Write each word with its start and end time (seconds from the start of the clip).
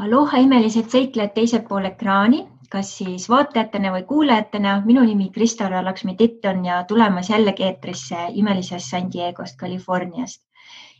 Aloha, 0.00 0.38
imelised 0.40 0.86
seiklejad 0.88 1.34
teisel 1.36 1.60
pool 1.68 1.84
ekraani, 1.84 2.38
kas 2.72 2.90
siis 2.98 3.26
vaatajatena 3.28 3.90
või 3.92 4.04
kuulajatena. 4.08 4.76
minu 4.86 5.02
nimi 5.04 5.26
Krista-Lara 5.34 5.82
Laksmi-Titton 5.88 6.62
ja 6.64 6.78
tulemas 6.88 7.28
jällegi 7.28 7.66
eetrisse 7.66 8.22
imelisest 8.42 8.94
San 8.94 9.10
Diegost, 9.12 9.58
Californiast. 9.60 10.40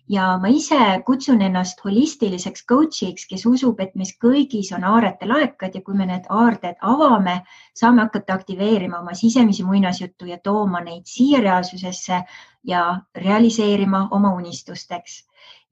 ja 0.08 0.26
ma 0.42 0.48
ise 0.48 0.76
kutsun 1.06 1.40
ennast 1.46 1.80
holistiliseks 1.84 2.66
coach'iks, 2.72 3.24
kes 3.30 3.46
usub, 3.46 3.80
et 3.80 3.94
meis 3.94 4.12
kõigis 4.24 4.72
on 4.76 4.84
aarete 4.84 5.28
laekad 5.32 5.74
ja 5.74 5.82
kui 5.86 5.94
me 5.94 6.06
need 6.06 6.28
aarded 6.28 6.76
avame, 6.92 7.40
saame 7.74 8.02
hakata 8.02 8.34
aktiveerima 8.34 9.00
oma 9.00 9.14
sisemisi 9.14 9.64
muinasjuttu 9.64 10.26
ja 10.26 10.38
tooma 10.44 10.84
neid 10.84 11.06
siia 11.06 11.40
reaalsusesse 11.40 12.22
ja 12.74 12.84
realiseerima 13.16 14.08
oma 14.10 14.34
unistusteks 14.42 15.22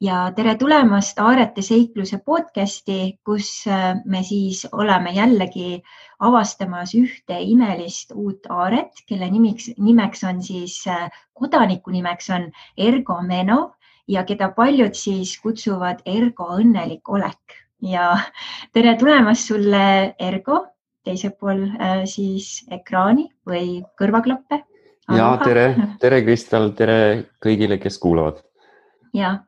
ja 0.01 0.19
tere 0.35 0.55
tulemast 0.59 1.19
Aarete 1.19 1.63
seikluse 1.65 2.21
podcasti, 2.25 3.19
kus 3.27 3.51
äh, 3.67 3.99
me 4.07 4.23
siis 4.23 4.65
oleme 4.73 5.11
jällegi 5.17 5.81
avastamas 6.23 6.95
ühte 6.99 7.39
imelist 7.43 8.15
uut 8.15 8.47
aaret, 8.51 9.03
kelle 9.09 9.31
nimiks, 9.31 9.73
nimeks 9.79 10.23
on 10.29 10.43
siis, 10.43 10.81
äh, 10.87 11.09
kodaniku 11.35 11.91
nimeks 11.95 12.31
on 12.35 12.49
Ergo 12.77 13.21
Menov 13.27 13.73
ja 14.09 14.25
keda 14.25 14.53
paljud 14.55 14.95
siis 14.95 15.35
kutsuvad 15.43 16.05
Ergo 16.07 16.53
õnnelik 16.59 17.09
olek. 17.09 17.59
Ja 17.83 18.15
tere 18.75 18.97
tulemast 18.99 19.51
sulle, 19.51 20.15
Ergo, 20.19 20.65
teisel 21.07 21.35
pool 21.39 21.65
äh, 21.79 22.05
siis 22.07 22.69
ekraani 22.71 23.29
või 23.47 23.81
kõrvaklappe. 23.99 24.63
ja 25.17 25.33
tere, 25.43 25.73
tere, 26.03 26.23
Kristel, 26.23 26.71
tere 26.79 27.01
kõigile, 27.43 27.81
kes 27.83 27.99
kuulavad. 27.99 28.45
ja 29.13 29.41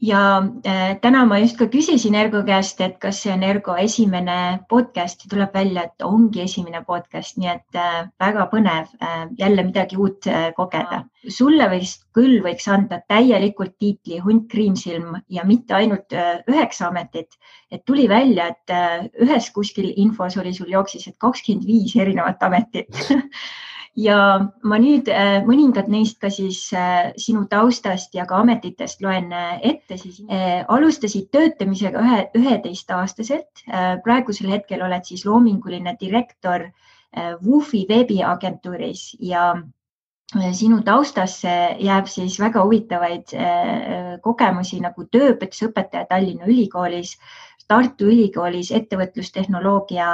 ja 0.00 0.20
äh, 0.64 0.96
täna 1.00 1.24
ma 1.28 1.38
just 1.40 1.58
ka 1.58 1.66
küsisin 1.70 2.16
Ergo 2.16 2.40
käest, 2.46 2.80
et 2.80 2.96
kas 3.02 3.20
see 3.22 3.32
on 3.32 3.42
Ergo 3.44 3.76
esimene 3.78 4.60
podcast. 4.68 5.24
Ja 5.24 5.30
tuleb 5.34 5.54
välja, 5.54 5.84
et 5.84 6.04
ongi 6.04 6.42
esimene 6.44 6.82
podcast, 6.86 7.36
nii 7.40 7.50
et 7.52 7.78
äh, 7.78 8.08
väga 8.20 8.46
põnev 8.52 8.90
äh, 9.04 9.26
jälle 9.38 9.64
midagi 9.68 10.00
uut 10.00 10.28
kogeda. 10.56 11.04
sulle 11.28 11.66
vist 11.68 12.06
küll 12.16 12.38
võiks 12.40 12.64
anda 12.72 13.02
täielikult 13.08 13.74
tiitli 13.78 14.22
hunt 14.24 14.46
kriimsilm 14.48 15.18
ja 15.28 15.44
mitte 15.44 15.74
ainult 15.76 16.14
üheksa 16.48 16.86
ametit, 16.88 17.36
et 17.70 17.84
tuli 17.84 18.08
välja, 18.08 18.46
et 18.48 18.72
ühes 19.20 19.50
kuskil 19.52 19.92
infos 19.96 20.38
oli 20.40 20.54
sul 20.56 20.72
jooksis, 20.72 21.08
et 21.08 21.18
kakskümmend 21.20 21.66
viis 21.68 21.92
erinevat 21.96 22.42
ametit 22.48 22.88
ja 23.98 24.16
ma 24.62 24.78
nüüd 24.78 25.08
äh, 25.10 25.40
mõningad 25.46 25.88
neist 25.90 26.20
ka 26.22 26.30
siis 26.30 26.62
äh, 26.76 27.10
sinu 27.18 27.46
taustast 27.50 28.14
ja 28.14 28.26
ka 28.28 28.40
ametitest 28.44 29.02
loen 29.02 29.32
äh, 29.34 29.58
ette, 29.72 29.98
siis 29.98 30.20
alustasid 30.68 31.30
töötamisega 31.34 32.02
ühe, 32.04 32.20
üheteistaastaselt. 32.38 33.64
praegusel 34.04 34.50
hetkel 34.50 34.82
oled 34.82 35.04
siis 35.04 35.24
loominguline 35.26 35.96
direktor 36.00 36.70
Wufi 37.42 37.84
veebiagentuuris 37.88 39.16
ja 39.18 39.56
sinu 40.54 40.78
taustasse 40.86 41.54
jääb 41.82 42.06
siis 42.06 42.36
väga 42.38 42.62
huvitavaid 42.62 43.34
kogemusi 44.22 44.78
nagu 44.80 45.08
tööõpetusõpetaja 45.10 46.06
Tallinna 46.06 46.46
Ülikoolis 46.46 47.16
Tartu 47.70 48.08
Ülikoolis 48.10 48.72
ettevõtlustehnoloogia 48.74 50.06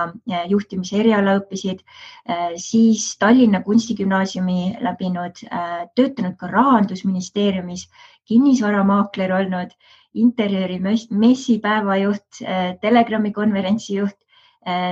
juhtimise 0.51 0.99
eriala 1.01 1.39
õppisid, 1.41 1.81
äh, 2.29 2.51
siis 2.61 3.07
Tallinna 3.19 3.63
Kunstigümnaasiumi 3.65 4.77
läbinud, 4.85 5.41
äh, 5.49 5.87
töötanud 5.97 6.37
ka 6.37 6.51
rahandusministeeriumis, 6.53 7.87
kinnisvaramaakler 8.29 9.33
olnud, 9.39 9.73
interjööri 10.17 10.79
messipäeva 10.81 11.97
juht, 12.01 12.39
Telegrami 12.81 13.33
konverentsi 13.37 13.99
juht, 13.99 14.17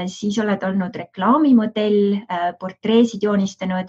siis 0.07 0.37
oled 0.39 0.63
olnud 0.69 0.95
reklaamimodell, 1.01 2.19
portreesid 2.61 3.25
joonistanud 3.25 3.89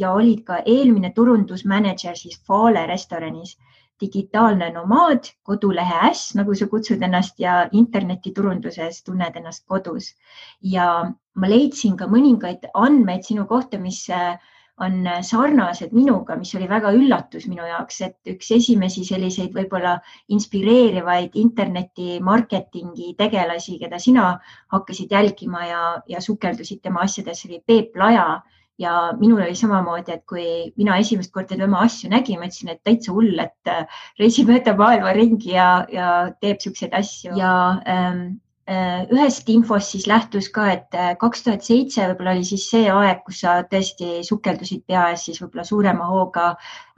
ja 0.00 0.12
olid 0.16 0.40
ka 0.48 0.62
eelmine 0.64 1.12
turundusmänedžer 1.14 2.16
siis 2.18 2.40
Fale 2.48 2.86
restoranis 2.88 3.54
digitaalne 4.00 4.70
nomaad, 4.74 5.30
kodulehe 5.46 5.98
äss, 6.10 6.34
nagu 6.38 6.54
sa 6.54 6.68
kutsud 6.70 7.02
ennast 7.02 7.40
ja 7.40 7.66
internetiturunduses 7.72 9.02
tunned 9.04 9.36
ennast 9.36 9.66
kodus. 9.66 10.14
ja 10.62 10.86
ma 11.34 11.48
leidsin 11.48 11.96
ka 11.96 12.06
mõningaid 12.06 12.66
andmeid 12.74 13.24
sinu 13.24 13.46
kohta, 13.46 13.78
mis 13.78 14.02
äh, 14.10 14.38
on 14.80 15.04
sarnased 15.22 15.92
minuga, 15.92 16.36
mis 16.40 16.54
oli 16.56 16.68
väga 16.68 16.92
üllatus 16.96 17.46
minu 17.50 17.66
jaoks, 17.68 18.00
et 18.06 18.32
üks 18.32 18.50
esimesi 18.56 19.04
selliseid 19.04 19.52
võib-olla 19.56 19.98
inspireerivaid 20.32 21.36
interneti 21.40 22.16
marketingi 22.24 23.12
tegelasi, 23.18 23.76
keda 23.82 24.00
sina 24.00 24.30
hakkasid 24.72 25.12
jälgima 25.12 25.66
ja, 25.68 25.82
ja 26.08 26.24
sukeldusid 26.24 26.80
tema 26.82 27.04
asjadesse, 27.04 27.48
oli 27.50 27.60
Peep 27.66 27.96
Laja 28.00 28.40
ja 28.80 29.12
minul 29.20 29.42
oli 29.44 29.56
samamoodi, 29.56 30.14
et 30.14 30.24
kui 30.28 30.44
mina 30.80 30.96
esimest 31.00 31.32
korda 31.34 31.58
tema 31.58 31.84
asju 31.84 32.10
nägin, 32.12 32.40
ma 32.40 32.48
ütlesin, 32.48 32.72
et 32.72 32.80
täitsa 32.86 33.12
hull, 33.12 33.36
et 33.42 33.70
äh, 33.70 33.84
reisib 34.20 34.48
mööda 34.50 34.74
maailma 34.78 35.12
ringi 35.16 35.52
ja, 35.52 35.70
ja 35.92 36.12
teeb 36.40 36.62
siukseid 36.64 36.94
asju 36.96 37.36
ja 37.36 37.52
ähm, 37.90 38.24
äh, 38.70 39.04
ühest 39.12 39.48
infost 39.52 39.92
siis 39.92 40.08
lähtus 40.08 40.48
ka, 40.54 40.70
et 40.78 40.96
äh, 40.96 41.12
kaks 41.20 41.44
tuhat 41.44 41.66
seitse 41.66 42.08
võib-olla 42.08 42.38
oli 42.38 42.46
siis 42.48 42.68
see 42.72 42.88
aeg, 42.88 43.20
kus 43.26 43.42
sa 43.44 43.60
tõesti 43.68 44.22
sukeldusid 44.26 44.86
peaas 44.88 45.26
siis 45.28 45.42
võib-olla 45.42 45.66
suurema 45.68 46.08
hooga 46.08 46.54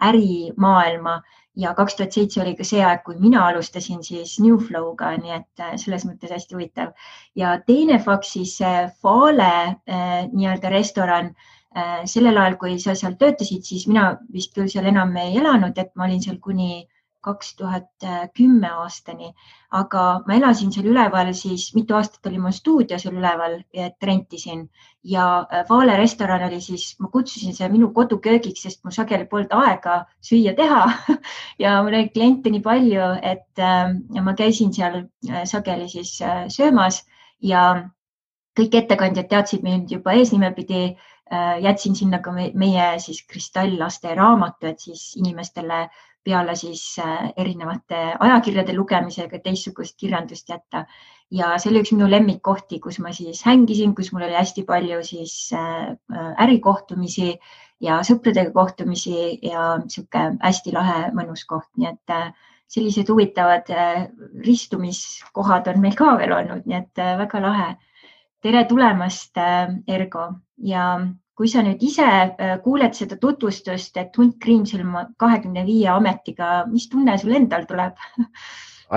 ärimaailma 0.06 1.16
ja 1.58 1.72
kaks 1.76 1.98
tuhat 1.98 2.14
seitse 2.14 2.44
oli 2.44 2.54
ka 2.56 2.64
see 2.64 2.84
aeg, 2.86 3.02
kui 3.04 3.18
mina 3.20 3.42
alustasin 3.48 4.04
siis 4.06 4.36
Newflow'ga, 4.40 5.16
nii 5.18 5.34
et 5.34 5.64
selles 5.82 6.06
mõttes 6.06 6.30
hästi 6.32 6.54
huvitav. 6.54 6.94
ja 7.36 7.56
teine 7.66 7.98
fakt 7.98 8.30
siis 8.30 8.54
Fale 9.02 9.82
nii-öelda 10.32 10.70
restoran 10.72 11.34
sellel 12.06 12.38
ajal, 12.38 12.56
kui 12.60 12.78
sa 12.80 12.94
seal 12.98 13.14
töötasid, 13.20 13.64
siis 13.64 13.86
mina 13.88 14.18
vist 14.32 14.54
küll 14.56 14.68
seal 14.68 14.88
enam 14.90 15.16
ei 15.16 15.38
elanud, 15.40 15.78
et 15.78 15.92
ma 15.96 16.08
olin 16.08 16.20
seal 16.24 16.40
kuni 16.42 16.86
kaks 17.22 17.54
tuhat 17.56 18.04
kümme 18.36 18.68
aastani, 18.82 19.28
aga 19.78 20.02
ma 20.26 20.36
elasin 20.36 20.72
seal 20.74 20.88
üleval, 20.90 21.30
siis 21.38 21.68
mitu 21.76 21.94
aastat 21.94 22.26
oli 22.30 22.40
mul 22.42 22.54
stuudio 22.56 22.98
seal 22.98 23.14
üleval, 23.20 23.60
et 23.72 24.08
rentisin. 24.08 24.64
Ja 25.06 25.26
äh, 25.44 25.62
Vale 25.68 25.96
restoran 25.98 26.42
oli 26.48 26.60
siis, 26.60 26.88
ma 27.00 27.08
kutsusin 27.14 27.54
seda 27.54 27.70
minu 27.72 27.92
koduköögiks, 27.94 28.66
sest 28.66 28.82
mul 28.84 28.94
sageli 28.94 29.26
polnud 29.30 29.54
aega 29.62 30.02
süüa 30.28 30.56
teha. 30.58 30.84
Ja 31.62 31.78
mul 31.82 31.94
oli 31.94 32.10
kliente 32.10 32.50
nii 32.50 32.62
palju, 32.62 33.08
et 33.22 33.62
äh, 33.62 33.94
ma 34.22 34.34
käisin 34.38 34.74
seal 34.74 35.04
sageli 35.46 35.88
siis 35.94 36.16
söömas. 36.56 37.04
Ja 37.42 37.62
kõik 38.58 38.74
ettekandjad 38.82 39.30
teadsid 39.30 39.62
mind 39.66 39.90
juba 39.94 40.14
eesnimepidi 40.18 40.82
Äh, 40.90 41.11
jätsin 41.60 41.96
sinna 41.96 42.18
ka 42.20 42.32
meie 42.32 42.86
siis 43.00 43.22
kristalllaste 43.26 44.14
raamatu, 44.14 44.66
et 44.66 44.80
siis 44.80 45.12
inimestele 45.16 45.86
peale 46.24 46.54
siis 46.56 46.82
äh, 47.02 47.32
ärivate 47.40 48.02
ajakirjade 48.20 48.74
lugemisega 48.76 49.40
teistsugust 49.42 49.98
kirjandust 49.98 50.48
jätta. 50.48 50.84
ja 51.32 51.54
see 51.56 51.70
oli 51.70 51.80
üks 51.80 51.94
minu 51.94 52.06
lemmikkohti, 52.12 52.78
kus 52.84 52.98
ma 53.00 53.12
siis 53.16 53.40
hängisin, 53.48 53.94
kus 53.96 54.10
mul 54.12 54.26
oli 54.26 54.36
hästi 54.36 54.66
palju 54.68 55.00
siis 55.06 55.34
äh, 55.56 55.94
ärikohtumisi 56.44 57.32
ja 57.80 58.00
sõpradega 58.06 58.52
kohtumisi 58.52 59.38
ja 59.42 59.78
sihuke 59.88 60.26
hästi 60.42 60.74
lahe 60.76 60.98
mõnus 61.16 61.46
koht, 61.48 61.70
nii 61.76 61.88
et 61.88 62.12
sellised 62.72 63.08
huvitavad 63.08 63.72
ristumiskohad 64.44 65.66
on 65.72 65.80
meil 65.80 65.96
ka 65.96 66.12
veel 66.20 66.36
olnud, 66.36 66.68
nii 66.68 66.78
et 66.78 67.02
väga 67.18 67.40
lahe. 67.42 67.72
Tere 68.42 68.64
tulemast, 68.68 69.38
Ergo 69.88 70.26
ja 70.66 70.86
kui 71.38 71.48
sa 71.50 71.62
nüüd 71.64 71.80
ise 71.82 72.04
äh, 72.06 72.56
kuuled 72.64 72.94
seda 72.96 73.16
tutvustust, 73.20 73.96
et 73.98 74.18
hunt 74.18 74.36
Kriimsilm 74.42 74.94
kahekümne 75.20 75.64
viie 75.66 75.88
ametiga, 75.92 76.66
mis 76.70 76.88
tunne 76.92 77.16
sul 77.20 77.36
endal 77.38 77.64
tuleb? 77.70 77.96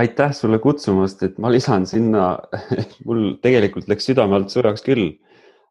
aitäh 0.01 0.33
sulle 0.36 0.59
kutsumast, 0.63 1.24
et 1.24 1.38
ma 1.42 1.51
lisan 1.53 1.88
sinna, 1.89 2.33
mul 3.07 3.38
tegelikult 3.44 3.88
läks 3.92 4.09
südame 4.09 4.36
alt 4.38 4.51
sõjaks 4.53 4.83
küll, 4.86 5.07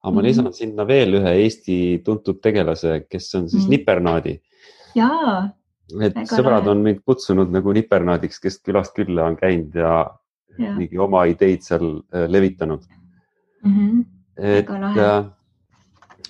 aga 0.04 0.14
ma 0.16 0.24
lisan 0.24 0.46
mm 0.46 0.50
-hmm. 0.50 0.62
sinna 0.62 0.88
veel 0.88 1.20
ühe 1.20 1.36
Eesti 1.42 1.76
tuntud 2.04 2.40
tegelase, 2.40 3.04
kes 3.10 3.34
on 3.34 3.48
siis 3.48 3.62
mm 3.62 3.66
-hmm. 3.66 3.70
Nipernaadi. 3.70 4.40
jaa. 4.94 5.50
et 6.00 6.16
sõbrad 6.30 6.66
on 6.68 6.82
mind 6.82 7.04
kutsunud 7.04 7.52
nagu 7.52 7.72
Nipernaadiks, 7.72 8.40
kes 8.40 8.60
külast 8.64 8.94
külla 8.96 9.26
on 9.28 9.36
käinud 9.36 9.74
ja, 9.74 10.10
ja. 10.58 10.74
mingi 10.76 10.98
oma 10.98 11.24
ideid 11.24 11.60
seal 11.60 12.00
äh, 12.14 12.30
levitanud 12.30 12.80
mm. 13.64 13.72
-hmm. 13.72 14.04
et 14.36 14.70
äh, 14.70 15.24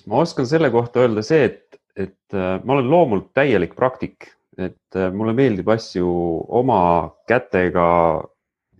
ma 0.05 0.21
oskan 0.21 0.47
selle 0.47 0.71
kohta 0.71 1.03
öelda 1.05 1.23
see, 1.25 1.43
et, 1.45 1.79
et 1.95 2.33
äh, 2.33 2.63
ma 2.63 2.77
olen 2.77 2.89
loomult 2.89 3.31
täielik 3.33 3.75
praktik, 3.75 4.31
et 4.57 4.95
äh, 4.95 5.11
mulle 5.13 5.33
meeldib 5.33 5.69
asju 5.69 6.07
oma 6.47 7.11
kätega 7.27 7.87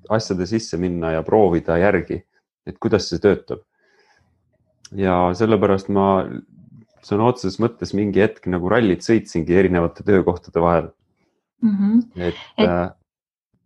asjade 0.10 0.46
sisse 0.46 0.78
minna 0.78 1.12
ja 1.16 1.24
proovida 1.24 1.78
järgi, 1.82 2.22
et 2.66 2.78
kuidas 2.80 3.10
see 3.10 3.20
töötab. 3.20 3.64
ja 4.96 5.34
sellepärast 5.34 5.90
ma 5.90 6.28
sõna 7.06 7.26
otseses 7.32 7.58
mõttes 7.60 7.92
mingi 7.98 8.22
hetk 8.22 8.46
nagu 8.48 8.70
rallit 8.70 9.02
sõitsingi 9.06 9.56
erinevate 9.58 10.06
töökohtade 10.06 10.62
vahel 10.62 10.92
mm. 11.62 11.72
-hmm. 11.72 12.04
et, 12.16 12.44
et... 12.58 12.96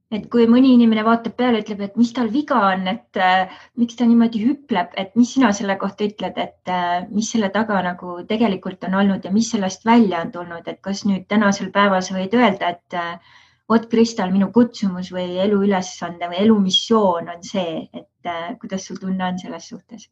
Et 0.10 0.24
kui 0.34 0.48
mõni 0.50 0.72
inimene 0.74 1.04
vaatab 1.06 1.36
peale, 1.38 1.60
ütleb, 1.62 1.84
et 1.86 1.98
mis 2.00 2.10
tal 2.18 2.32
viga 2.34 2.58
on, 2.72 2.88
et 2.90 3.18
äh, 3.22 3.52
miks 3.78 3.98
ta 4.00 4.08
niimoodi 4.10 4.40
hüpleb, 4.42 4.96
et 4.98 5.12
mis 5.20 5.36
sina 5.36 5.52
selle 5.54 5.76
kohta 5.78 6.08
ütled, 6.08 6.40
et 6.42 6.72
äh, 6.74 7.04
mis 7.14 7.30
selle 7.30 7.52
taga 7.54 7.78
nagu 7.86 8.16
tegelikult 8.32 8.88
on 8.88 8.98
olnud 9.04 9.28
ja 9.28 9.34
mis 9.36 9.52
sellest 9.54 9.86
välja 9.86 10.24
on 10.26 10.32
tulnud, 10.34 10.66
et 10.66 10.82
kas 10.82 11.04
nüüd 11.06 11.28
tänasel 11.30 11.70
päeval 11.76 12.02
sa 12.02 12.18
võid 12.18 12.34
öelda, 12.34 12.74
et 12.74 12.98
äh, 12.98 13.38
vot 13.70 13.86
Kristal, 13.92 14.34
minu 14.34 14.50
kutsumus 14.54 15.12
või 15.14 15.38
eluülesande 15.44 16.32
või 16.32 16.42
elumissioon 16.42 17.30
on 17.36 17.46
see, 17.46 17.84
et 17.94 18.34
äh, 18.34 18.56
kuidas 18.62 18.90
sul 18.90 18.98
tunne 19.02 19.28
on 19.28 19.38
selles 19.42 19.70
suhtes 19.70 20.10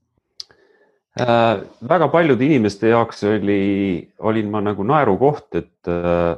äh,? 1.18 1.66
väga 1.90 2.12
paljude 2.14 2.46
inimeste 2.46 2.94
jaoks 2.94 3.26
oli, 3.34 3.62
olin 4.20 4.54
ma 4.54 4.62
nagu 4.62 4.86
naerukoht, 4.86 5.50
et 5.58 5.90
äh, 5.90 6.38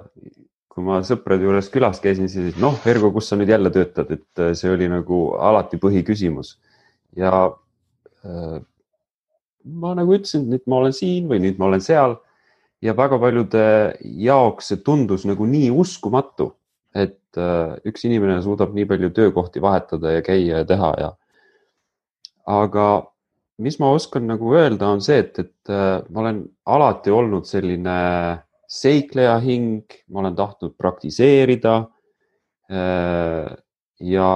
kui 0.79 0.87
ma 0.87 1.01
sõprade 1.03 1.43
juures 1.43 1.67
külas 1.73 1.99
käisin, 1.99 2.29
siis 2.31 2.55
noh, 2.61 2.77
Ergo, 2.87 3.09
kus 3.11 3.27
sa 3.27 3.35
nüüd 3.35 3.51
jälle 3.51 3.71
töötad, 3.75 4.07
et 4.15 4.39
äh, 4.39 4.53
see 4.55 4.71
oli 4.71 4.87
nagu 4.87 5.33
alati 5.35 5.75
põhiküsimus 5.81 6.53
ja 7.19 7.33
äh, 8.23 8.55
ma 9.67 9.91
nagu 9.97 10.15
ütlesin, 10.15 10.47
et 10.47 10.55
nüüd 10.55 10.71
ma 10.71 10.79
olen 10.79 10.95
siin 10.95 11.27
või 11.27 11.41
nüüd 11.43 11.59
ma 11.59 11.67
olen 11.67 11.83
seal 11.83 12.15
ja 12.85 12.95
väga 12.95 13.19
paljude 13.19 13.65
jaoks 14.23 14.71
see 14.71 14.79
tundus 14.85 15.27
nagu 15.27 15.43
nii 15.51 15.67
uskumatu, 15.83 16.53
et 16.95 17.35
äh, 17.35 17.75
üks 17.91 18.07
inimene 18.07 18.39
suudab 18.45 18.71
nii 18.71 18.87
palju 18.87 19.11
töökohti 19.19 19.59
vahetada 19.59 20.15
ja 20.15 20.23
käia 20.23 20.63
ja 20.63 20.69
teha 20.69 20.95
ja. 21.03 21.13
aga 22.47 22.89
mis 23.59 23.81
ma 23.83 23.91
oskan 23.91 24.31
nagu 24.31 24.55
öelda, 24.55 24.93
on 24.95 25.03
see, 25.03 25.19
et, 25.25 25.43
et 25.43 25.79
ma 26.07 26.23
olen 26.23 26.45
alati 26.71 27.11
olnud 27.11 27.43
selline 27.43 27.99
seikleja 28.69 29.39
hing, 29.41 29.89
ma 30.13 30.21
olen 30.23 30.35
tahtnud 30.37 30.75
praktiseerida. 30.77 31.75
Äh, 32.69 33.49
ja 34.05 34.29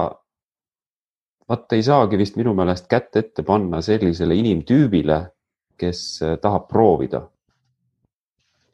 vaata, 1.48 1.76
ei 1.76 1.84
saagi 1.86 2.18
vist 2.18 2.38
minu 2.40 2.54
meelest 2.56 2.88
kätt 2.90 3.16
ette 3.20 3.44
panna 3.46 3.80
sellisele 3.84 4.34
inimtüübile, 4.40 5.20
kes 5.78 6.00
äh, 6.22 6.36
tahab 6.42 6.68
proovida. 6.70 7.28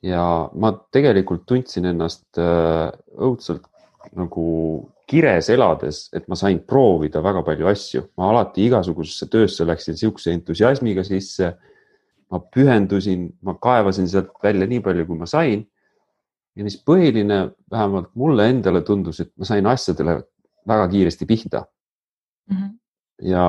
ja 0.01 0.49
ma 0.57 0.71
tegelikult 0.97 1.43
tundsin 1.45 1.85
ennast 1.91 2.39
äh, 2.41 2.89
õudselt 3.21 3.67
nagu 4.17 4.45
kires 5.11 5.51
elades, 5.53 6.07
et 6.17 6.25
ma 6.31 6.39
sain 6.39 6.63
proovida 6.65 7.21
väga 7.21 7.43
palju 7.45 7.69
asju, 7.69 8.03
ma 8.17 8.31
alati 8.31 8.65
igasugusesse 8.65 9.29
töösse 9.29 9.67
läksin 9.69 9.99
sihukese 10.01 10.33
entusiasmiga 10.33 11.05
sisse 11.05 11.51
ma 12.31 12.41
pühendusin, 12.55 13.29
ma 13.43 13.57
kaevasin 13.59 14.09
sealt 14.09 14.33
välja 14.43 14.69
nii 14.71 14.81
palju, 14.85 15.07
kui 15.07 15.19
ma 15.19 15.27
sain. 15.31 15.67
ja 16.59 16.67
mis 16.67 16.77
põhiline, 16.83 17.53
vähemalt 17.71 18.11
mulle 18.19 18.49
endale 18.51 18.83
tundus, 18.83 19.21
et 19.23 19.31
ma 19.39 19.47
sain 19.47 19.67
asjadele 19.71 20.17
väga 20.69 20.89
kiiresti 20.91 21.27
pihta 21.27 21.65
mm. 22.51 22.57
-hmm. 22.57 22.71
ja, 23.23 23.47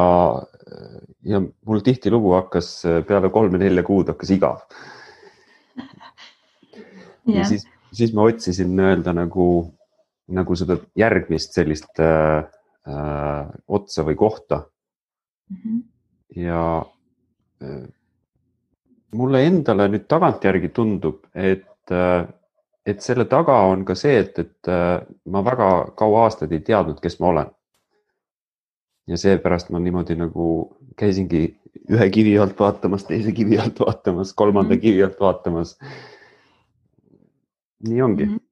ja 1.23 1.41
mul 1.41 1.79
tihtilugu 1.79 2.33
hakkas 2.33 2.83
peale 3.07 3.29
kolme-nelja 3.29 3.83
kuud 3.83 4.07
hakkas 4.13 4.29
igav 4.37 4.61
ja, 7.25 7.39
ja 7.39 7.45
siis, 7.45 7.67
siis 7.93 8.13
ma 8.13 8.23
otsisin 8.29 8.75
nii-öelda 8.75 9.13
nagu, 9.13 9.47
nagu 10.27 10.55
seda 10.55 10.77
järgmist 10.95 11.57
sellist 11.57 11.99
äh, 11.99 12.45
äh, 12.87 13.49
otsa 13.67 14.05
või 14.05 14.15
kohta 14.15 14.63
mm. 15.49 15.57
-hmm. 15.57 15.81
ja 16.45 16.85
äh, 17.63 17.89
mulle 19.15 19.45
endale 19.47 19.87
nüüd 19.91 20.05
tagantjärgi 20.11 20.69
tundub, 20.75 21.23
et, 21.35 21.91
äh, 21.91 22.27
et 22.85 23.01
selle 23.03 23.25
taga 23.29 23.57
on 23.71 23.85
ka 23.85 23.95
see, 23.95 24.19
et, 24.23 24.37
et 24.39 24.71
äh, 24.71 24.99
ma 25.25 25.43
väga 25.45 25.71
kaua 25.97 26.27
aastaid 26.27 26.53
ei 26.55 26.63
teadnud, 26.65 27.01
kes 27.03 27.19
ma 27.19 27.33
olen. 27.33 27.57
ja 29.09 29.17
seepärast 29.17 29.71
ma 29.73 29.79
niimoodi 29.81 30.15
nagu 30.15 30.45
käisingi 30.95 31.41
ühe 31.91 32.05
kivi 32.13 32.37
alt 32.39 32.59
vaatamas, 32.59 33.03
teise 33.07 33.33
kivi 33.35 33.57
alt 33.59 33.79
vaatamas, 33.79 34.33
kolmanda 34.33 34.75
mm 34.75 34.77
-hmm. 34.77 34.81
kivi 34.81 35.03
alt 35.03 35.19
vaatamas. 35.19 35.77
nii 37.89 38.01
ongi 38.01 38.25
mm. 38.25 38.31
-hmm 38.31 38.50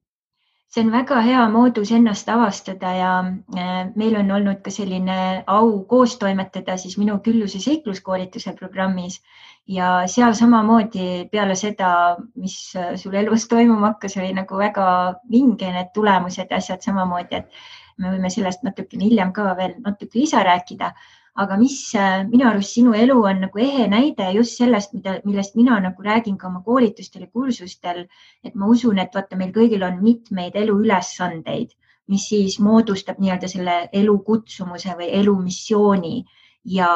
see 0.70 0.84
on 0.84 0.92
väga 0.94 1.18
hea 1.26 1.42
moodus 1.50 1.90
ennast 1.90 2.28
avastada 2.30 2.92
ja 2.94 3.12
äh, 3.58 3.90
meil 3.98 4.16
on 4.20 4.30
olnud 4.36 4.60
ka 4.62 4.70
selline 4.70 5.42
au 5.46 5.80
koos 5.90 6.14
toimetada 6.18 6.76
siis 6.78 6.94
minu 6.98 7.18
külluse 7.24 7.58
seikluskoolituse 7.62 8.54
programmis 8.60 9.18
ja 9.66 9.90
seal 10.06 10.34
samamoodi 10.38 11.26
peale 11.32 11.56
seda, 11.58 11.90
mis 12.36 12.56
äh, 12.78 12.94
sul 12.96 13.18
elus 13.18 13.48
toimuma 13.50 13.94
hakkas, 13.94 14.16
oli 14.22 14.32
nagu 14.36 14.58
väga 14.58 14.86
vinge 15.30 15.72
need 15.74 15.90
tulemused 15.94 16.46
ja 16.50 16.62
asjad 16.62 16.86
samamoodi, 16.86 17.42
et 17.42 17.98
me 17.98 18.14
võime 18.14 18.30
sellest 18.30 18.62
natukene 18.62 19.10
hiljem 19.10 19.34
ka 19.34 19.50
veel 19.58 19.74
natuke 19.82 20.22
lisa 20.22 20.44
rääkida 20.46 20.94
aga 21.36 21.56
mis 21.56 21.76
äh, 21.94 22.24
minu 22.28 22.48
arust 22.48 22.74
sinu 22.74 22.94
elu 22.96 23.16
on 23.30 23.40
nagu 23.46 23.62
ehe 23.62 23.86
näide 23.88 24.30
just 24.34 24.58
sellest, 24.58 24.94
mida, 24.94 25.20
millest 25.24 25.56
mina 25.56 25.78
nagu 25.80 26.02
räägin 26.02 26.36
ka 26.38 26.48
oma 26.48 26.62
koolitustel 26.66 27.22
ja 27.22 27.30
kursustel, 27.32 28.06
et 28.44 28.54
ma 28.54 28.66
usun, 28.66 28.98
et 28.98 29.14
vaata, 29.14 29.36
meil 29.36 29.52
kõigil 29.54 29.84
on 29.86 30.02
mitmeid 30.02 30.56
eluülesandeid, 30.56 31.72
mis 32.10 32.28
siis 32.28 32.58
moodustab 32.58 33.20
nii-öelda 33.22 33.48
selle 33.48 33.76
elukutsumuse 33.92 34.96
või 34.98 35.10
elumissiooni. 35.20 36.24
Ja 36.64 36.90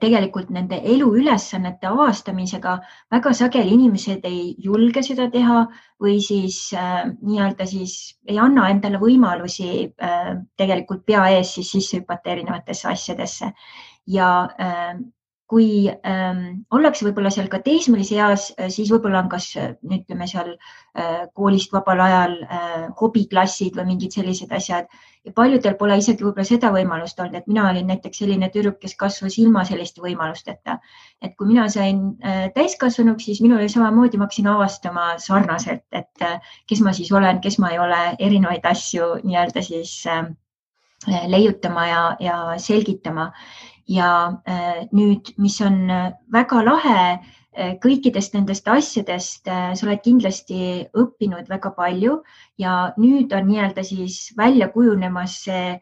tegelikult 0.00 0.50
nende 0.54 0.76
eluülesannete 0.94 1.88
avastamisega 1.90 2.76
väga 3.10 3.32
sageli 3.34 3.74
inimesed 3.74 4.24
ei 4.28 4.54
julge 4.62 5.02
seda 5.02 5.26
teha 5.32 5.64
või 6.02 6.18
siis 6.24 6.58
äh, 6.74 7.06
nii-öelda 7.22 7.66
siis 7.70 7.94
ei 8.28 8.38
anna 8.42 8.68
endale 8.72 9.00
võimalusi 9.02 9.70
äh, 10.02 10.34
tegelikult 10.58 11.04
pea 11.06 11.28
ees 11.36 11.54
siis 11.56 11.72
sisse 11.76 12.00
hüpata 12.00 12.34
erinevatesse 12.34 12.88
asjadesse. 12.90 13.52
Ja 14.06 14.30
äh, 14.60 14.96
kui 15.52 15.84
ähm, 16.08 16.64
ollakse 16.72 17.04
võib-olla 17.04 17.28
seal 17.34 17.50
ka 17.52 17.58
teismelise 17.60 18.16
eas, 18.16 18.48
äh, 18.56 18.70
siis 18.72 18.88
võib-olla 18.92 19.20
on 19.20 19.30
kas 19.32 19.50
äh, 19.60 19.74
ütleme 19.84 20.28
seal 20.30 20.54
äh, 20.56 21.26
koolist 21.36 21.74
vabal 21.76 22.00
ajal 22.00 22.38
äh, 22.46 22.86
hobiklassid 23.00 23.76
või 23.76 23.90
mingid 23.92 24.16
sellised 24.16 24.52
asjad 24.56 24.88
ja 25.22 25.32
paljudel 25.36 25.76
pole 25.78 25.96
isegi 26.00 26.24
võib-olla 26.24 26.46
seda 26.46 26.70
võimalust 26.74 27.20
olnud, 27.22 27.36
et 27.38 27.48
mina 27.50 27.68
olin 27.70 27.88
näiteks 27.92 28.22
selline 28.22 28.48
tüdruk, 28.54 28.78
kes 28.82 28.96
kasvas 28.98 29.38
ilma 29.38 29.64
selliste 29.68 30.02
võimalusteta. 30.02 30.78
et 31.22 31.36
kui 31.38 31.46
mina 31.46 31.68
sain 31.70 32.02
äh, 32.24 32.48
täiskasvanuks, 32.54 33.24
siis 33.24 33.40
minul 33.44 33.60
oli 33.60 33.70
samamoodi, 33.70 34.18
ma 34.18 34.26
hakkasin 34.26 34.50
avastama 34.50 35.06
sarnaselt, 35.22 35.84
et 35.92 36.26
äh, 36.26 36.54
kes 36.66 36.80
ma 36.82 36.92
siis 36.92 37.12
olen, 37.12 37.40
kes 37.40 37.58
ma 37.62 37.70
ei 37.70 37.78
ole, 37.78 38.00
erinevaid 38.18 38.66
asju 38.66 39.12
nii-öelda 39.22 39.62
siis 39.62 39.94
äh, 40.10 40.26
leiutama 41.26 41.86
ja, 41.86 42.02
ja 42.20 42.36
selgitama 42.58 43.30
ja 43.88 44.40
äh, 44.48 44.86
nüüd, 44.92 45.32
mis 45.38 45.60
on 45.60 45.90
äh, 45.90 46.12
väga 46.32 46.62
lahe 46.64 46.98
äh, 47.12 47.74
kõikidest 47.82 48.34
nendest 48.36 48.68
asjadest 48.68 49.46
sa 49.48 49.86
oled 49.86 50.02
kindlasti 50.04 50.86
õppinud 50.94 51.50
väga 51.50 51.72
palju 51.76 52.20
ja 52.58 52.92
nüüd 52.96 53.32
on 53.36 53.48
nii-öelda 53.50 53.84
siis 53.86 54.32
välja 54.38 54.70
kujunemas 54.72 55.42
see 55.46 55.78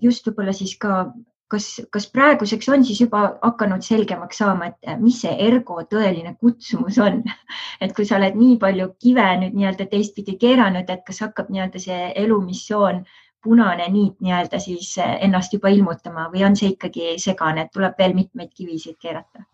just 0.00 0.24
võib-olla 0.24 0.54
siis 0.56 0.72
ka, 0.80 1.10
kas, 1.52 1.66
kas 1.92 2.06
praeguseks 2.08 2.68
on 2.72 2.84
siis 2.88 3.02
juba 3.02 3.34
hakanud 3.42 3.84
selgemaks 3.84 4.38
saama, 4.40 4.70
et 4.70 5.00
mis 5.02 5.18
see 5.20 5.34
ergo 5.44 5.82
tõeline 5.90 6.32
kutsumus 6.40 6.96
on? 6.96 7.20
Et 7.84 7.92
kui 7.96 8.06
sa 8.08 8.16
oled 8.16 8.38
nii 8.40 8.56
palju 8.60 8.86
kive 9.00 9.26
nüüd 9.42 9.58
nii-öelda 9.58 9.86
teistpidi 9.92 10.38
keeranud, 10.40 10.88
et 10.88 11.04
kas 11.04 11.20
hakkab 11.24 11.52
nii-öelda 11.52 11.80
see 11.80 12.00
elumissioon 12.22 13.04
punane 13.44 13.88
niit 13.88 14.20
nii-öelda 14.20 14.58
siis 14.60 14.92
eh, 14.98 15.16
ennast 15.26 15.52
juba 15.56 15.72
ilmutama 15.72 16.28
või 16.32 16.44
on 16.48 16.56
see 16.56 16.74
ikkagi 16.74 17.14
segane, 17.22 17.66
et 17.66 17.72
tuleb 17.74 17.96
veel 17.98 18.14
mitmeid 18.14 18.52
kivisid 18.54 18.98
keerata? 19.00 19.44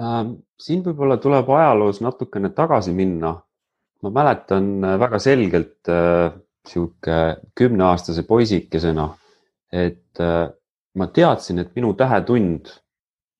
Ähm, 0.00 0.32
siin 0.60 0.82
võib-olla 0.84 1.16
tuleb 1.16 1.48
ajaloos 1.50 2.02
natukene 2.04 2.52
tagasi 2.54 2.92
minna. 2.92 3.40
ma 4.02 4.10
mäletan 4.12 4.84
äh, 4.84 4.98
väga 5.00 5.18
selgelt 5.18 5.88
äh, 5.88 6.32
sihuke 6.68 7.36
kümneaastase 7.56 8.22
poisikesena, 8.28 9.06
et 9.72 10.20
äh, 10.20 10.50
ma 10.94 11.06
teadsin, 11.06 11.58
et 11.58 11.72
minu 11.74 11.94
tähetund 11.94 12.68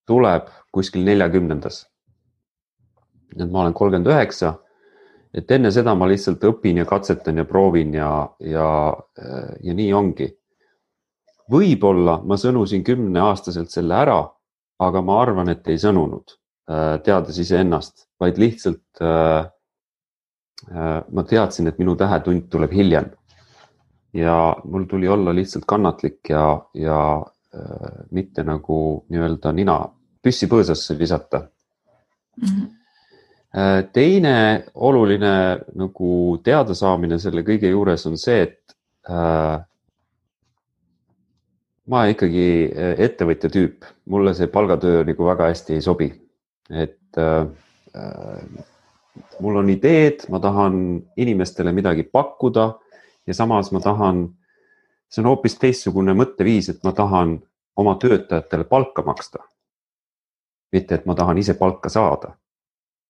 tuleb 0.07 0.49
kuskil 0.73 1.05
neljakümnendas. 1.05 1.87
et 3.37 3.51
ma 3.51 3.61
olen 3.61 3.75
kolmkümmend 3.75 4.09
üheksa 4.09 4.55
et 5.37 5.50
enne 5.52 5.71
seda 5.75 5.93
ma 5.95 6.09
lihtsalt 6.09 6.45
õpin 6.49 6.81
ja 6.81 6.87
katsetan 6.88 7.43
ja 7.43 7.45
proovin 7.49 7.95
ja, 7.95 8.11
ja, 8.40 8.69
ja 9.62 9.76
nii 9.76 9.93
ongi. 9.95 10.31
võib-olla 11.52 12.16
ma 12.26 12.35
sõnusin 12.40 12.83
kümneaastaselt 12.83 13.71
selle 13.71 13.95
ära, 13.95 14.16
aga 14.83 15.02
ma 15.02 15.21
arvan, 15.23 15.52
et 15.52 15.69
ei 15.71 15.78
sõnunud, 15.78 16.33
äh, 16.71 16.97
teades 17.07 17.38
iseennast, 17.38 18.09
vaid 18.21 18.40
lihtsalt 18.43 19.02
äh, 19.05 19.47
äh, 20.73 20.99
ma 21.07 21.25
teadsin, 21.28 21.69
et 21.71 21.78
minu 21.78 21.95
tähetund 21.97 22.49
tuleb 22.50 22.73
hiljem. 22.73 23.12
ja 24.16 24.57
mul 24.64 24.87
tuli 24.88 25.09
olla 25.09 25.35
lihtsalt 25.35 25.64
kannatlik 25.69 26.31
ja, 26.31 26.62
ja 26.75 27.23
mitte 28.11 28.43
nagu 28.45 29.05
nii-öelda 29.12 29.52
nina 29.52 29.75
püssi 30.23 30.49
põõsasse 30.49 30.97
visata 30.99 31.43
mm. 32.40 32.49
-hmm 32.49 32.75
Äh, 32.75 32.75
teine 33.93 34.65
oluline 34.75 35.37
nagu 35.81 36.11
teadasaamine 36.45 37.19
selle 37.19 37.41
kõige 37.47 37.71
juures 37.73 38.05
on 38.09 38.19
see, 38.21 38.43
et 38.45 38.77
äh, 39.09 39.57
ma 41.89 42.05
ikkagi 42.11 42.47
äh, 42.69 42.95
ettevõtja 43.07 43.51
tüüp, 43.53 43.87
mulle 44.13 44.35
see 44.37 44.51
palgatöö 44.53 45.05
nagu 45.09 45.29
väga 45.31 45.51
hästi 45.53 45.79
ei 45.79 45.85
sobi. 45.85 46.13
et 46.71 47.19
äh, 47.19 47.47
mul 49.41 49.57
on 49.57 49.71
ideed, 49.71 50.27
ma 50.29 50.41
tahan 50.43 51.03
inimestele 51.17 51.73
midagi 51.73 52.03
pakkuda 52.03 52.73
ja 53.27 53.35
samas 53.35 53.71
ma 53.73 53.81
tahan, 53.81 54.27
see 55.09 55.23
on 55.23 55.31
hoopis 55.31 55.59
teistsugune 55.63 56.15
mõtteviis, 56.19 56.69
et 56.71 56.83
ma 56.85 56.93
tahan 56.93 57.39
oma 57.77 57.95
töötajatele 58.03 58.65
palka 58.65 59.03
maksta. 59.03 59.39
mitte, 60.73 60.95
et 60.95 61.07
ma 61.07 61.15
tahan 61.15 61.39
ise 61.39 61.55
palka 61.55 61.89
saada. 61.89 62.35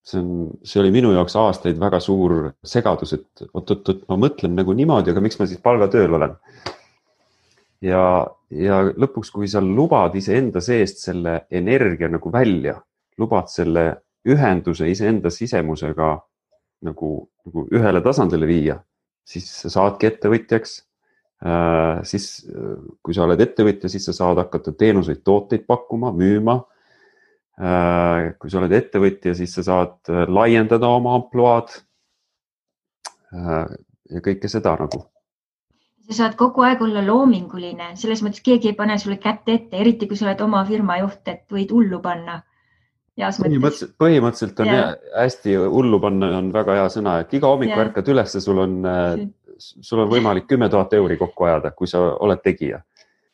See 0.06 0.20
on, 0.20 0.50
see 0.62 0.80
oli 0.82 0.92
minu 0.94 1.10
jaoks 1.16 1.34
aastaid 1.40 1.78
väga 1.82 1.98
suur 2.02 2.52
segadus, 2.64 3.16
et 3.16 3.46
oot-oot-oot, 3.52 4.04
ma 4.10 4.18
mõtlen 4.26 4.54
nagu 4.54 4.74
niimoodi, 4.76 5.10
aga 5.10 5.22
miks 5.24 5.40
ma 5.40 5.48
siis 5.50 5.62
palgatööl 5.64 6.14
olen 6.18 6.36
ja, 7.84 8.02
ja 8.54 8.80
lõpuks, 8.94 9.32
kui 9.34 9.48
sa 9.50 9.62
lubad 9.64 10.14
iseenda 10.18 10.62
seest 10.64 11.02
selle 11.04 11.40
energia 11.50 12.10
nagu 12.12 12.32
välja, 12.32 12.76
lubad 13.18 13.50
selle 13.52 13.88
ühenduse 14.26 14.88
iseenda 14.90 15.30
sisemusega 15.30 16.10
nagu, 16.86 17.10
nagu 17.46 17.66
ühele 17.74 18.02
tasandile 18.04 18.48
viia, 18.48 18.78
siis 19.26 19.48
sa 19.62 19.72
saadki 19.80 20.10
ettevõtjaks 20.10 20.78
äh,. 21.42 22.02
siis 22.06 22.46
kui 23.02 23.14
sa 23.14 23.26
oled 23.26 23.42
ettevõtja, 23.42 23.90
siis 23.90 24.06
sa 24.06 24.14
saad 24.16 24.38
hakata 24.44 24.74
teenuseid, 24.78 25.22
tooteid 25.26 25.66
pakkuma, 25.66 26.14
müüma 26.14 26.60
äh,. 26.60 26.72
Kui 27.56 28.52
sa 28.52 28.60
oled 28.60 28.72
ettevõtja, 28.76 29.32
siis 29.36 29.54
sa 29.56 29.64
saad 29.64 30.10
laiendada 30.28 30.88
oma 30.92 31.14
ampluaad. 31.16 31.76
Äh,. 33.36 33.76
ja 34.12 34.22
kõike 34.22 34.48
seda 34.48 34.76
nagu. 34.78 35.00
Sa 36.06 36.14
saad 36.20 36.36
kogu 36.38 36.62
aeg 36.62 36.82
olla 36.84 37.00
loominguline, 37.02 37.88
selles 37.98 38.20
mõttes 38.22 38.44
keegi 38.44 38.70
ei 38.70 38.76
pane 38.78 38.94
sulle 39.02 39.16
kätt 39.18 39.48
ette, 39.50 39.74
eriti 39.74 40.06
kui 40.06 40.18
sa 40.18 40.28
oled 40.28 40.44
oma 40.44 40.60
firma 40.68 41.00
juht, 41.00 41.24
et 41.32 41.42
võid 41.50 41.72
hullu 41.74 41.98
panna. 42.04 42.42
põhimõtteliselt, 43.16 43.96
põhimõtteliselt 43.98 44.60
on 44.62 44.70
ja. 44.70 44.84
hästi 45.16 45.56
hullu 45.56 45.98
panna 46.00 46.28
on 46.38 46.52
väga 46.54 46.76
hea 46.78 46.86
sõna, 46.92 47.16
et 47.24 47.34
iga 47.34 47.48
hommik 47.50 47.72
ärkad 47.72 48.12
üles 48.12 48.36
ja 48.36 48.44
sul 48.44 48.60
on, 48.62 48.76
sul 49.58 50.04
on 50.04 50.12
võimalik 50.12 50.46
kümme 50.46 50.68
tuhat 50.68 50.92
euri 51.00 51.16
kokku 51.16 51.48
ajada, 51.48 51.72
kui 51.72 51.88
sa 51.90 52.04
oled 52.20 52.44
tegija 52.44 52.84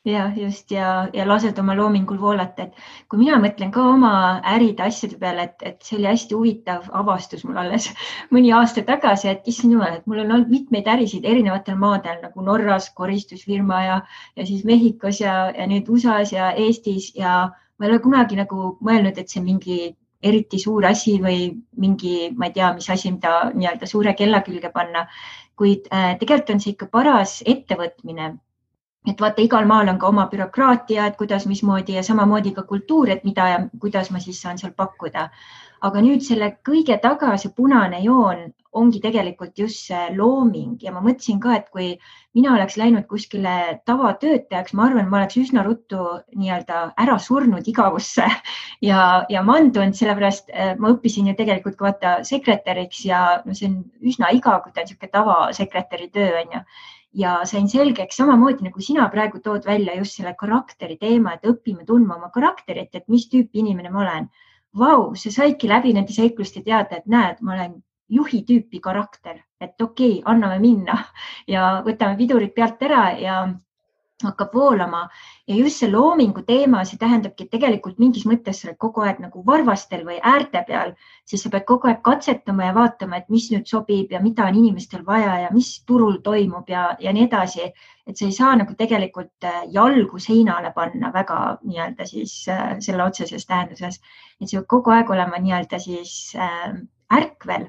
ja 0.04 0.32
just 0.36 0.70
ja, 0.70 1.08
ja 1.14 1.24
lased 1.28 1.58
oma 1.62 1.76
loomingul 1.78 2.18
voolata, 2.20 2.66
et 2.66 3.08
kui 3.10 3.20
mina 3.20 3.38
mõtlen 3.42 3.70
ka 3.74 3.84
oma 3.92 4.12
äride 4.54 4.82
asjade 4.88 5.18
peale, 5.20 5.46
et, 5.46 5.62
et 5.62 5.86
see 5.86 5.98
oli 6.00 6.08
hästi 6.10 6.34
huvitav 6.34 6.88
avastus 7.02 7.44
mul 7.46 7.60
alles 7.62 7.86
mõni 8.34 8.50
aasta 8.56 8.82
tagasi, 8.88 9.30
et 9.30 9.46
issand 9.52 9.76
jumal, 9.76 10.00
et 10.00 10.06
mul 10.10 10.24
on 10.24 10.34
olnud 10.36 10.50
mitmeid 10.50 10.90
ärisid 10.90 11.26
erinevatel 11.28 11.78
maadel 11.78 12.18
nagu 12.24 12.46
Norras 12.48 12.90
koristusfirma 12.98 13.82
ja, 13.86 14.02
ja 14.36 14.46
siis 14.48 14.66
Mehhikos 14.66 15.22
ja, 15.22 15.36
ja 15.54 15.70
nüüd 15.70 15.88
USA-s 15.88 16.34
ja 16.34 16.50
Eestis 16.58 17.12
ja 17.18 17.52
ma 17.78 17.86
ei 17.86 17.94
ole 17.94 18.02
kunagi 18.02 18.38
nagu 18.38 18.76
mõelnud, 18.82 19.18
et 19.18 19.30
see 19.30 19.42
mingi 19.44 19.80
eriti 20.22 20.58
suur 20.62 20.84
asi 20.86 21.16
või 21.22 21.48
mingi, 21.82 22.30
ma 22.38 22.48
ei 22.48 22.54
tea, 22.58 22.74
mis 22.74 22.90
asi, 22.90 23.10
mida 23.10 23.50
nii-öelda 23.54 23.88
suure 23.90 24.14
kella 24.18 24.42
külge 24.46 24.70
panna. 24.74 25.06
kuid 25.58 25.86
äh, 25.92 26.16
tegelikult 26.18 26.50
on 26.54 26.60
see 26.62 26.72
ikka 26.72 26.86
paras 26.90 27.42
ettevõtmine 27.46 28.32
et 29.10 29.20
vaata, 29.20 29.42
igal 29.42 29.66
maal 29.66 29.90
on 29.90 29.98
ka 29.98 30.08
oma 30.08 30.28
bürokraatia, 30.30 31.08
et 31.10 31.18
kuidas, 31.18 31.46
mismoodi 31.50 31.98
ja 31.98 32.06
samamoodi 32.06 32.54
ka 32.54 32.62
kultuur, 32.68 33.10
et 33.10 33.24
mida 33.24 33.48
ja 33.48 33.60
kuidas 33.82 34.10
ma 34.14 34.22
siis 34.22 34.40
saan 34.42 34.58
seal 34.58 34.74
pakkuda. 34.76 35.28
aga 35.82 35.98
nüüd 35.98 36.22
selle 36.22 36.46
kõige 36.62 36.94
taga, 37.02 37.36
see 37.42 37.50
punane 37.56 37.98
joon 38.04 38.52
ongi 38.72 39.00
tegelikult 39.02 39.58
just 39.58 39.88
see 39.88 40.02
looming 40.16 40.76
ja 40.84 40.92
ma 40.94 41.00
mõtlesin 41.02 41.40
ka, 41.42 41.56
et 41.58 41.66
kui 41.74 41.88
mina 42.38 42.52
oleks 42.54 42.76
läinud 42.78 43.08
kuskile 43.10 43.82
tavatöötajaks, 43.90 44.76
ma 44.78 44.86
arvan, 44.86 45.10
ma 45.10 45.18
oleks 45.18 45.40
üsna 45.42 45.64
ruttu 45.66 45.98
nii-öelda 46.38 46.84
ära 47.04 47.18
surnud 47.18 47.66
igavusse 47.68 48.28
ja, 48.90 49.02
ja 49.28 49.42
mandunud, 49.42 49.98
sellepärast 49.98 50.54
äh, 50.54 50.72
ma 50.78 50.94
õppisin 50.94 51.28
ju 51.32 51.36
tegelikult 51.42 51.76
ka 51.76 51.90
vaata 51.90 52.14
sekretäriks 52.30 53.04
ja 53.10 53.42
no 53.44 53.58
see 53.58 53.68
on 53.68 53.82
üsna 54.00 54.30
igav, 54.38 54.62
kui 54.62 54.72
ta 54.72 54.84
on 54.84 54.88
niisugune 54.88 55.16
tavasekretäri 55.18 56.12
töö 56.14 56.32
on 56.44 56.60
ju 56.60 56.66
ja 57.12 57.32
sain 57.48 57.68
selgeks 57.68 58.16
samamoodi 58.16 58.64
nagu 58.66 58.80
sina 58.80 59.08
praegu 59.12 59.40
tood 59.44 59.66
välja 59.66 59.94
just 59.98 60.16
selle 60.16 60.34
karakteri 60.38 60.96
teema, 61.00 61.34
et 61.34 61.46
õpime 61.48 61.84
tundma 61.86 62.16
oma 62.16 62.30
karakterit, 62.34 62.94
et 62.94 63.08
mis 63.08 63.28
tüüpi 63.28 63.62
inimene 63.62 63.90
ma 63.92 64.02
olen. 64.04 64.28
Vau, 64.78 65.12
sa 65.20 65.30
saidki 65.30 65.68
läbi 65.68 65.92
nende 65.92 66.12
seikluste 66.12 66.62
teada, 66.64 66.96
et 66.96 67.06
näed, 67.06 67.42
ma 67.44 67.56
olen 67.56 67.74
juhi 68.12 68.42
tüüpi 68.48 68.80
karakter, 68.80 69.42
et 69.60 69.80
okei 69.80 70.18
okay,, 70.20 70.22
anname 70.32 70.58
minna 70.62 70.96
ja 71.54 71.82
võtame 71.84 72.16
pidurid 72.16 72.54
pealt 72.56 72.82
ära 72.88 73.04
ja 73.20 73.42
hakkab 74.30 74.54
voolama. 74.54 75.02
Ja 75.48 75.56
just 75.56 75.82
see 75.82 75.90
loomingu 75.90 76.44
teema, 76.46 76.84
see 76.86 76.98
tähendabki, 77.00 77.48
tegelikult 77.50 77.98
mingis 77.98 78.24
mõttes 78.28 78.60
sa 78.62 78.68
oled 78.68 78.78
kogu 78.82 79.02
aeg 79.06 79.18
nagu 79.22 79.42
varvastel 79.46 80.04
või 80.06 80.20
äärte 80.22 80.62
peal, 80.68 80.94
siis 81.26 81.42
sa 81.42 81.50
pead 81.50 81.66
kogu 81.68 81.90
aeg 81.90 82.02
katsetama 82.06 82.68
ja 82.68 82.76
vaatama, 82.76 83.18
et 83.18 83.28
mis 83.32 83.48
nüüd 83.52 83.66
sobib 83.70 84.14
ja 84.14 84.20
mida 84.22 84.46
on 84.46 84.60
inimestel 84.60 85.02
vaja 85.06 85.40
ja 85.44 85.50
mis 85.54 85.72
turul 85.88 86.20
toimub 86.22 86.70
ja, 86.70 86.92
ja 87.00 87.12
nii 87.12 87.26
edasi. 87.26 87.72
et 88.06 88.18
sa 88.18 88.26
ei 88.26 88.32
saa 88.34 88.56
nagu 88.58 88.74
tegelikult 88.74 89.44
äh, 89.46 89.62
jalgu 89.70 90.18
seinale 90.18 90.72
panna 90.74 91.12
väga 91.14 91.58
nii-öelda 91.62 92.06
siis 92.06 92.48
äh, 92.50 92.80
selle 92.82 93.04
otseses 93.04 93.46
tähenduses, 93.46 94.00
et 94.40 94.50
sa 94.50 94.58
pead 94.58 94.66
kogu 94.68 94.90
aeg 94.90 95.10
olema 95.10 95.38
nii-öelda 95.38 95.78
siis 95.78 96.34
äh, 96.34 96.72
ärkvel 97.14 97.68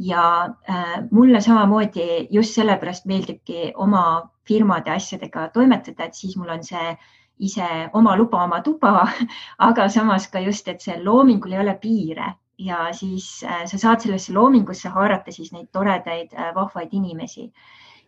ja 0.00 0.48
äh, 0.68 1.02
mulle 1.10 1.40
samamoodi 1.40 2.28
just 2.30 2.56
sellepärast 2.56 3.04
meeldibki 3.06 3.72
oma 3.76 4.30
firmade 4.48 4.90
asjadega 4.94 5.48
toimetada, 5.52 6.06
et 6.06 6.16
siis 6.16 6.36
mul 6.40 6.48
on 6.54 6.64
see 6.64 6.94
ise 7.40 7.66
oma 7.96 8.16
luba, 8.16 8.44
oma 8.44 8.62
tuba, 8.64 9.04
aga 9.68 9.88
samas 9.92 10.28
ka 10.32 10.40
just, 10.40 10.68
et 10.68 10.80
see 10.80 10.96
loomingul 11.04 11.52
ei 11.52 11.60
ole 11.60 11.76
piire 11.82 12.32
ja 12.60 12.88
siis 12.96 13.28
äh, 13.44 13.66
sa 13.68 13.80
saad 13.80 14.00
sellesse 14.00 14.32
loomingusse 14.36 14.88
haarata 14.88 15.32
siis 15.36 15.52
neid 15.52 15.68
toredaid 15.72 16.32
äh, 16.32 16.54
vahvaid 16.56 16.96
inimesi. 16.96 17.50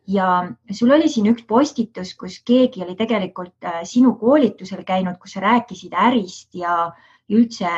ja 0.06 0.26
sul 0.72 0.90
oli 0.90 1.08
siin 1.08 1.28
üks 1.30 1.44
postitus, 1.46 2.16
kus 2.18 2.40
keegi 2.42 2.82
oli 2.82 2.96
tegelikult 2.98 3.68
sinu 3.86 4.16
koolitusel 4.18 4.82
käinud, 4.84 5.20
kus 5.20 5.36
sa 5.36 5.44
rääkisid 5.44 5.92
ärist 5.94 6.56
ja 6.58 6.88
üldse 7.30 7.70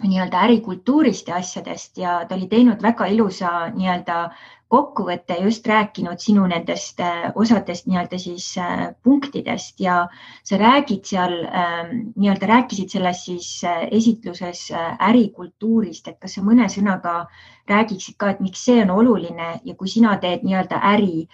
nii-öelda 0.00 0.40
ärikultuurist 0.46 1.28
ja 1.28 1.36
asjadest 1.36 1.98
ja 1.98 2.22
ta 2.28 2.34
oli 2.34 2.46
teinud 2.48 2.82
väga 2.82 3.06
ilusa 3.12 3.50
nii-öelda 3.74 4.30
kokkuvõte, 4.72 5.36
just 5.44 5.66
rääkinud 5.68 6.20
sinu 6.22 6.46
nendest 6.48 7.00
äh, 7.04 7.26
osadest 7.36 7.86
nii-öelda 7.90 8.18
siis 8.18 8.46
äh, 8.60 8.86
punktidest 9.04 9.80
ja 9.84 10.06
sa 10.48 10.58
räägid 10.60 11.04
seal 11.04 11.34
ähm, 11.44 11.90
nii-öelda 12.16 12.48
rääkisid 12.48 12.94
selles 12.94 13.20
siis 13.26 13.50
äh, 13.68 13.82
esitluses 13.92 14.70
ärikultuurist, 15.10 16.08
et 16.08 16.16
kas 16.22 16.38
sa 16.38 16.44
mõne 16.46 16.70
sõnaga 16.72 17.26
räägiksid 17.68 18.16
ka, 18.16 18.32
et 18.32 18.40
miks 18.40 18.64
see 18.64 18.80
on 18.86 18.94
oluline 18.96 19.50
ja 19.60 19.76
kui 19.76 19.92
sina 19.92 20.16
teed 20.22 20.46
nii-öelda 20.46 20.80
äri, 20.94 21.26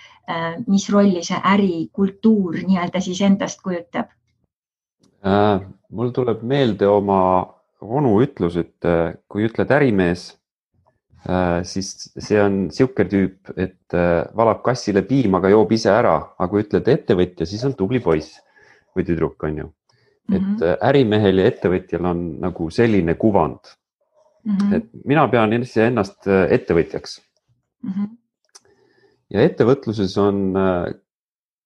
mis 0.67 0.85
rolli 0.93 1.23
see 1.25 1.39
ärikultuur 1.53 2.59
nii-öelda 2.67 3.01
siis 3.01 3.23
endast 3.25 3.63
kujutab? 3.65 4.11
Mul 5.89 6.11
tuleb 6.13 6.43
meelde 6.45 6.91
oma 6.91 7.21
onu 7.81 8.19
ütlus, 8.25 8.59
et 8.59 8.87
äh, 8.87 9.15
kui 9.31 9.47
ütled 9.47 9.71
ärimees, 9.75 10.29
äh, 11.29 11.63
siis 11.69 12.11
see 12.17 12.39
on 12.43 12.65
niisugune 12.67 13.11
tüüp, 13.13 13.53
et 13.57 13.97
äh, 13.97 14.27
valab 14.37 14.63
kassile 14.67 15.05
piima, 15.07 15.39
aga 15.39 15.53
joob 15.55 15.75
ise 15.77 15.93
ära, 15.95 16.17
aga 16.37 16.51
kui 16.51 16.65
ütled 16.65 16.91
ettevõtja, 16.91 17.47
siis 17.49 17.65
on 17.69 17.77
tubli 17.79 18.03
poiss 18.05 18.39
või 18.97 19.07
tüdruk, 19.07 19.43
on 19.47 19.59
ju. 19.65 19.73
et 20.29 20.43
mm 20.43 20.57
-hmm. 20.57 20.79
ärimehel 20.85 21.39
ja 21.39 21.47
ettevõtjal 21.49 22.05
on 22.05 22.19
nagu 22.41 22.71
selline 22.71 23.15
kuvand 23.15 23.71
mm. 24.45 24.57
-hmm. 24.57 24.75
et 24.77 24.89
mina 25.05 25.29
pean 25.29 25.53
iseennast 25.53 26.27
ettevõtjaks 26.29 27.21
mm. 27.83 27.91
-hmm. 27.91 28.09
ja 29.31 29.41
ettevõtluses 29.41 30.19
on, 30.19 30.53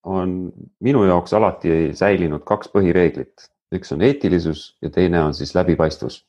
on 0.05 0.53
minu 0.81 1.05
jaoks 1.05 1.33
alati 1.33 1.91
säilinud 1.95 2.45
kaks 2.45 2.71
põhireeglit 2.71 3.51
üks 3.73 3.93
on 3.93 4.03
eetilisus 4.03 4.77
ja 4.83 4.91
teine 4.91 5.23
on 5.25 5.35
siis 5.35 5.55
läbipaistvus. 5.55 6.27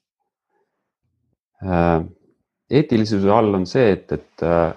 Äh, 1.64 2.06
eetilisuse 2.70 3.32
all 3.32 3.54
on 3.54 3.66
see, 3.68 3.92
et, 3.92 4.12
et, 4.12 4.44
äh, 4.44 4.74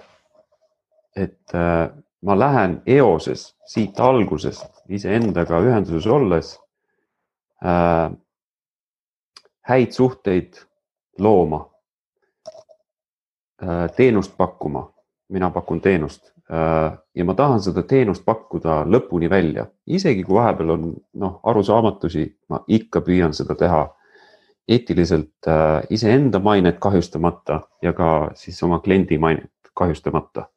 et 1.15 1.55
äh, 1.55 1.89
ma 2.21 2.39
lähen 2.39 2.81
eoses 2.85 3.49
siit 3.65 3.99
algusest 3.99 4.83
iseendaga 4.89 5.59
ühenduses 5.63 6.07
olles 6.07 6.55
äh, 7.63 8.11
häid 9.67 9.91
suhteid 9.91 10.61
looma 11.19 11.65
äh,, 13.61 13.89
teenust 13.95 14.37
pakkuma, 14.37 14.87
mina 15.29 15.49
pakun 15.51 15.81
teenust 15.81 16.36
ja 16.47 17.25
ma 17.27 17.33
tahan 17.35 17.59
seda 17.59 17.83
teenust 17.83 18.23
pakkuda 18.25 18.85
lõpuni 18.87 19.27
välja, 19.29 19.65
isegi 19.87 20.23
kui 20.23 20.37
vahepeal 20.37 20.69
on 20.77 20.85
noh, 21.19 21.39
arusaamatusi, 21.43 22.23
ma 22.49 22.61
ikka 22.71 23.01
püüan 23.03 23.33
seda 23.35 23.55
teha 23.59 23.81
eetiliselt 24.67 25.47
äh, 25.47 25.81
iseenda 25.89 26.39
mainet 26.43 26.79
kahjustamata 26.83 27.61
ja 27.83 27.93
ka 27.95 28.31
siis 28.35 28.61
oma 28.63 28.79
kliendi 28.79 29.17
mainet 29.19 29.71
kahjustamata. 29.75 30.47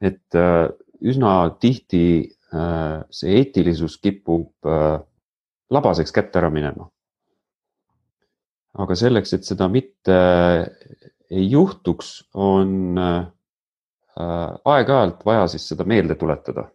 et 0.00 0.34
äh, 0.34 0.68
üsna 1.00 1.50
tihti 1.60 2.36
see 3.14 3.36
eetilisus 3.38 4.00
kipub 4.02 4.66
labaseks 5.70 6.10
kätte 6.12 6.40
ära 6.40 6.50
minema. 6.50 6.88
aga 8.74 8.94
selleks, 8.98 9.32
et 9.34 9.46
seda 9.46 9.68
mitte 9.68 10.16
ei 11.30 11.46
juhtuks, 11.50 12.24
on 12.34 12.98
aeg-ajalt 14.18 15.24
vaja 15.24 15.46
siis 15.48 15.68
seda 15.68 15.84
meelde 15.84 16.14
tuletada. 16.18 16.68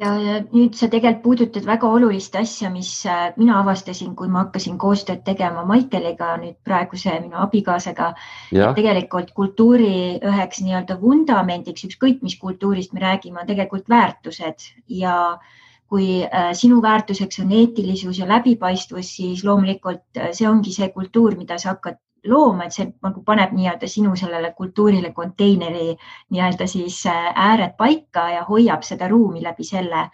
Ja, 0.00 0.14
ja 0.16 0.36
nüüd 0.48 0.78
sa 0.78 0.86
tegelikult 0.88 1.20
puudutad 1.24 1.66
väga 1.68 1.88
olulist 1.92 2.36
asja, 2.40 2.70
mis 2.72 2.88
äh, 3.04 3.34
mina 3.36 3.58
avastasin, 3.60 4.14
kui 4.16 4.30
ma 4.32 4.46
hakkasin 4.46 4.78
koostööd 4.80 5.20
tegema 5.26 5.66
Maikeliga, 5.68 6.30
nüüd 6.40 6.56
praeguse 6.64 7.18
minu 7.20 7.36
abikaasaga. 7.42 8.14
tegelikult 8.78 9.34
kultuuri 9.36 9.92
üheks 10.30 10.62
nii-öelda 10.64 10.96
vundamendiks, 11.02 11.84
ükskõik 11.90 12.24
mis 12.24 12.38
kultuurist 12.40 12.96
me 12.96 13.04
räägime, 13.04 13.42
on 13.42 13.50
tegelikult 13.50 13.92
väärtused. 13.92 14.70
Ja 14.88 15.16
kui 15.90 16.22
äh, 16.24 16.52
sinu 16.56 16.80
väärtuseks 16.80 17.42
on 17.44 17.52
eetilisus 17.52 18.22
ja 18.22 18.28
läbipaistvus, 18.30 19.12
siis 19.18 19.44
loomulikult 19.44 20.16
äh, 20.16 20.32
see 20.32 20.48
ongi 20.48 20.72
see 20.72 20.88
kultuur, 20.96 21.36
mida 21.36 21.60
sa 21.60 21.74
hakkad 21.74 22.00
looma, 22.28 22.66
et 22.66 22.76
see 22.76 22.86
nagu 23.02 23.22
paneb 23.24 23.52
nii-öelda 23.56 23.88
sinu 23.88 24.14
sellele 24.16 24.52
kultuurile 24.56 25.12
konteineri 25.16 25.96
nii-öelda 26.30 26.66
siis 26.66 27.00
äh, 27.06 27.32
ääred 27.34 27.76
paika 27.78 28.28
ja 28.36 28.44
hoiab 28.48 28.82
seda 28.86 29.08
ruumi 29.08 29.42
läbi 29.42 29.64
selle. 29.64 30.10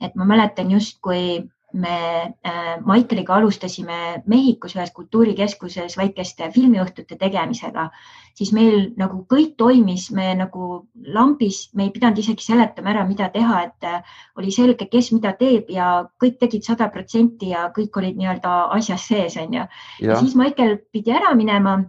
et 0.00 0.14
ma 0.16 0.24
mäletan 0.24 0.70
justkui 0.70 1.42
me 1.72 2.34
äh, 2.46 2.80
Maikeliga 2.84 3.34
alustasime 3.36 4.22
Mehhikos 4.26 4.74
ühes 4.76 4.92
kultuurikeskuses 4.96 5.96
väikeste 5.98 6.50
filmiõhtute 6.54 7.18
tegemisega, 7.20 7.88
siis 8.38 8.52
meil 8.56 8.90
nagu 9.00 9.22
kõik 9.30 9.54
toimis, 9.60 10.08
me 10.14 10.32
nagu 10.38 10.70
lambis, 11.14 11.62
me 11.74 11.86
ei 11.86 11.94
pidanud 11.94 12.18
isegi 12.22 12.46
seletama 12.46 12.94
ära, 12.94 13.04
mida 13.08 13.30
teha, 13.34 13.62
et 13.68 13.88
äh, 13.88 14.18
oli 14.40 14.52
selge, 14.54 14.88
kes 14.90 15.12
mida 15.14 15.32
teeb 15.38 15.70
ja 15.70 15.92
kõik 16.22 16.40
tegid 16.42 16.66
sada 16.66 16.90
protsenti 16.92 17.52
ja 17.54 17.68
kõik 17.76 17.96
olid 18.02 18.18
nii-öelda 18.18 18.58
asjas 18.76 19.06
sees, 19.10 19.38
onju. 19.40 19.66
ja 20.02 20.20
siis 20.20 20.36
Maikel 20.38 20.78
pidi 20.92 21.14
ära 21.14 21.34
minema 21.38 21.80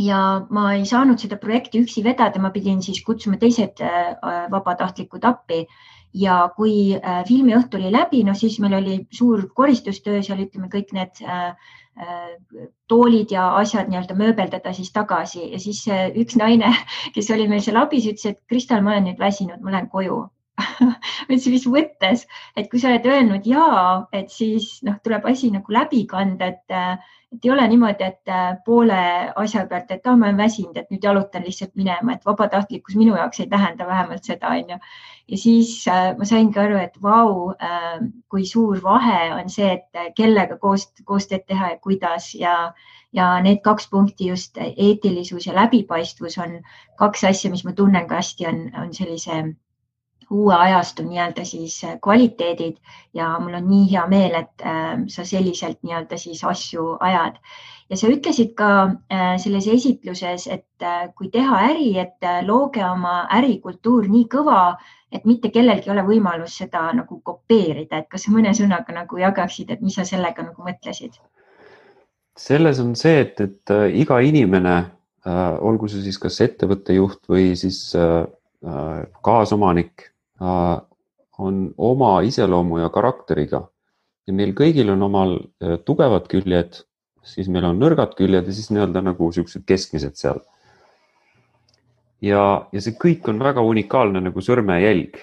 ja 0.00 0.18
ma 0.50 0.72
ei 0.74 0.84
saanud 0.88 1.20
seda 1.20 1.36
projekti 1.40 1.82
üksi 1.82 2.04
vedada, 2.04 2.40
ma 2.40 2.50
pidin 2.52 2.80
siis 2.84 3.02
kutsuma 3.04 3.36
teised 3.40 3.82
äh, 3.84 4.14
vabatahtlikud 4.52 5.24
appi 5.28 5.66
ja 6.14 6.36
kui 6.56 6.94
äh, 6.96 7.22
filmiõhtu 7.28 7.78
oli 7.78 7.92
läbi, 7.92 8.22
no 8.24 8.34
siis 8.36 8.58
meil 8.62 8.76
oli 8.78 8.98
suur 9.14 9.46
koristustöö 9.56 10.22
seal, 10.22 10.42
ütleme 10.44 10.68
kõik 10.72 10.92
need 10.96 11.22
äh, 11.24 11.54
äh, 11.96 12.66
toolid 12.90 13.32
ja 13.32 13.48
asjad 13.60 13.88
nii-öelda 13.90 14.16
mööbeldada 14.18 14.74
siis 14.76 14.92
tagasi. 14.92 15.48
Ja 15.54 15.60
siis 15.62 15.84
üks 16.20 16.36
naine, 16.40 16.74
kes 17.16 17.32
oli 17.34 17.48
meil 17.48 17.64
seal 17.64 17.80
abis, 17.80 18.08
ütles, 18.10 18.28
et 18.28 18.42
Kristel, 18.50 18.84
ma 18.84 18.96
olen 18.96 19.10
nüüd 19.10 19.22
väsinud, 19.22 19.60
ma 19.64 19.76
lähen 19.76 19.90
koju. 19.92 20.22
Ma 20.82 21.32
ütlesin, 21.32 21.54
mis 21.54 21.64
mõttes, 21.70 22.26
et 22.60 22.66
kui 22.70 22.78
sa 22.78 22.90
oled 22.90 23.06
öelnud 23.08 23.46
ja, 23.48 23.64
et 24.12 24.28
siis 24.30 24.82
noh, 24.84 24.98
tuleb 25.02 25.24
asi 25.30 25.48
nagu 25.50 25.72
läbi 25.72 26.02
kanda, 26.10 26.50
et, 26.52 27.08
et 27.32 27.44
ei 27.46 27.50
ole 27.50 27.66
niimoodi, 27.68 28.04
et 28.04 28.32
poole 28.66 28.98
asja 29.40 29.64
pealt, 29.66 29.90
et 29.90 30.06
ah, 30.06 30.16
ma 30.18 30.28
olen 30.28 30.40
väsinud, 30.40 30.76
et 30.76 30.90
nüüd 30.92 31.04
jalutan 31.08 31.44
lihtsalt 31.46 31.74
minema, 31.80 32.16
et 32.16 32.26
vabatahtlikkus 32.28 32.96
minu 33.00 33.16
jaoks 33.16 33.40
ei 33.40 33.48
tähenda 33.52 33.86
vähemalt 33.88 34.28
seda, 34.28 34.52
onju. 34.52 34.78
ja 35.32 35.38
siis 35.38 35.74
äh, 35.88 36.12
ma 36.18 36.28
saingi 36.28 36.60
aru, 36.60 36.78
et 36.82 36.98
vau 37.02 37.52
äh,, 37.56 38.00
kui 38.28 38.44
suur 38.46 38.82
vahe 38.84 39.20
on 39.38 39.48
see, 39.50 39.72
et 39.78 40.16
kellega 40.16 40.58
koos, 40.58 40.88
koostööd 41.08 41.46
teha 41.48 41.74
ja 41.74 41.78
kuidas 41.80 42.34
ja 42.34 42.56
ja 43.12 43.26
need 43.44 43.60
kaks 43.64 43.90
punkti 43.92 44.30
just 44.30 44.56
eetilisus 44.56 45.46
ja 45.46 45.54
läbipaistvus 45.54 46.38
on 46.40 46.62
kaks 46.96 47.24
asja, 47.28 47.50
mis 47.52 47.64
ma 47.64 47.74
tunnen 47.76 48.08
ka 48.08 48.22
hästi 48.22 48.46
on, 48.48 48.62
on 48.82 48.94
sellise 48.96 49.42
uue 50.32 50.54
ajastu 50.54 51.04
nii-öelda 51.06 51.44
siis 51.44 51.82
äh, 51.84 51.98
kvaliteedid 52.04 52.76
ja 53.14 53.34
mul 53.40 53.54
on 53.58 53.68
nii 53.68 53.90
hea 53.92 54.06
meel, 54.08 54.34
et 54.40 54.64
äh, 54.66 55.04
sa 55.12 55.24
selliselt 55.28 55.82
nii-öelda 55.82 56.18
siis 56.18 56.44
asju 56.44 56.96
ajad. 57.00 57.36
ja 57.90 57.96
sa 58.00 58.08
ütlesid 58.08 58.54
ka 58.56 58.68
äh, 59.12 59.34
selles 59.42 59.68
esitluses, 59.68 60.46
et 60.46 60.86
kui 61.16 61.28
teha 61.30 61.58
äri, 61.68 61.90
et 62.00 62.24
looge 62.46 62.84
oma 62.84 63.26
ärikultuur 63.36 64.08
nii 64.10 64.24
kõva, 64.32 64.62
et 65.12 65.26
mitte 65.28 65.52
kellelgi 65.52 65.90
ei 65.90 65.92
ole 65.94 66.06
võimalus 66.06 66.56
seda 66.62 66.86
nagu 66.96 67.20
kopeerida, 67.20 68.00
et 68.00 68.08
kas 68.10 68.24
sa 68.26 68.32
mõne 68.32 68.54
sõnaga 68.56 68.96
nagu 68.96 69.20
jagaksid, 69.20 69.70
et 69.70 69.84
mis 69.84 69.94
sa 69.98 70.08
sellega 70.08 70.48
nagu 70.48 70.64
mõtlesid? 70.64 71.20
selles 72.38 72.78
on 72.80 72.94
see, 72.96 73.20
et, 73.20 73.40
et 73.44 73.72
iga 73.92 74.16
inimene, 74.24 74.76
olgu 75.60 75.86
see 75.92 76.00
siis 76.06 76.16
kas 76.18 76.40
ettevõtte 76.40 76.96
juht 76.96 77.28
või 77.28 77.50
siis 77.60 77.92
kaasomanik 79.22 80.11
on 80.42 81.74
oma 81.78 82.20
iseloomu 82.26 82.78
ja 82.82 82.88
karakteriga. 82.92 83.62
Ja 84.26 84.34
meil 84.36 84.54
kõigil 84.58 84.92
on 84.92 85.02
omal 85.02 85.36
äh, 85.38 85.78
tugevad 85.84 86.28
küljed, 86.30 86.82
siis 87.26 87.48
meil 87.50 87.66
on 87.66 87.80
nõrgad 87.80 88.14
küljed 88.18 88.46
ja 88.46 88.54
siis 88.54 88.70
nii-öelda 88.70 89.02
nagu 89.02 89.30
siuksed 89.34 89.64
keskmised 89.66 90.18
seal. 90.18 90.40
ja, 92.22 92.68
ja 92.72 92.80
see 92.80 92.94
kõik 92.94 93.26
on 93.28 93.42
väga 93.42 93.62
unikaalne 93.66 94.20
nagu 94.22 94.40
sõrmejälg 94.40 95.18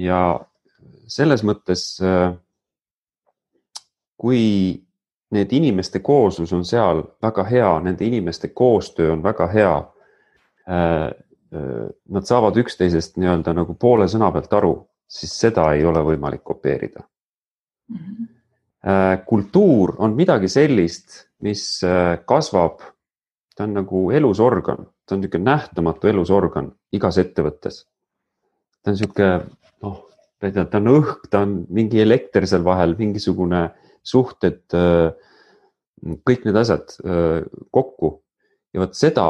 ja 0.00 0.40
selles 1.08 1.44
mõttes, 1.44 1.98
äh, 2.00 2.32
kui 4.16 4.42
need 5.30 5.52
inimeste 5.52 6.00
kooslus 6.00 6.52
on 6.56 6.64
seal 6.64 7.02
väga 7.22 7.44
hea, 7.44 7.72
nende 7.84 8.04
inimeste 8.04 8.48
koostöö 8.48 9.12
on 9.12 9.22
väga 9.22 9.48
hea 9.52 9.76
äh, 9.76 9.98
Äh, 10.68 11.14
nad 11.50 12.26
saavad 12.28 12.56
üksteisest 12.60 13.16
nii-öelda 13.16 13.54
nagu 13.56 13.74
poole 13.80 14.08
sõna 14.10 14.28
pealt 14.34 14.52
aru, 14.52 14.72
siis 15.08 15.32
seda 15.40 15.70
ei 15.76 15.84
ole 15.88 16.02
võimalik 16.04 16.42
kopeerida 16.44 17.00
mm. 17.88 17.96
-hmm. 17.96 19.24
kultuur 19.24 19.94
on 19.98 20.16
midagi 20.16 20.48
sellist, 20.48 21.24
mis 21.40 21.82
äh, 21.84 22.18
kasvab, 22.24 22.82
ta 23.56 23.64
on 23.64 23.74
nagu 23.80 24.10
elusorgan, 24.10 24.86
ta 25.06 25.14
on 25.14 25.20
niisugune 25.22 25.50
nähtamatu 25.50 26.08
elusorgan 26.08 26.72
igas 26.92 27.18
ettevõttes. 27.18 27.86
ta 28.82 28.90
on 28.90 28.96
niisugune 28.96 29.30
noh, 29.82 29.98
ma 30.40 30.48
ei 30.48 30.52
tea, 30.52 30.64
ta 30.64 30.78
on 30.78 30.92
õhk, 30.94 31.28
ta 31.30 31.42
on 31.46 31.64
mingi 31.68 32.00
elekter 32.00 32.46
seal 32.46 32.64
vahel, 32.64 32.94
mingisugune 32.98 33.70
suhted, 34.02 34.62
kõik 36.28 36.44
need 36.44 36.56
asjad 36.56 36.94
kokku 37.74 38.22
ja 38.72 38.80
vot 38.80 38.94
seda 38.94 39.28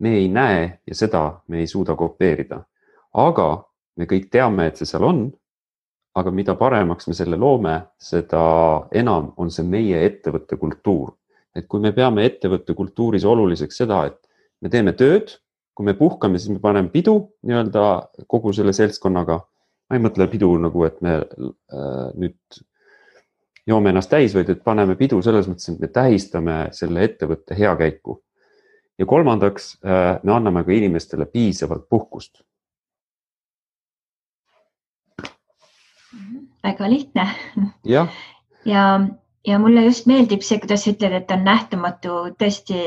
me 0.00 0.14
ei 0.16 0.28
näe 0.28 0.80
ja 0.86 0.94
seda 0.94 1.40
me 1.48 1.60
ei 1.60 1.66
suuda 1.66 1.96
kopeerida. 1.96 2.62
aga 3.12 3.64
me 3.96 4.06
kõik 4.06 4.30
teame, 4.30 4.66
et 4.70 4.80
see 4.80 4.88
seal 4.88 5.04
on. 5.04 5.28
aga 6.14 6.30
mida 6.34 6.56
paremaks 6.58 7.06
me 7.06 7.14
selle 7.14 7.36
loome, 7.38 7.76
seda 8.02 8.40
enam 8.92 9.28
on 9.38 9.50
see 9.54 9.62
meie 9.64 10.00
ettevõtte 10.06 10.56
kultuur. 10.56 11.12
et 11.54 11.66
kui 11.68 11.80
me 11.80 11.92
peame 11.92 12.24
ettevõtte 12.26 12.74
kultuuris 12.74 13.24
oluliseks 13.24 13.76
seda, 13.82 14.04
et 14.06 14.18
me 14.60 14.68
teeme 14.68 14.92
tööd, 14.92 15.36
kui 15.74 15.84
me 15.84 15.94
puhkame, 15.94 16.38
siis 16.38 16.52
me 16.54 16.60
paneme 16.60 16.88
pidu 16.88 17.16
nii-öelda 17.42 17.84
kogu 18.26 18.52
selle 18.52 18.72
seltskonnaga. 18.72 19.40
ma 19.90 19.96
ei 19.96 20.02
mõtle 20.02 20.26
pidu 20.30 20.56
nagu, 20.58 20.84
et 20.86 21.00
me 21.02 21.16
äh, 21.18 22.10
nüüd 22.14 22.60
joome 23.66 23.90
ennast 23.90 24.10
täis, 24.10 24.34
vaid 24.34 24.48
et 24.48 24.64
paneme 24.64 24.96
pidu 24.96 25.20
selles 25.22 25.48
mõttes, 25.50 25.68
et 25.68 25.80
me 25.80 25.88
tähistame 25.92 26.58
selle 26.72 27.04
ettevõtte 27.04 27.58
heakäiku 27.58 28.20
ja 29.00 29.06
kolmandaks, 29.06 29.78
äh, 29.84 30.18
me 30.22 30.32
anname 30.32 30.64
ka 30.64 30.72
inimestele 30.76 31.26
piisavalt 31.26 31.88
puhkust. 31.88 32.42
väga 36.62 36.90
lihtne. 36.90 37.28
ja, 37.84 38.06
ja, 38.64 39.00
ja 39.46 39.58
mulle 39.58 39.84
just 39.84 40.06
meeldib 40.06 40.42
see, 40.44 40.58
kuidas 40.60 40.84
sa 40.84 40.92
ütled, 40.92 41.14
et 41.16 41.26
ta 41.26 41.38
on 41.38 41.46
nähtamatu, 41.48 42.16
tõesti 42.42 42.82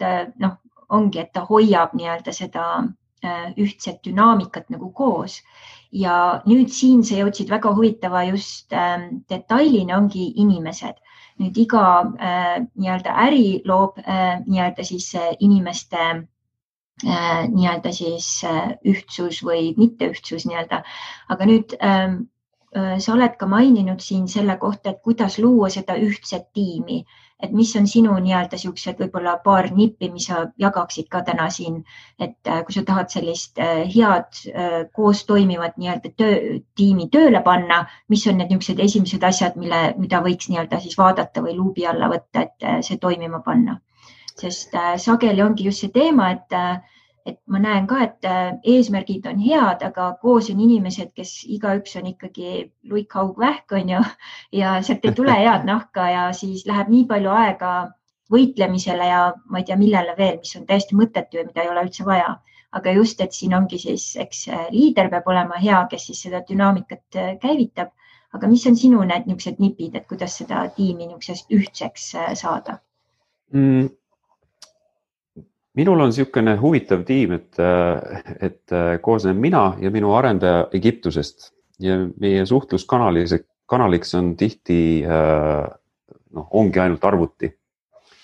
ta 0.00 0.12
noh, 0.40 0.56
ongi, 0.88 1.20
et 1.20 1.32
ta 1.36 1.44
hoiab 1.50 1.92
nii-öelda 1.98 2.32
seda 2.32 2.64
äh, 3.24 3.50
ühtset 3.60 4.00
dünaamikat 4.06 4.72
nagu 4.72 4.88
koos 4.92 5.42
ja 5.92 6.42
nüüd 6.46 6.72
siin 6.72 7.04
sa 7.04 7.18
jõudsid 7.20 7.50
väga 7.50 7.72
huvitava 7.76 8.24
just 8.28 8.72
äh, 8.72 9.08
detailini 9.30 9.94
ongi 9.96 10.32
inimesed. 10.36 10.98
Nüüd 11.38 11.56
iga 11.56 11.84
äh, 12.18 12.56
nii-öelda 12.74 13.14
äri 13.26 13.62
loob 13.68 14.00
äh, 14.02 14.40
nii-öelda 14.46 14.84
siis 14.84 15.14
äh, 15.14 15.32
inimeste 15.40 16.26
nii-öelda 16.98 17.92
siis 17.94 18.42
ühtsus 18.82 19.36
või 19.46 19.68
mitteühtsus 19.76 20.48
nii-öelda, 20.48 20.80
aga 21.30 21.46
nüüd 21.46 21.76
ähm, 21.78 22.16
äh, 22.74 22.96
sa 22.98 23.12
oled 23.14 23.36
ka 23.38 23.46
maininud 23.46 24.02
siin 24.02 24.26
selle 24.28 24.56
kohta, 24.58 24.90
et 24.90 25.02
kuidas 25.06 25.38
luua 25.38 25.70
seda 25.70 25.94
ühtset 25.94 26.48
tiimi 26.58 27.04
et 27.42 27.52
mis 27.54 27.70
on 27.78 27.86
sinu 27.86 28.14
nii-öelda 28.22 28.58
siuksed 28.58 28.98
võib-olla 29.02 29.36
paar 29.44 29.68
nippi, 29.74 30.08
mis 30.10 30.26
sa 30.30 30.40
jagaksid 30.58 31.08
ka 31.12 31.22
täna 31.26 31.46
siin, 31.54 31.80
et 32.18 32.50
äh, 32.50 32.64
kui 32.66 32.74
sa 32.74 32.82
tahad 32.88 33.12
sellist 33.14 33.60
äh, 33.62 33.84
head 33.94 34.40
äh, 34.50 34.78
koos 34.94 35.22
toimivat 35.28 35.78
nii-öelda 35.78 36.12
töö, 36.18 36.58
tiimi 36.78 37.08
tööle 37.14 37.42
panna, 37.46 37.84
mis 38.08 38.26
on 38.26 38.40
need 38.40 38.50
niisugused 38.50 38.82
esimesed 38.82 39.26
asjad, 39.30 39.58
mille, 39.60 39.82
mida 40.02 40.22
võiks 40.24 40.50
nii-öelda 40.50 40.82
siis 40.82 40.98
vaadata 40.98 41.44
või 41.44 41.54
luubi 41.60 41.86
alla 41.86 42.10
võtta, 42.10 42.46
et 42.48 42.86
see 42.86 42.98
toimima 42.98 43.42
panna? 43.46 43.80
sest 44.38 44.76
sageli 45.02 45.42
ongi 45.42 45.64
just 45.66 45.82
see 45.82 45.90
teema, 45.90 46.28
et 46.30 46.54
et 47.28 47.38
ma 47.46 47.60
näen 47.62 47.86
ka, 47.90 48.00
et 48.04 48.26
äh, 48.28 48.56
eesmärgid 48.74 49.26
on 49.30 49.38
head, 49.42 49.84
aga 49.86 50.08
koos 50.22 50.48
on 50.52 50.60
inimesed, 50.64 51.12
kes 51.16 51.34
igaüks 51.56 51.96
on 52.00 52.08
ikkagi 52.12 52.72
luikhaugvähk 52.90 53.76
on 53.78 53.94
ju 53.94 54.02
ja 54.60 54.78
sealt 54.82 55.04
ei 55.04 55.14
tule 55.16 55.36
head 55.36 55.66
nahka 55.68 56.08
ja 56.12 56.26
siis 56.36 56.66
läheb 56.68 56.90
nii 56.94 57.04
palju 57.10 57.34
aega 57.34 57.72
võitlemisele 58.32 59.08
ja 59.08 59.20
ma 59.48 59.60
ei 59.60 59.68
tea, 59.68 59.78
millele 59.80 60.14
veel, 60.18 60.36
mis 60.42 60.56
on 60.58 60.66
täiesti 60.68 60.96
mõttetu 60.96 61.40
ja 61.40 61.46
mida 61.48 61.64
ei 61.64 61.70
ole 61.72 61.86
üldse 61.88 62.06
vaja. 62.08 62.38
aga 62.72 62.92
just, 62.92 63.20
et 63.24 63.32
siin 63.32 63.54
ongi 63.56 63.78
siis, 63.80 64.10
eks 64.20 64.42
äh, 64.52 64.66
liider 64.70 65.08
peab 65.08 65.28
olema 65.32 65.56
hea, 65.56 65.86
kes 65.90 66.10
siis 66.10 66.20
seda 66.26 66.42
dünaamikat 66.48 67.16
äh, 67.16 67.30
käivitab. 67.40 67.94
aga 68.32 68.48
mis 68.48 68.66
on 68.66 68.76
sinu 68.76 69.00
need 69.08 69.24
niisugused 69.26 69.62
nipid, 69.62 69.94
et 69.96 70.06
kuidas 70.06 70.36
seda 70.42 70.66
tiimi 70.76 71.06
niisugusest 71.06 71.56
ühtseks 71.60 72.10
saada 72.42 72.78
mm.? 73.52 73.88
Minul 75.78 76.00
on 76.02 76.10
niisugune 76.10 76.56
huvitav 76.58 77.04
tiim, 77.06 77.36
et, 77.36 77.60
et 78.42 78.76
koosneb 79.04 79.38
mina 79.38 79.62
ja 79.82 79.92
minu 79.94 80.14
arendaja 80.18 80.66
Egiptusest 80.74 81.52
ja 81.82 82.00
meie 82.18 82.46
suhtluskanaliks, 82.46 83.36
kanaliks 83.70 84.14
on 84.18 84.32
tihti 84.38 84.80
noh, 85.06 86.48
ongi 86.58 86.82
ainult 86.82 87.04
arvuti. 87.04 87.52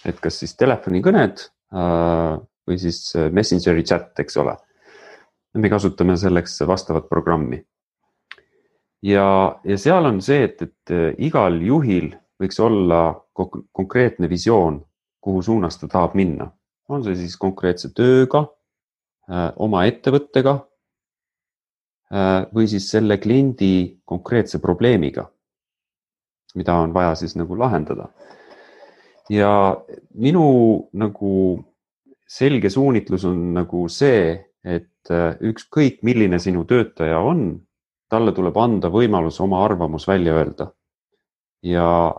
et 0.04 0.18
kas 0.20 0.38
siis 0.42 0.56
telefonikõned 0.60 1.46
või 2.68 2.80
siis 2.80 2.98
Messengeri 3.32 3.84
chat, 3.84 4.10
eks 4.20 4.36
ole. 4.36 4.56
me 5.54 5.70
kasutame 5.70 6.16
selleks 6.16 6.60
vastavat 6.66 7.08
programmi. 7.08 7.62
ja, 9.02 9.60
ja 9.64 9.78
seal 9.78 10.10
on 10.10 10.20
see, 10.20 10.42
et, 10.44 10.62
et 10.62 10.96
igal 11.18 11.60
juhil 11.62 12.10
võiks 12.40 12.58
olla 12.60 13.14
konkreetne 13.72 14.28
visioon, 14.28 14.82
kuhu 15.20 15.42
suunas 15.42 15.78
ta 15.78 15.88
tahab 15.88 16.18
minna 16.18 16.50
on 16.88 17.04
see 17.04 17.16
siis 17.18 17.36
konkreetse 17.40 17.90
tööga, 17.96 18.44
äh, 19.30 19.50
oma 19.62 19.84
ettevõttega 19.88 20.56
äh, 22.12 22.44
või 22.54 22.68
siis 22.70 22.90
selle 22.92 23.18
kliendi 23.22 24.00
konkreetse 24.04 24.60
probleemiga, 24.62 25.26
mida 26.54 26.76
on 26.84 26.94
vaja 26.94 27.14
siis 27.18 27.36
nagu 27.40 27.56
lahendada. 27.58 28.10
ja 29.30 29.76
minu 30.14 30.88
nagu 30.92 31.64
selge 32.28 32.70
suunitlus 32.70 33.24
on 33.24 33.54
nagu 33.54 33.88
see, 33.88 34.36
et 34.64 35.10
äh, 35.10 35.36
ükskõik, 35.40 36.02
milline 36.02 36.38
sinu 36.38 36.64
töötaja 36.64 37.18
on, 37.20 37.60
talle 38.10 38.32
tuleb 38.36 38.56
anda 38.60 38.90
võimalus 38.92 39.40
oma 39.40 39.64
arvamus 39.64 40.06
välja 40.08 40.34
öelda. 40.34 40.72
ja 41.64 42.12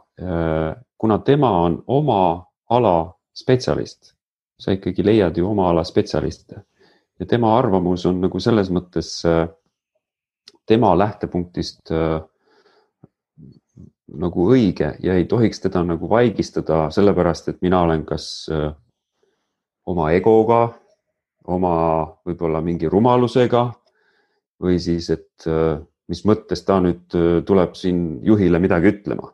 kuna 0.98 1.18
tema 1.20 1.52
on 1.62 1.84
oma 1.88 2.48
ala 2.70 3.14
spetsialist 3.34 4.15
sa 4.60 4.72
ikkagi 4.72 5.04
leiad 5.06 5.38
ju 5.38 5.50
oma 5.50 5.70
ala 5.70 5.84
spetsialiste 5.84 6.62
ja 7.20 7.26
tema 7.26 7.58
arvamus 7.58 8.06
on 8.06 8.22
nagu 8.24 8.40
selles 8.44 8.72
mõttes 8.74 9.10
äh, 9.28 9.48
tema 10.68 10.94
lähtepunktist 10.98 11.92
äh, 11.96 12.20
nagu 14.16 14.48
õige 14.54 14.94
ja 15.04 15.16
ei 15.18 15.28
tohiks 15.30 15.64
teda 15.64 15.84
nagu 15.86 16.10
vaigistada 16.10 16.86
sellepärast, 16.94 17.50
et 17.50 17.62
mina 17.66 17.82
olen 17.86 18.06
kas 18.08 18.28
äh, 18.52 18.70
oma 19.86 20.12
egoga, 20.16 20.68
oma 21.46 21.76
võib-olla 22.26 22.62
mingi 22.66 22.90
rumalusega 22.90 23.68
või 24.64 24.80
siis, 24.82 25.12
et 25.14 25.46
mis 26.10 26.22
mõttes 26.26 26.64
ta 26.66 26.80
nüüd 26.82 27.14
tuleb 27.46 27.76
siin 27.78 28.00
juhile 28.26 28.58
midagi 28.64 28.88
ütlema. 28.96 29.28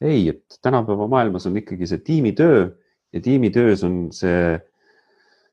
ei, 0.00 0.30
et 0.30 0.56
tänapäeva 0.62 1.08
maailmas 1.10 1.44
on 1.50 1.58
ikkagi 1.60 1.88
see 1.90 1.98
tiimitöö 2.06 2.70
ja 3.12 3.20
tiimitöös 3.20 3.84
on 3.86 4.08
see, 4.12 4.56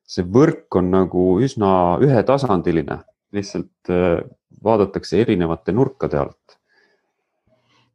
see 0.03 0.25
võrk 0.25 0.79
on 0.79 0.91
nagu 0.93 1.25
üsna 1.43 1.99
ühetasandiline, 2.03 2.99
lihtsalt 3.35 3.93
äh, 3.93 4.21
vaadatakse 4.63 5.21
erinevate 5.21 5.75
nurkade 5.75 6.19
alt. 6.19 6.57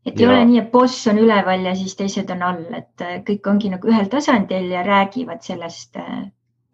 et 0.06 0.14
ei 0.16 0.24
ja... 0.24 0.30
ole 0.30 0.44
nii, 0.48 0.60
et 0.62 0.70
boss 0.72 1.06
on 1.10 1.20
üleval 1.20 1.66
ja 1.68 1.74
siis 1.76 1.96
teised 1.98 2.30
on 2.34 2.44
all, 2.50 2.64
et 2.76 3.04
äh, 3.04 3.18
kõik 3.26 3.50
ongi 3.50 3.72
nagu 3.74 3.90
ühel 3.90 4.08
tasandil 4.12 4.70
ja 4.72 4.84
räägivad 4.86 5.42
sellest. 5.44 5.96
Äh, 6.00 6.30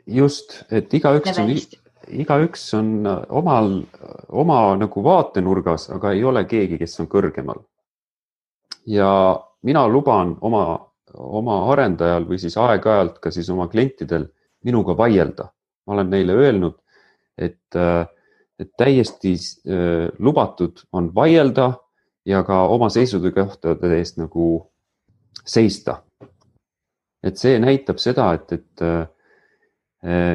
just, 0.06 0.60
et 0.70 0.92
igaüks 0.94 1.38
on, 1.40 1.52
igaüks 2.08 2.66
on 2.78 2.94
omal, 3.28 3.78
oma 4.28 4.60
nagu 4.78 5.04
vaatenurgas, 5.04 5.88
aga 5.96 6.12
ei 6.12 6.24
ole 6.24 6.44
keegi, 6.46 6.78
kes 6.78 7.00
on 7.00 7.10
kõrgemal. 7.10 7.64
ja 8.86 9.08
mina 9.64 9.86
luban 9.88 10.36
oma 10.44 10.64
oma 11.14 11.60
arendajal 11.72 12.26
või 12.28 12.38
siis 12.42 12.56
aeg-ajalt 12.58 13.20
ka 13.22 13.30
siis 13.34 13.48
oma 13.50 13.68
klientidel 13.68 14.26
minuga 14.64 14.96
vaielda. 14.96 15.50
ma 15.86 15.92
olen 15.92 16.10
neile 16.10 16.32
öelnud, 16.32 16.78
et, 17.38 17.76
äh, 17.76 18.06
et 18.58 18.70
täiesti 18.76 19.34
äh, 19.34 20.08
lubatud 20.18 20.80
on 20.92 21.10
vaielda 21.14 21.74
ja 22.24 22.42
ka 22.42 22.62
oma 22.72 22.88
seisukohtade 22.88 23.90
eest 23.98 24.16
nagu 24.16 24.70
seista. 25.44 26.02
et 27.24 27.36
see 27.40 27.58
näitab 27.58 27.98
seda, 27.98 28.32
et, 28.34 28.52
et 28.52 28.82
äh, 28.84 29.06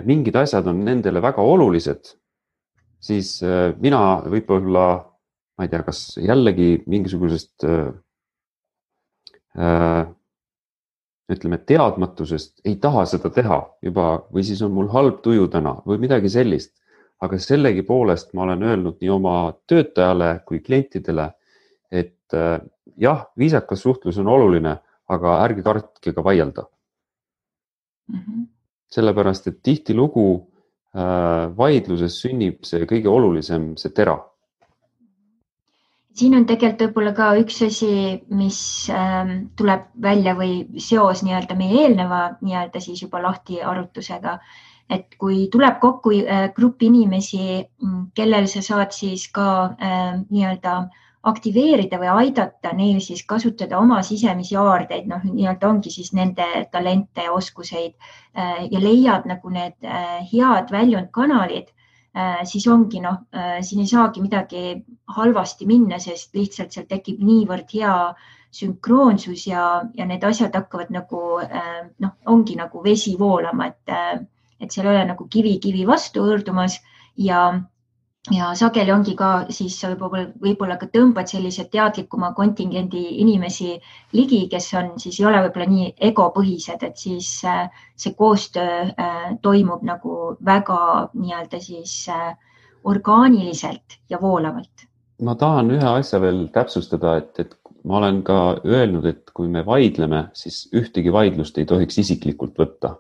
mingid 0.06 0.36
asjad 0.36 0.68
on 0.68 0.84
nendele 0.86 1.22
väga 1.22 1.42
olulised, 1.42 2.16
siis 3.00 3.36
mina 3.78 4.00
võib-olla, 4.26 4.86
ma 5.58 5.66
ei 5.66 5.70
tea, 5.70 5.84
kas 5.86 6.18
jällegi 6.18 6.84
mingisugusest 6.90 7.68
ütleme 11.30 11.60
teadmatusest 11.66 12.62
ei 12.66 12.76
taha 12.82 13.06
seda 13.10 13.30
teha 13.34 13.60
juba 13.86 14.08
või 14.34 14.44
siis 14.46 14.62
on 14.66 14.74
mul 14.74 14.90
halb 14.94 15.22
tuju 15.26 15.48
täna 15.54 15.78
või 15.86 16.02
midagi 16.02 16.30
sellist. 16.30 16.74
aga 17.20 17.36
sellegipoolest 17.38 18.30
ma 18.34 18.46
olen 18.46 18.62
öelnud 18.64 19.02
nii 19.02 19.10
oma 19.12 19.54
töötajale 19.68 20.40
kui 20.48 20.62
klientidele, 20.64 21.26
et 21.92 22.34
äh, 22.34 22.62
jah, 22.96 23.26
viisakas 23.38 23.82
suhtlus 23.84 24.18
on 24.18 24.28
oluline, 24.28 24.78
aga 25.10 25.34
ärge 25.44 25.64
kartke 25.64 26.14
ka 26.14 26.24
vaielda 26.24 26.64
mm. 28.08 28.20
-hmm. 28.20 28.48
sellepärast, 28.88 29.48
et 29.48 29.60
tihtilugu 29.64 30.48
äh, 30.96 31.58
vaidluses 31.58 32.22
sünnib 32.22 32.64
see 32.64 32.86
kõige 32.86 33.10
olulisem, 33.10 33.76
see 33.78 33.92
tera 33.92 34.18
siin 36.20 36.36
on 36.38 36.46
tegelikult 36.50 36.90
võib-olla 36.90 37.14
ka 37.18 37.30
üks 37.42 37.62
asi, 37.66 37.92
mis 38.36 38.62
ähm, 38.94 39.36
tuleb 39.60 39.88
välja 40.04 40.36
või 40.38 40.66
seos 40.82 41.24
nii-öelda 41.26 41.58
meie 41.60 41.86
eelneva 41.86 42.24
nii-öelda 42.42 42.82
siis 42.84 43.04
juba 43.06 43.22
lahti 43.24 43.62
arutlusega. 43.62 44.40
et 44.90 45.14
kui 45.22 45.44
tuleb 45.54 45.76
kokku 45.80 46.12
äh, 46.18 46.48
grupp 46.56 46.82
inimesi, 46.82 47.62
mm, 47.82 48.08
kellel 48.18 48.48
sa 48.50 48.62
saad 48.66 48.92
siis 48.96 49.28
ka 49.32 49.50
äh, 49.78 50.16
nii-öelda 50.30 50.80
aktiveerida 51.30 52.00
või 52.00 52.10
aidata 52.24 52.72
neil 52.74 53.02
siis 53.04 53.26
kasutada 53.28 53.78
oma 53.80 54.00
sisemisi 54.08 54.56
aardeid, 54.56 55.08
noh, 55.12 55.24
nii-öelda 55.24 55.68
ongi 55.70 55.92
siis 55.92 56.14
nende 56.16 56.48
talente 56.72 57.28
ja 57.28 57.34
oskuseid 57.36 57.94
äh, 57.94 58.66
ja 58.72 58.80
leiad 58.80 59.28
nagu 59.30 59.52
need 59.54 59.76
äh, 59.84 60.24
head 60.32 60.72
väljundkanalid 60.72 61.70
siis 62.46 62.68
ongi 62.68 63.02
noh, 63.04 63.22
äh, 63.36 63.60
siin 63.62 63.84
ei 63.84 63.88
saagi 63.88 64.22
midagi 64.22 64.84
halvasti 65.16 65.68
minna, 65.70 66.00
sest 66.00 66.36
lihtsalt 66.36 66.74
seal 66.74 66.88
tekib 66.90 67.22
niivõrd 67.22 67.70
hea 67.74 67.96
sünkroonsus 68.52 69.46
ja, 69.48 69.84
ja 69.94 70.06
need 70.10 70.24
asjad 70.26 70.56
hakkavad 70.58 70.90
nagu 70.94 71.40
äh, 71.44 71.84
noh, 72.02 72.16
ongi 72.26 72.58
nagu 72.58 72.84
vesi 72.84 73.16
voolama, 73.20 73.70
et, 73.70 74.26
et 74.60 74.72
seal 74.72 74.88
ei 74.88 74.96
ole 74.96 75.06
nagu 75.12 75.28
kivi 75.30 75.58
kivi 75.62 75.86
vastu 75.88 76.26
hõõrdumas 76.26 76.80
ja 77.18 77.44
ja 78.28 78.50
sageli 78.56 78.92
ongi 78.92 79.16
ka 79.18 79.30
siis 79.54 79.78
võib-olla, 79.86 80.26
võib-olla 80.44 80.76
ka 80.80 80.90
tõmbad 80.92 81.30
sellise 81.32 81.66
teadlikuma 81.72 82.34
kontingendi 82.38 83.02
inimesi 83.24 83.78
ligi, 84.14 84.42
kes 84.52 84.68
on 84.80 84.92
siis 85.00 85.20
ei 85.22 85.28
ole 85.30 85.42
võib-olla 85.46 85.70
nii 85.72 85.94
egopõhised, 86.10 86.84
et 86.84 87.00
siis 87.00 87.30
äh, 87.48 87.70
see 87.96 88.14
koostöö 88.20 88.82
äh, 88.92 89.24
toimub 89.42 89.86
nagu 89.88 90.36
väga 90.46 90.82
nii-öelda 91.14 91.62
siis 91.64 91.94
äh, 92.12 92.34
orgaaniliselt 92.84 94.00
ja 94.10 94.20
voolavalt. 94.22 94.88
ma 95.24 95.36
tahan 95.36 95.72
ühe 95.76 95.88
asja 96.00 96.20
veel 96.22 96.48
täpsustada, 96.56 97.18
et, 97.20 97.40
et 97.40 97.56
ma 97.88 97.98
olen 98.00 98.22
ka 98.24 98.60
öelnud, 98.66 99.06
et 99.06 99.32
kui 99.36 99.48
me 99.48 99.64
vaidleme, 99.66 100.28
siis 100.34 100.68
ühtegi 100.76 101.12
vaidlust 101.12 101.58
ei 101.58 101.66
tohiks 101.68 101.98
isiklikult 102.04 102.60
võtta, 102.60 102.98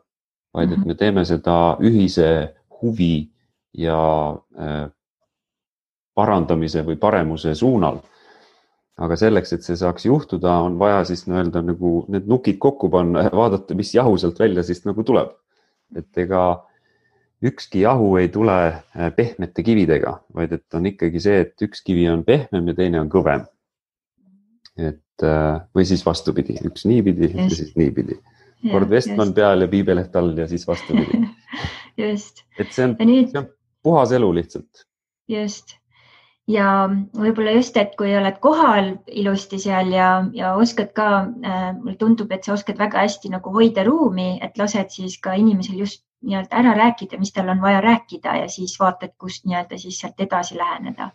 vaid 0.55 0.71
et 0.71 0.79
mhm. 0.79 0.87
me 0.87 0.95
teeme 0.95 1.25
seda 1.27 1.75
ühise 1.83 2.55
huvi 2.79 3.29
ja 3.75 3.99
parandamise 6.19 6.83
või 6.87 6.99
paremuse 6.99 7.55
suunal. 7.55 8.01
aga 8.99 9.15
selleks, 9.15 9.53
et 9.55 9.63
see 9.63 9.77
saaks 9.79 10.03
juhtuda, 10.09 10.57
on 10.67 10.73
vaja 10.79 11.05
siis 11.07 11.21
nii-öelda 11.29 11.61
nagu 11.63 11.91
need 12.11 12.25
nukid 12.27 12.57
kokku 12.59 12.89
panna 12.91 13.29
ja 13.29 13.31
vaadata, 13.31 13.77
mis 13.79 13.93
jahu 13.95 14.17
sealt 14.19 14.39
välja 14.39 14.63
siis 14.67 14.83
nagu 14.85 15.05
tuleb. 15.07 15.31
et 15.95 16.17
ega 16.17 16.41
ükski 17.43 17.85
jahu 17.85 18.17
ei 18.19 18.27
tule 18.29 18.57
äh, 18.67 19.13
pehmete 19.15 19.63
kividega, 19.63 20.17
vaid 20.35 20.57
et 20.57 20.75
on 20.75 20.89
ikkagi 20.91 21.21
see, 21.23 21.39
et 21.45 21.63
üks 21.65 21.81
kivi 21.85 22.09
on 22.11 22.25
pehmem 22.27 22.67
ja 22.71 22.75
teine 22.81 22.99
on 22.99 23.09
kõvem. 23.11 23.47
et 24.77 25.23
äh, 25.23 25.63
või 25.75 25.87
siis 25.87 26.03
vastupidi, 26.05 26.59
üks 26.67 26.85
niipidi 26.89 27.31
ja 27.31 27.47
siis 27.49 27.73
niipidi. 27.79 28.19
kord 28.67 28.91
Vestman 28.91 29.33
peal 29.33 29.63
ja 29.63 29.71
piibeleht 29.71 30.15
all 30.19 30.35
ja 30.37 30.47
siis 30.51 30.67
vastupidi 30.67 31.23
just. 32.03 32.43
et 32.59 32.71
see 32.75 32.91
on, 32.91 32.97
see 32.99 33.39
on 33.39 33.51
puhas 33.83 34.11
elu 34.11 34.33
lihtsalt. 34.41 34.87
just 35.31 35.78
ja 36.49 36.67
võib-olla 37.13 37.53
just, 37.53 37.77
et 37.77 37.95
kui 37.99 38.11
oled 38.17 38.39
kohal 38.41 38.91
ilusti 39.07 39.59
seal 39.61 39.91
ja, 39.93 40.09
ja 40.33 40.55
oskad 40.57 40.91
ka 40.97 41.09
äh,, 41.21 41.71
mulle 41.77 41.97
tundub, 42.01 42.31
et 42.33 42.45
sa 42.47 42.55
oskad 42.55 42.79
väga 42.81 43.05
hästi 43.05 43.31
nagu 43.35 43.53
hoida 43.53 43.85
ruumi, 43.87 44.31
et 44.41 44.57
lased 44.57 44.89
siis 44.95 45.19
ka 45.21 45.37
inimesel 45.37 45.81
just 45.83 46.03
nii-öelda 46.25 46.61
ära 46.61 46.75
rääkida, 46.75 47.19
mis 47.19 47.31
tal 47.35 47.51
on 47.53 47.61
vaja 47.61 47.81
rääkida 47.85 48.35
ja 48.41 48.47
siis 48.51 48.75
vaatad, 48.79 49.13
kust 49.21 49.45
nii-öelda 49.45 49.77
siis 49.79 49.99
sealt 50.01 50.19
edasi 50.25 50.57
läheneda 50.57 51.11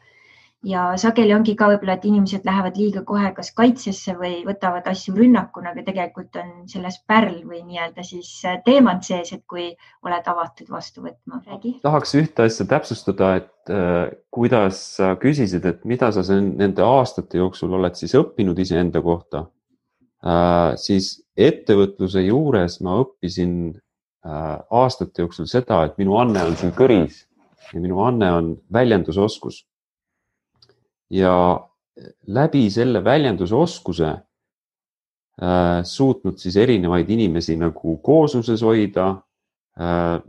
ja 0.64 0.84
sageli 1.00 1.34
ongi 1.34 1.54
ka 1.58 1.68
võib-olla, 1.70 1.96
et 1.98 2.04
inimesed 2.08 2.44
lähevad 2.46 2.78
liiga 2.80 3.02
kohe 3.06 3.30
kas 3.36 3.50
kaitsesse 3.56 4.14
või 4.18 4.42
võtavad 4.46 4.86
asju 4.90 5.14
rünnakuna, 5.16 5.72
aga 5.74 5.84
tegelikult 5.86 6.36
on 6.40 6.52
selles 6.70 6.96
pärl 7.08 7.42
või 7.48 7.60
nii-öelda 7.66 8.04
siis 8.06 8.30
äh, 8.48 8.60
teemant 8.66 9.04
sees, 9.04 9.32
et 9.36 9.44
kui 9.50 9.68
oled 10.06 10.30
avatud 10.32 10.70
vastu 10.72 11.04
võtma. 11.04 11.42
tahaks 11.82 12.14
ühte 12.20 12.46
asja 12.48 12.66
täpsustada, 12.70 13.34
et 13.42 13.72
äh, 13.72 14.14
kuidas 14.34 14.80
sa 14.96 15.14
küsisid, 15.20 15.66
et 15.68 15.84
mida 15.84 16.10
sa 16.12 16.24
nende 16.40 16.84
aastate 16.84 17.38
jooksul 17.42 17.76
oled 17.80 18.00
siis 18.00 18.16
õppinud 18.18 18.58
iseenda 18.58 19.02
kohta? 19.04 19.46
Äh,, 20.24 20.72
siis 20.80 21.18
ettevõtluse 21.36 22.24
juures 22.24 22.80
ma 22.80 22.96
õppisin 23.02 23.74
äh, 23.74 24.56
aastate 24.70 25.26
jooksul 25.26 25.50
seda, 25.50 25.84
et 25.84 26.00
minu 26.00 26.16
anne 26.16 26.46
on 26.48 26.56
siin 26.56 26.72
kõris 26.72 27.26
ja 27.72 27.80
minu 27.80 28.00
anne 28.04 28.32
on 28.32 28.50
väljendusoskus 28.72 29.64
ja 31.10 31.34
läbi 32.26 32.70
selle 32.70 33.04
väljendusoskuse 33.04 34.08
äh, 34.08 35.82
suutnud 35.84 36.38
siis 36.38 36.56
erinevaid 36.56 37.10
inimesi 37.10 37.56
nagu 37.60 37.96
koosluses 38.02 38.62
hoida 38.62 39.10
äh,, 39.80 40.20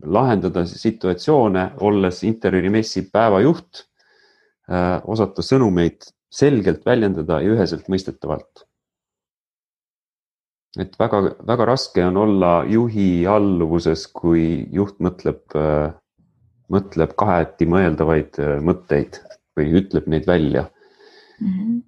lahendada 0.00 0.64
situatsioone, 0.66 1.70
olles 1.84 2.22
interjöörimessi 2.24 3.06
päevajuht 3.12 3.84
äh,, 4.70 4.98
osata 5.04 5.44
sõnumeid 5.44 6.08
selgelt 6.30 6.84
väljendada 6.86 7.40
ja 7.42 7.54
üheselt 7.54 7.88
mõistetavalt. 7.90 8.66
et 10.78 10.92
väga-väga 10.98 11.64
raske 11.66 12.04
on 12.06 12.16
olla 12.16 12.50
juhi 12.70 13.26
alluvuses, 13.26 14.06
kui 14.06 14.68
juht 14.72 15.00
mõtleb 15.02 15.58
äh,, 15.58 15.90
mõtleb 16.70 17.16
kaheti 17.18 17.66
mõeldavaid 17.66 18.38
äh, 18.38 18.58
mõtteid 18.62 19.18
või 19.58 19.72
ütleb 19.82 20.08
neid 20.10 20.26
välja 20.28 20.68
mm. 21.40 21.52
-hmm. 21.52 21.82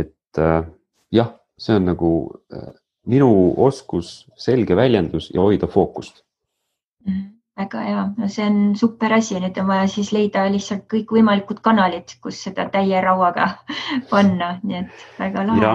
et 0.00 0.42
äh, 0.42 0.68
jah, 1.12 1.32
see 1.58 1.76
on 1.76 1.88
nagu 1.92 2.12
äh, 2.52 2.70
minu 3.08 3.30
oskus, 3.56 4.28
selge 4.36 4.76
väljendus 4.76 5.30
ja 5.34 5.40
hoida 5.40 5.66
fookust 5.66 6.24
mm. 7.06 7.12
-hmm 7.12 7.34
väga 7.58 7.80
hea, 7.82 8.02
no 8.16 8.28
see 8.28 8.44
on 8.46 8.76
super 8.78 9.12
asi, 9.12 9.34
nüüd 9.42 9.56
on 9.58 9.66
vaja 9.66 9.88
siis 9.90 10.12
leida 10.14 10.44
lihtsalt 10.46 10.84
kõikvõimalikud 10.92 11.58
kanalid, 11.58 12.12
kus 12.22 12.44
seda 12.44 12.68
täie 12.70 13.00
rauaga 13.02 13.48
panna, 14.12 14.60
nii 14.62 14.76
et 14.78 15.02
väga 15.18 15.42
lahe. 15.48 15.72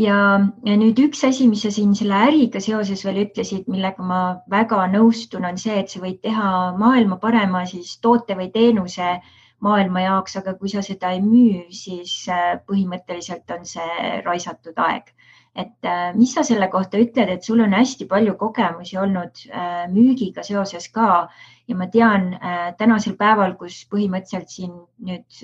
ja, 0.00 0.16
ja 0.64 0.76
nüüd 0.80 1.02
üks 1.04 1.20
asi, 1.28 1.50
mis 1.52 1.66
sa 1.66 1.70
siin 1.70 1.92
selle 1.94 2.16
äriga 2.30 2.64
seoses 2.64 3.04
veel 3.04 3.26
ütlesid, 3.26 3.68
millega 3.68 4.02
ma 4.02 4.20
väga 4.50 4.86
nõustun, 4.96 5.44
on 5.44 5.60
see, 5.60 5.76
et 5.82 5.92
sa 5.92 6.00
võid 6.00 6.22
teha 6.24 6.72
maailma 6.80 7.20
parema 7.20 7.66
siis 7.68 7.98
toote 8.00 8.32
või 8.40 8.48
teenuse 8.56 9.10
äh, 9.18 9.43
maailma 9.64 10.04
jaoks, 10.04 10.38
aga 10.40 10.54
kui 10.58 10.72
sa 10.72 10.82
seda 10.84 11.12
ei 11.14 11.22
müü, 11.24 11.64
siis 11.74 12.24
äh, 12.32 12.54
põhimõtteliselt 12.68 13.50
on 13.56 13.64
see 13.68 14.18
raisatud 14.26 14.80
aeg. 14.88 15.14
et 15.54 15.86
äh, 15.86 16.08
mis 16.18 16.32
sa 16.34 16.42
selle 16.42 16.66
kohta 16.66 16.98
ütled, 16.98 17.28
et 17.30 17.44
sul 17.46 17.60
on 17.62 17.76
hästi 17.76 18.08
palju 18.10 18.32
kogemusi 18.38 18.96
olnud 18.98 19.44
äh, 19.46 19.84
müügiga 19.92 20.42
seoses 20.42 20.88
ka 20.90 21.28
ja 21.68 21.76
ma 21.78 21.86
tean 21.88 22.34
tänasel 22.76 23.14
päeval, 23.16 23.54
kus 23.56 23.76
põhimõtteliselt 23.88 24.50
siin 24.52 24.72
nüüd 25.00 25.38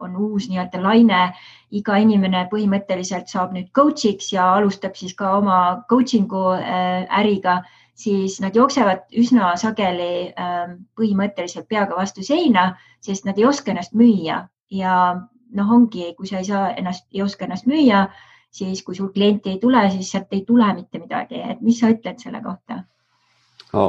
on 0.00 0.14
uus 0.16 0.46
nii-öelda 0.48 0.80
laine, 0.80 1.18
iga 1.68 1.98
inimene 2.00 2.46
põhimõtteliselt 2.52 3.28
saab 3.28 3.52
nüüd 3.52 3.68
coach'iks 3.76 4.30
ja 4.32 4.46
alustab 4.54 4.96
siis 4.96 5.12
ka 5.18 5.34
oma 5.36 5.58
coaching'u 5.90 6.46
äriga 7.20 7.58
siis 7.96 8.40
nad 8.44 8.56
jooksevad 8.56 9.06
üsna 9.16 9.54
sageli 9.60 10.28
ähm, 10.36 10.78
põhimõtteliselt 10.98 11.68
peaga 11.68 11.96
vastu 11.96 12.24
seina, 12.26 12.74
sest 13.00 13.26
nad 13.28 13.38
ei 13.40 13.48
oska 13.48 13.72
ennast 13.72 13.96
müüa 13.96 14.42
ja 14.70 14.94
noh, 15.56 15.72
ongi, 15.72 16.12
kui 16.18 16.28
sa 16.28 16.42
ei 16.42 16.48
saa 16.48 16.70
ennast, 16.76 17.06
ei 17.14 17.22
oska 17.24 17.46
ennast 17.46 17.68
müüa, 17.70 18.06
siis 18.52 18.82
kui 18.84 18.96
sul 18.96 19.12
klienti 19.14 19.54
ei 19.54 19.60
tule, 19.62 19.84
siis 19.94 20.10
sealt 20.12 20.32
ei 20.36 20.44
tule 20.46 20.68
mitte 20.76 21.00
midagi, 21.00 21.40
et 21.40 21.62
mis 21.64 21.80
sa 21.80 21.92
ütled 21.92 22.20
selle 22.22 22.42
kohta 22.44 22.82
no,? 23.72 23.86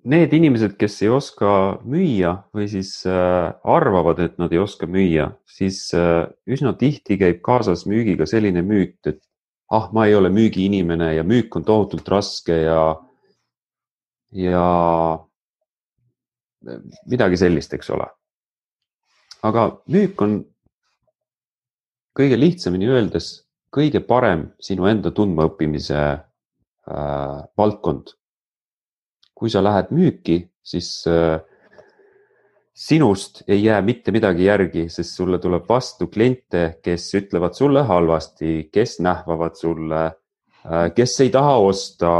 Need 0.00 0.32
inimesed, 0.32 0.78
kes 0.80 0.94
ei 1.04 1.10
oska 1.12 1.48
müüa 1.84 2.30
või 2.56 2.70
siis 2.72 3.02
äh, 3.04 3.50
arvavad, 3.68 4.22
et 4.24 4.38
nad 4.40 4.48
ei 4.54 4.62
oska 4.62 4.86
müüa, 4.88 5.26
siis 5.44 5.90
äh, 5.92 6.22
üsna 6.48 6.72
tihti 6.80 7.18
käib 7.20 7.42
kaasas 7.44 7.84
müügiga 7.84 8.24
selline 8.24 8.62
müüt, 8.64 8.96
et 9.04 9.20
ah, 9.68 9.90
ma 9.92 10.06
ei 10.08 10.16
ole 10.16 10.30
müügiinimene 10.32 11.10
ja 11.18 11.24
müük 11.26 11.52
on 11.60 11.68
tohutult 11.68 12.08
raske 12.08 12.62
ja 12.62 12.80
ja 14.32 14.64
midagi 17.10 17.36
sellist, 17.40 17.72
eks 17.74 17.90
ole. 17.90 18.06
aga 19.42 19.62
müük 19.88 20.20
on 20.20 20.34
kõige 22.16 22.36
lihtsamini 22.36 22.90
öeldes 22.90 23.30
kõige 23.74 24.02
parem 24.04 24.48
sinu 24.62 24.88
enda 24.90 25.12
tundmaõppimise 25.14 26.00
äh, 26.00 27.36
valdkond. 27.58 28.16
kui 29.40 29.48
sa 29.48 29.62
lähed 29.64 29.88
müüki, 29.96 30.50
siis 30.60 31.06
äh, 31.08 31.40
sinust 32.76 33.40
ei 33.48 33.62
jää 33.62 33.80
mitte 33.80 34.12
midagi 34.12 34.44
järgi, 34.44 34.88
sest 34.92 35.16
sulle 35.16 35.38
tuleb 35.40 35.64
vastu 35.68 36.10
kliente, 36.12 36.80
kes 36.84 37.06
ütlevad 37.16 37.56
sulle 37.56 37.86
halvasti, 37.88 38.68
kes 38.72 38.98
nähvavad 39.00 39.56
sulle 39.56 40.02
äh,, 40.04 40.90
kes 40.94 41.20
ei 41.24 41.30
taha 41.32 41.56
osta, 41.56 42.10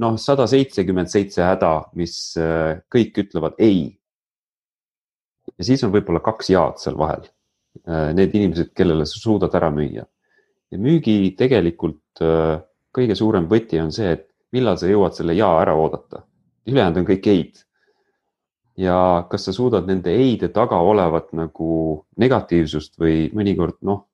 noh, 0.00 0.16
sada 0.20 0.46
seitsekümmend 0.50 1.10
seitse 1.12 1.44
häda, 1.44 1.72
mis 1.98 2.16
äh, 2.40 2.80
kõik 2.92 3.22
ütlevad 3.24 3.56
ei. 3.62 3.96
ja 5.56 5.64
siis 5.64 5.84
on 5.86 5.92
võib-olla 5.94 6.20
kaks 6.24 6.50
jaad 6.52 6.80
seal 6.82 6.98
vahel. 6.98 7.24
Äh, 7.86 8.10
need 8.16 8.34
inimesed, 8.34 8.72
kellele 8.76 9.06
sa 9.08 9.20
suudad 9.20 9.54
ära 9.56 9.70
müüa. 9.72 10.06
ja 10.70 10.78
müügi 10.82 11.34
tegelikult 11.38 12.24
äh, 12.24 12.58
kõige 12.96 13.14
suurem 13.14 13.46
võti 13.48 13.80
on 13.80 13.92
see, 13.92 14.16
et 14.16 14.28
millal 14.52 14.78
sa 14.80 14.90
jõuad 14.90 15.14
selle 15.14 15.36
jaa 15.36 15.54
ära 15.62 15.76
oodata. 15.76 16.24
ülejäänud 16.66 17.02
on 17.02 17.08
kõik 17.08 17.30
ei-d. 17.30 17.64
ja 18.76 19.26
kas 19.30 19.48
sa 19.48 19.52
suudad 19.52 19.86
nende 19.86 20.12
ei-de 20.12 20.48
taga 20.48 20.80
olevat 20.80 21.32
nagu 21.32 22.04
negatiivsust 22.16 22.98
või 23.00 23.30
mõnikord 23.32 23.80
noh, 23.82 24.06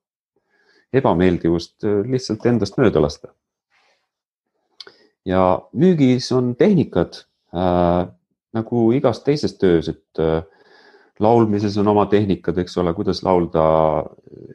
ebameeldivust 0.93 1.83
lihtsalt 2.05 2.45
endast 2.45 2.77
mööda 2.77 3.01
lasta 3.01 3.33
ja 5.25 5.43
müügis 5.73 6.31
on 6.35 6.55
tehnikad 6.55 7.23
äh, 7.55 8.07
nagu 8.53 8.83
igas 8.95 9.23
teises 9.23 9.55
töös, 9.57 9.89
et 9.89 10.21
äh, 10.21 10.43
laulmises 11.23 11.77
on 11.81 11.89
oma 11.93 12.05
tehnikad, 12.11 12.57
eks 12.61 12.77
ole, 12.81 12.93
kuidas 12.97 13.23
laulda 13.25 13.63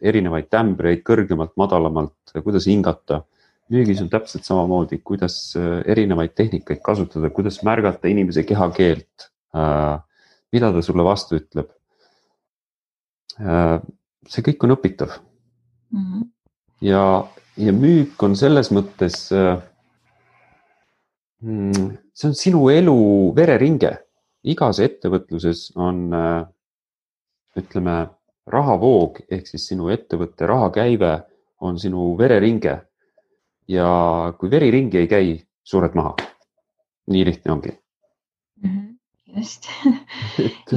erinevaid 0.03 0.49
tämbreid 0.53 1.05
kõrgemalt, 1.07 1.55
madalamalt, 1.57 2.37
kuidas 2.45 2.69
hingata. 2.71 3.25
müügis 3.69 3.99
on 4.01 4.09
täpselt 4.09 4.47
samamoodi, 4.49 5.01
kuidas 5.05 5.55
äh, 5.57 5.83
erinevaid 5.87 6.35
tehnikaid 6.37 6.81
kasutada, 6.85 7.31
kuidas 7.31 7.63
märgata 7.63 8.09
inimese 8.09 8.43
kehakeelt 8.43 9.29
äh,, 9.55 9.99
mida 10.53 10.73
ta 10.73 10.83
sulle 10.83 11.05
vastu 11.05 11.37
ütleb 11.37 11.69
äh,. 13.41 13.81
see 14.29 14.45
kõik 14.45 14.65
on 14.65 14.73
õpitav 14.77 15.19
mm. 15.91 16.05
-hmm. 16.05 16.25
ja, 16.81 17.29
ja 17.57 17.73
müük 17.73 18.23
on 18.23 18.37
selles 18.37 18.73
mõttes 18.73 19.29
äh, 19.33 19.61
see 21.41 22.29
on 22.29 22.35
sinu 22.35 22.69
elu 22.71 22.99
vereringe. 23.37 23.97
igas 24.49 24.79
ettevõtluses 24.81 25.73
on, 25.77 26.13
äh, 26.15 26.47
ütleme, 27.59 27.97
rahavoog 28.47 29.19
ehk 29.29 29.47
siis 29.47 29.67
sinu 29.69 29.91
ettevõtte 29.93 30.47
rahakäive 30.47 31.13
on 31.61 31.79
sinu 31.79 32.17
vereringe. 32.19 32.81
ja 33.69 34.33
kui 34.39 34.51
veri 34.51 34.71
ringi 34.71 34.99
ei 34.99 35.07
käi, 35.07 35.37
sured 35.63 35.95
maha. 35.95 36.17
nii 37.09 37.25
lihtne 37.25 37.53
ongi. 37.53 37.69
-hmm 37.69 37.88
just. 39.37 39.69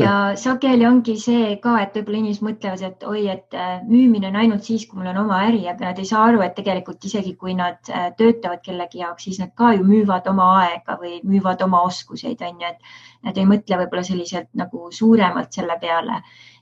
Ja 0.02 0.12
sageli 0.40 0.86
ongi 0.88 1.18
see 1.20 1.58
ka, 1.64 1.74
et 1.84 1.98
võib-olla 1.98 2.20
inimesed 2.22 2.46
mõtlevad, 2.46 2.84
et 2.88 3.02
oi, 3.04 3.26
et 3.34 3.58
äh, 3.60 3.82
müümine 3.84 4.30
on 4.30 4.38
ainult 4.40 4.64
siis, 4.64 4.86
kui 4.88 5.02
mul 5.02 5.10
on 5.12 5.20
oma 5.26 5.42
äri, 5.50 5.66
aga 5.68 5.90
nad 5.90 6.00
ei 6.00 6.08
saa 6.08 6.22
aru, 6.30 6.40
et 6.46 6.56
tegelikult 6.56 7.04
isegi 7.10 7.34
kui 7.40 7.58
nad 7.58 7.92
äh, 7.92 8.08
töötavad 8.16 8.64
kellegi 8.64 9.02
jaoks, 9.02 9.26
siis 9.28 9.42
nad 9.44 9.52
ka 9.60 9.74
ju 9.76 9.84
müüvad 9.84 10.30
oma 10.32 10.48
aega 10.62 10.96
või 11.02 11.20
müüvad 11.28 11.66
oma 11.68 11.84
oskuseid, 11.90 12.40
on 12.48 12.64
ju, 12.64 12.72
et 12.72 13.28
nad 13.28 13.38
ei 13.42 13.50
mõtle 13.50 13.82
võib-olla 13.84 14.06
selliselt 14.08 14.48
nagu 14.64 14.88
suuremalt 14.96 15.52
selle 15.60 15.76
peale. 15.84 16.22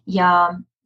Ja 0.10 0.32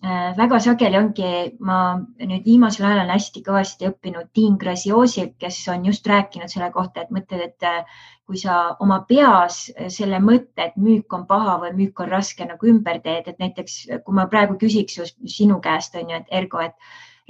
väga 0.04 0.60
sageli 0.60 0.98
ongi, 1.00 1.28
ma 1.64 1.78
nüüd 2.20 2.44
viimasel 2.44 2.86
ajal 2.86 3.04
olen 3.04 3.14
hästi 3.14 3.44
kõvasti 3.46 3.88
õppinud 3.88 4.32
Dean 4.36 4.58
Graziosilt, 4.60 5.38
kes 5.40 5.62
on 5.72 5.86
just 5.88 6.08
rääkinud 6.08 6.52
selle 6.52 6.70
kohta, 6.76 7.06
et 7.06 7.14
mõtled, 7.16 7.46
et 7.46 7.68
äh, 7.68 8.02
kui 8.28 8.40
sa 8.40 8.76
oma 8.84 9.00
peas 9.08 9.70
selle 9.88 10.20
mõtte, 10.20 10.68
et 10.68 10.76
müük 10.76 11.14
on 11.16 11.24
paha 11.28 11.56
või 11.62 11.72
müük 11.80 12.04
on 12.04 12.12
raske 12.12 12.46
nagu 12.48 12.68
ümber 12.68 13.00
teed, 13.04 13.28
et 13.32 13.40
näiteks 13.40 13.80
kui 14.04 14.16
ma 14.20 14.28
praegu 14.28 14.60
küsiks 14.60 15.00
sinu 15.38 15.60
käest 15.64 15.96
on 15.96 16.12
ju, 16.12 16.20
et 16.20 16.36
Ergo, 16.42 16.60
et 16.60 16.76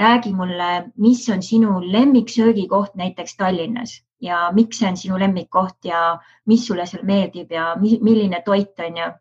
räägi 0.01 0.33
mulle, 0.33 0.69
mis 0.97 1.27
on 1.29 1.41
sinu 1.45 1.77
lemmiksöögikoht 1.81 2.95
näiteks 2.97 3.37
Tallinnas 3.37 3.99
ja 4.21 4.47
miks 4.55 4.79
see 4.79 4.89
on 4.89 4.97
sinu 4.97 5.19
lemmikkoht 5.19 5.85
ja 5.85 6.17
mis 6.49 6.65
sulle 6.67 6.85
seal 6.89 7.05
meeldib 7.05 7.51
ja 7.51 7.75
milline 7.81 8.41
toit 8.45 8.79
on 8.79 8.97
ju 8.97 9.11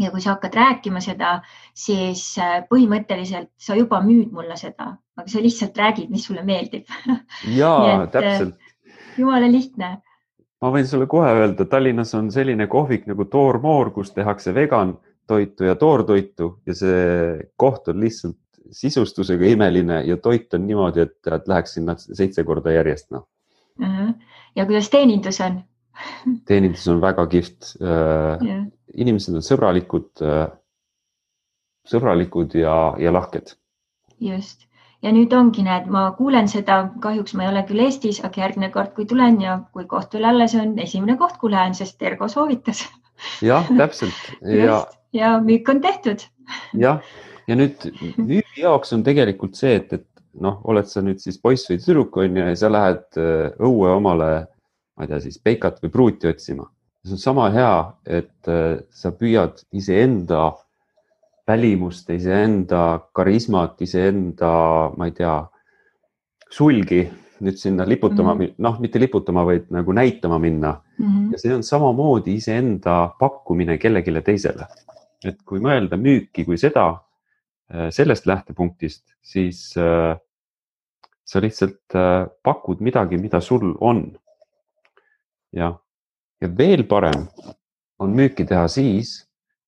ja 0.00 0.10
kui 0.10 0.22
sa 0.22 0.34
hakkad 0.34 0.54
rääkima 0.54 1.00
seda, 1.04 1.40
siis 1.76 2.22
äh, 2.40 2.60
põhimõtteliselt 2.70 3.50
sa 3.60 3.76
juba 3.78 4.00
müüd 4.04 4.30
mulle 4.34 4.56
seda, 4.60 4.94
aga 5.18 5.26
sa 5.28 5.42
lihtsalt 5.42 5.76
räägid, 5.78 6.10
mis 6.12 6.26
sulle 6.28 6.44
meeldib. 6.46 6.86
ja 7.60 7.72
äh, 7.88 8.06
täpselt. 8.12 8.56
jumala 9.18 9.50
lihtne. 9.50 9.98
ma 10.60 10.72
võin 10.72 10.86
sulle 10.86 11.08
kohe 11.10 11.32
öelda, 11.42 11.64
Tallinnas 11.64 12.14
on 12.14 12.30
selline 12.32 12.66
kohvik 12.70 13.08
nagu 13.10 13.24
Toormoor, 13.24 13.90
kus 13.96 14.12
tehakse 14.16 14.54
vegan 14.54 14.98
toitu 15.26 15.64
ja 15.64 15.74
toortoitu 15.78 16.56
ja 16.66 16.74
see 16.74 17.02
koht 17.56 17.88
on 17.88 18.00
lihtsalt 18.00 18.38
sisustusega 18.70 19.46
imeline 19.50 20.02
ja 20.06 20.16
toit 20.16 20.54
on 20.54 20.66
niimoodi, 20.66 21.06
et, 21.06 21.30
läheks 21.46 21.74
sinna 21.74 21.96
seitse 21.98 22.44
korda 22.44 22.72
järjest 22.74 23.10
noh 23.10 23.26
ja 24.56 24.66
kuidas 24.66 24.90
teenindus 24.90 25.40
on 25.40 25.62
teenindus 26.48 26.86
on 26.88 27.00
väga 27.02 27.26
kihvt 27.30 27.74
yeah 27.80 28.66
inimesed 28.98 29.36
on 29.36 29.44
sõbralikud, 29.44 30.10
äh, 30.24 30.48
sõbralikud 31.88 32.56
ja, 32.58 32.74
ja 33.00 33.12
lahked. 33.14 33.56
just 34.20 34.66
ja 35.00 35.12
nüüd 35.16 35.32
ongi, 35.32 35.62
näed, 35.64 35.86
ma 35.88 36.10
kuulen 36.18 36.48
seda, 36.50 36.82
kahjuks 37.00 37.32
ma 37.34 37.46
ei 37.46 37.52
ole 37.54 37.62
küll 37.68 37.80
Eestis, 37.86 38.18
aga 38.24 38.42
järgmine 38.42 38.68
kord, 38.74 38.92
kui 38.96 39.06
tulen 39.08 39.40
ja 39.40 39.56
kui 39.72 39.86
koht 39.88 40.12
veel 40.12 40.28
alles 40.28 40.54
on, 40.58 40.76
esimene 40.78 41.16
koht, 41.16 41.38
kuhu 41.40 41.54
lähen, 41.54 41.74
sest 41.74 42.02
Ergo 42.02 42.28
soovitas. 42.28 42.84
jah, 43.44 43.68
täpselt 43.78 44.34
ja. 44.66 44.84
ja 45.16 45.38
müük 45.40 45.68
on 45.72 45.80
tehtud. 45.80 46.26
jah, 46.84 47.00
ja 47.48 47.56
nüüd 47.56 47.88
müügi 48.18 48.66
jaoks 48.66 48.92
on 48.96 49.06
tegelikult 49.06 49.56
see, 49.56 49.78
et, 49.80 49.92
et 49.92 50.06
noh, 50.40 50.60
oled 50.68 50.86
sa 50.86 51.02
nüüd 51.04 51.22
siis 51.22 51.40
poiss 51.40 51.70
või 51.70 51.80
tüdruk 51.80 52.20
on 52.20 52.36
ju 52.36 52.50
ja 52.50 52.58
sa 52.58 52.72
lähed 52.72 53.20
äh, 53.20 53.48
õue 53.56 53.96
omale, 53.96 54.30
ma 55.00 55.06
ei 55.06 55.14
tea 55.14 55.22
siis 55.24 55.40
peikat 55.40 55.80
või 55.80 55.92
pruuti 55.94 56.28
otsima 56.28 56.68
see 57.04 57.16
on 57.16 57.18
sama 57.18 57.48
hea, 57.54 57.76
et 58.06 58.48
äh, 58.48 58.82
sa 58.92 59.12
püüad 59.16 59.62
iseenda 59.72 60.50
välimust, 61.48 62.10
iseenda 62.12 63.00
karismat, 63.16 63.80
iseenda, 63.82 64.52
ma 64.96 65.08
ei 65.08 65.16
tea, 65.16 65.40
sulgi 66.50 67.02
nüüd 67.40 67.56
sinna 67.56 67.86
liputama 67.88 68.34
mm 68.34 68.40
-hmm., 68.40 68.54
noh, 68.58 68.80
mitte 68.80 69.00
liputama, 69.00 69.46
vaid 69.46 69.70
nagu 69.72 69.92
näitama 69.92 70.38
minna 70.38 70.80
mm. 70.98 71.06
-hmm. 71.06 71.32
ja 71.32 71.38
see 71.38 71.54
on 71.54 71.62
samamoodi 71.62 72.34
iseenda 72.34 73.14
pakkumine 73.18 73.78
kellelegi 73.78 74.22
teisele. 74.22 74.66
et 75.24 75.36
kui 75.44 75.60
mõelda 75.60 75.96
müüki 75.96 76.44
kui 76.44 76.56
seda, 76.58 77.00
äh, 77.74 77.88
sellest 77.90 78.26
lähtepunktist, 78.26 79.04
siis 79.22 79.74
äh, 79.76 80.18
sa 81.24 81.40
lihtsalt 81.40 81.94
pakud 82.42 82.80
midagi, 82.80 83.18
mida 83.18 83.40
sul 83.40 83.74
on. 83.80 84.18
Jah 85.52 85.78
ja 86.40 86.48
veel 86.58 86.84
parem 86.88 87.26
on 88.00 88.14
müüki 88.16 88.46
teha 88.48 88.68
siis, 88.68 89.18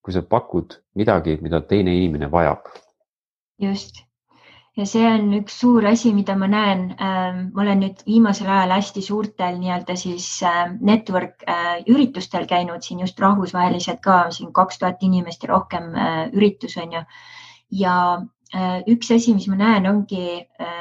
kui 0.03 0.15
sa 0.15 0.23
pakud 0.23 0.79
midagi, 0.99 1.37
mida 1.43 1.61
teine 1.61 1.95
inimene 1.95 2.31
vajab. 2.33 2.65
just 3.61 4.01
ja 4.77 4.87
see 4.89 5.05
on 5.05 5.29
üks 5.37 5.59
suur 5.61 5.85
asi, 5.89 6.15
mida 6.17 6.35
ma 6.39 6.49
näen 6.49 6.85
ähm,. 6.97 7.41
ma 7.53 7.63
olen 7.63 7.83
nüüd 7.85 8.01
viimasel 8.09 8.49
ajal 8.49 8.73
hästi 8.79 9.03
suurtel 9.05 9.59
nii-öelda 9.61 9.97
siis 10.01 10.29
äh, 10.49 10.73
network 10.81 11.45
äh, 11.45 11.83
üritustel 11.93 12.49
käinud 12.49 12.85
siin 12.87 13.03
just 13.05 13.21
rahvusvaheliselt 13.21 14.01
ka 14.05 14.31
siin 14.33 14.53
kaks 14.57 14.81
tuhat 14.81 15.05
inimest 15.05 15.45
ja 15.45 15.53
rohkem 15.53 15.93
äh, 15.93 16.23
üritus 16.33 16.79
on 16.81 16.97
ju. 16.97 17.05
ja 17.83 17.97
äh, 18.57 18.81
üks 18.89 19.13
asi, 19.13 19.37
mis 19.37 19.49
ma 19.53 19.61
näen, 19.61 19.87
ongi 19.93 20.25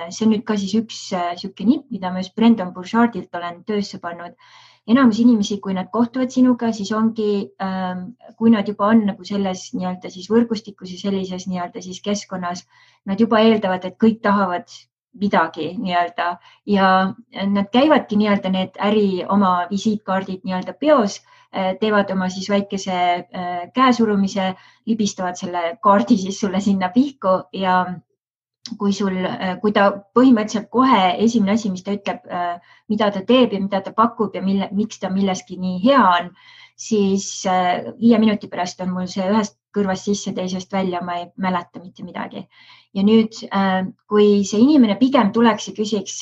see 0.09 0.25
on 0.25 0.33
nüüd 0.33 0.47
ka 0.47 0.55
siis 0.59 0.73
üks 0.79 1.03
niisugune 1.11 1.75
nipp, 1.75 1.91
mida 1.91 2.11
ma 2.11 2.23
just 2.23 2.35
Brendan 2.35 2.73
Burchardilt 2.73 3.35
olen 3.35 3.63
töösse 3.67 3.99
pannud 3.99 4.39
enamus 4.89 5.19
inimesi, 5.21 5.59
kui 5.61 5.75
nad 5.77 5.89
kohtuvad 5.93 6.31
sinuga, 6.33 6.71
siis 6.73 6.91
ongi, 6.95 7.51
ähm, 7.61 8.05
kui 8.37 8.51
nad 8.53 8.67
juba 8.67 8.89
on 8.91 9.05
nagu 9.11 9.25
selles 9.27 9.69
nii-öelda 9.77 10.09
siis 10.09 10.29
võrgustikus 10.31 10.93
ja 10.95 11.01
sellises 11.01 11.47
nii-öelda 11.47 11.83
siis 11.85 12.01
keskkonnas, 12.01 12.65
nad 13.05 13.21
juba 13.21 13.41
eeldavad, 13.45 13.85
et 13.85 13.99
kõik 14.01 14.21
tahavad 14.25 14.73
midagi 15.21 15.73
nii-öelda. 15.77 16.37
Ja 16.65 17.13
nad 17.31 17.69
käivadki 17.73 18.17
nii-öelda 18.17 18.53
need 18.53 18.79
äri 18.81 19.25
oma 19.29 19.67
visiitkaardid 19.69 20.45
nii-öelda 20.47 20.73
peos, 20.79 21.19
äh, 21.53 21.75
teevad 21.79 22.11
oma 22.15 22.29
siis 22.29 22.49
väikese 22.49 22.95
äh, 22.95 23.65
käesurumise, 23.75 24.53
libistavad 24.89 25.37
selle 25.37 25.77
kaardi 25.81 26.17
siis 26.17 26.39
sulle 26.39 26.61
sinna 26.61 26.89
pihku 26.89 27.41
ja 27.53 27.83
kui 28.77 28.93
sul, 28.93 29.15
äh, 29.25 29.55
kui 29.61 29.73
ta 29.75 29.87
põhimõtteliselt 30.15 30.69
kohe 30.73 31.01
esimene 31.25 31.55
asi, 31.57 31.71
mis 31.73 31.83
ta 31.85 31.95
ütleb, 31.95 32.25
äh, 32.29 32.75
mida 32.91 33.09
ta 33.13 33.23
teeb 33.27 33.55
ja 33.55 33.61
mida 33.61 33.81
ta 33.81 33.93
pakub 33.97 34.35
ja 34.37 34.41
mille, 34.45 34.69
miks 34.77 35.01
ta 35.01 35.09
milleski 35.09 35.57
nii 35.61 35.79
hea 35.85 36.01
on, 36.01 36.29
siis 36.77 37.27
äh, 37.49 37.89
viie 37.99 38.19
minuti 38.21 38.49
pärast 38.51 38.81
on 38.85 38.93
mul 38.93 39.09
see 39.09 39.25
ühest 39.25 39.57
kõrvast 39.75 40.09
sisse, 40.09 40.33
teisest 40.35 40.73
välja, 40.73 41.01
ma 41.01 41.21
ei 41.21 41.27
mäleta 41.39 41.79
mitte 41.79 42.03
midagi. 42.03 42.45
ja 42.91 43.03
nüüd, 43.07 43.37
kui 44.11 44.25
see 44.43 44.59
inimene 44.59 44.97
pigem 44.99 45.29
tuleks 45.31 45.69
ja 45.69 45.73
küsiks 45.77 46.15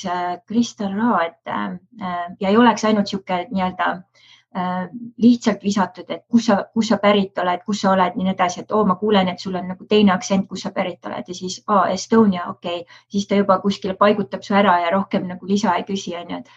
Kristel 0.45 0.91
Rao, 0.93 1.15
et 1.17 1.49
ja 1.49 2.51
ei 2.51 2.57
oleks 2.61 2.85
ainult 2.85 3.09
niisugune 3.09 3.47
nii-öelda 3.49 3.87
Äh, 3.93 4.38
lihtsalt 4.55 5.63
visatud, 5.63 6.09
et 6.09 6.23
kus 6.27 6.47
sa, 6.49 6.55
kus 6.73 6.87
sa 6.89 6.97
pärit 6.97 7.37
oled, 7.37 7.61
kus 7.65 7.83
sa 7.83 7.91
oled, 7.91 8.15
nii 8.17 8.31
edasi, 8.31 8.63
et 8.63 8.71
oo, 8.73 8.81
ma 8.85 8.95
kuulen, 8.97 9.27
et 9.29 9.39
sul 9.39 9.55
on 9.55 9.67
nagu 9.69 9.85
teine 9.85 10.11
aktsent, 10.15 10.47
kus 10.49 10.63
sa 10.65 10.71
pärit 10.73 11.05
oled 11.05 11.27
ja 11.27 11.35
siis 11.37 11.59
aa, 11.67 11.89
Estonia, 11.93 12.47
okei. 12.49 12.81
Okay., 12.81 13.03
siis 13.13 13.27
ta 13.29 13.37
juba 13.37 13.59
kuskile 13.61 13.93
paigutab 13.99 14.41
su 14.43 14.57
ära 14.57 14.79
ja 14.81 14.89
rohkem 14.95 15.27
nagu 15.29 15.45
lisa 15.45 15.75
ei 15.77 15.85
küsi, 15.85 16.15
onju, 16.17 16.41
et 16.41 16.49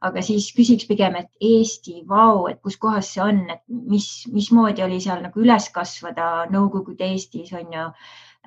aga 0.00 0.22
siis 0.24 0.46
küsiks 0.56 0.86
pigem, 0.88 1.16
et 1.18 1.28
Eesti, 1.44 2.04
vau, 2.08 2.46
et 2.48 2.60
kus 2.62 2.78
kohas 2.80 3.10
see 3.14 3.24
on, 3.24 3.42
et 3.50 3.62
mis, 3.68 4.06
mismoodi 4.32 4.84
oli 4.86 5.00
seal 5.02 5.20
nagu 5.24 5.42
üles 5.42 5.66
kasvada 5.74 6.46
Nõukogude 6.52 7.10
Eestis 7.10 7.50
on 7.52 7.74
ju. 7.74 7.88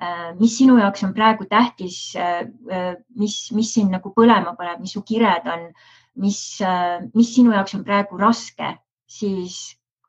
Äh, 0.02 0.32
mis 0.40 0.56
sinu 0.58 0.78
jaoks 0.80 1.04
on 1.06 1.12
praegu 1.14 1.44
tähtis, 1.46 2.16
äh, 2.18 2.96
mis, 3.14 3.36
mis 3.54 3.74
sind 3.76 3.92
nagu 3.94 4.10
põlema 4.16 4.56
paneb, 4.58 4.80
mis 4.82 4.96
su 4.96 5.04
kired 5.06 5.46
on, 5.46 5.68
mis, 6.18 6.40
mis 7.14 7.30
sinu 7.36 7.52
jaoks 7.54 7.76
on 7.78 7.84
praegu 7.86 8.18
raske 8.18 8.72
siis 9.14 9.62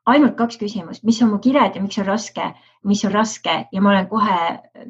ainult 0.06 0.36
kaks 0.38 0.58
küsimust, 0.60 1.02
mis 1.06 1.18
on 1.24 1.32
mu 1.34 1.40
kired 1.42 1.74
ja 1.74 1.82
miks 1.82 1.98
on 1.98 2.06
raske, 2.06 2.46
mis 2.86 3.02
on 3.06 3.12
raske? 3.14 3.56
Ja 3.74 3.82
ma 3.82 3.92
olen 3.92 4.06
kohe 4.10 4.38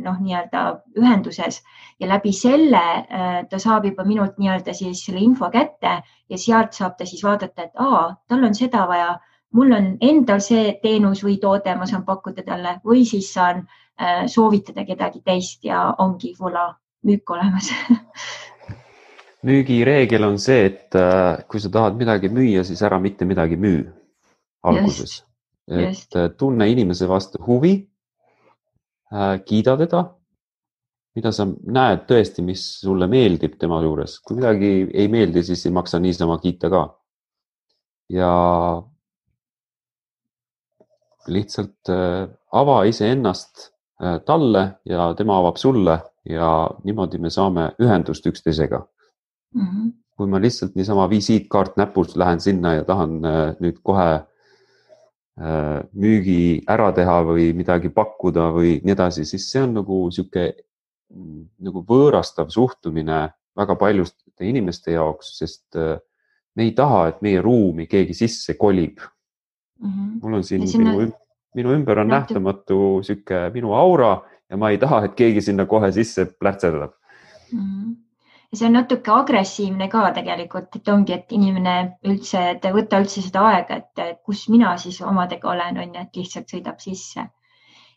noh, 0.05 0.19
nii-öelda 0.21 0.65
ühenduses. 1.01 1.63
Ja 2.01 2.11
läbi 2.11 2.35
selle 2.37 2.83
äh, 2.83 3.39
ta 3.49 3.61
saab 3.63 3.89
juba 3.89 4.05
minult 4.05 4.37
nii-öelda 4.41 4.77
siis 4.77 5.07
selle 5.07 5.25
info 5.25 5.49
kätte 5.53 5.99
ja 6.05 6.41
sealt 6.41 6.77
saab 6.77 6.99
ta 6.99 7.09
siis 7.09 7.25
vaadata, 7.25 7.69
et 7.69 7.81
aa, 7.81 8.11
tal 8.29 8.45
on 8.45 8.57
seda 8.57 8.85
vaja, 8.91 9.17
mul 9.57 9.73
on 9.73 9.91
endal 10.05 10.45
see 10.45 10.77
teenus 10.83 11.25
või 11.25 11.39
toode, 11.41 11.73
ma 11.81 11.89
saan 11.89 12.05
pakkuda 12.05 12.45
talle. 12.45 12.79
Või 12.85 13.07
siis 13.09 13.33
saan 13.33 13.65
äh, 13.65 14.27
soovitada 14.29 14.85
kedagi 14.85 15.25
teist 15.25 15.65
ja 15.65 15.89
ongi 16.05 16.37
voilà, 16.41 16.75
müük 17.09 17.33
olemas. 17.33 17.73
Müügireegel 19.47 20.25
on 20.27 20.41
see, 20.43 20.65
et 20.67 20.97
äh, 20.99 21.47
kui 21.49 21.61
sa 21.63 21.71
tahad 21.73 21.97
midagi 21.97 22.29
müüa, 22.29 22.67
siis 22.67 22.83
ära 22.85 22.99
mitte 23.01 23.25
midagi 23.25 23.57
müü 23.57 23.87
alguses. 24.67 25.23
et 25.67 26.15
äh, 26.15 26.29
tunne 26.39 26.69
inimese 26.71 27.09
vastu 27.11 27.41
huvi, 27.43 27.75
äh, 29.13 29.33
kiida 29.43 29.75
teda, 29.81 30.03
mida 31.19 31.33
sa 31.35 31.47
näed 31.49 32.05
tõesti, 32.07 32.45
mis 32.47 32.63
sulle 32.85 33.09
meeldib 33.11 33.57
tema 33.59 33.81
juures, 33.83 34.21
kui 34.23 34.39
midagi 34.39 34.71
ei 34.95 35.09
meeldi, 35.11 35.43
siis 35.43 35.65
ei 35.67 35.75
maksa 35.75 35.99
niisama 36.03 36.39
kiita 36.43 36.71
ka. 36.71 36.85
ja 38.15 38.31
lihtsalt 41.27 41.91
äh, 41.91 42.29
ava 42.53 42.85
iseennast 42.87 43.73
talle 44.29 44.63
ja 44.85 45.09
tema 45.17 45.39
avab 45.41 45.57
sulle 45.57 45.97
ja 46.29 46.51
niimoodi 46.85 47.19
me 47.19 47.31
saame 47.33 47.71
ühendust 47.81 48.27
üksteisega 48.29 48.79
mm. 49.55 49.63
-hmm. 49.63 49.91
kui 50.17 50.27
ma 50.29 50.41
lihtsalt 50.41 50.75
niisama 50.77 51.09
visiitkaart 51.11 51.77
näpus 51.81 52.17
lähen 52.17 52.41
sinna 52.41 52.75
ja 52.75 52.85
tahan 52.85 53.19
nüüd 53.59 53.81
kohe 53.83 54.11
Äh, 54.13 54.27
müügi 55.37 56.65
ära 56.73 56.87
teha 56.97 57.19
või 57.29 57.51
midagi 57.53 57.91
pakkuda 57.93 58.47
või 58.57 58.79
nii 58.81 58.95
edasi, 58.95 59.27
siis 59.29 59.51
see 59.53 59.61
on 59.67 59.75
nagu 59.77 59.99
sihuke 60.09 60.47
nagu 61.61 61.83
võõrastav 61.87 62.49
suhtumine 62.51 63.27
väga 63.57 63.77
paljude 63.81 64.49
inimeste 64.49 64.95
jaoks, 64.97 65.35
sest 65.39 65.77
äh, 65.81 65.99
me 66.57 66.67
ei 66.67 66.73
taha, 66.77 67.07
et 67.11 67.23
meie 67.25 67.43
ruumi 67.45 67.87
keegi 67.89 68.17
sisse 68.17 68.57
kolib 68.59 69.01
mm. 69.01 69.91
-hmm. 69.91 70.09
mul 70.23 70.39
on 70.41 70.45
siin 70.45 70.67
sinna... 70.69 70.97
minu, 70.97 71.13
minu 71.55 71.77
ümber 71.77 72.01
on 72.05 72.09
nähtamatu 72.13 73.03
sihuke 73.03 73.51
minu 73.55 73.75
aura 73.75 74.23
ja 74.51 74.57
ma 74.57 74.71
ei 74.71 74.79
taha, 74.79 75.05
et 75.05 75.15
keegi 75.15 75.41
sinna 75.41 75.67
kohe 75.67 75.93
sisse 75.93 76.25
plärtserdab 76.25 76.93
mm. 77.53 77.61
-hmm 77.61 78.06
ja 78.57 78.61
see 78.63 78.69
on 78.71 78.77
natuke 78.79 79.13
agressiivne 79.13 79.89
ka 79.93 80.07
tegelikult, 80.17 80.77
et 80.79 80.89
ongi, 80.89 81.13
et 81.13 81.33
inimene 81.37 81.77
üldse, 82.09 82.43
et 82.55 82.65
ei 82.65 82.73
võta 82.73 83.03
üldse 83.03 83.25
seda 83.25 83.43
aega, 83.51 83.81
et 83.83 84.21
kus 84.25 84.47
mina 84.49 84.77
siis 84.81 85.03
omadega 85.05 85.51
olen, 85.53 85.83
on 85.83 85.99
ju, 85.99 86.05
et 86.07 86.23
lihtsalt 86.23 86.55
sõidab 86.55 86.81
sisse 86.81 87.27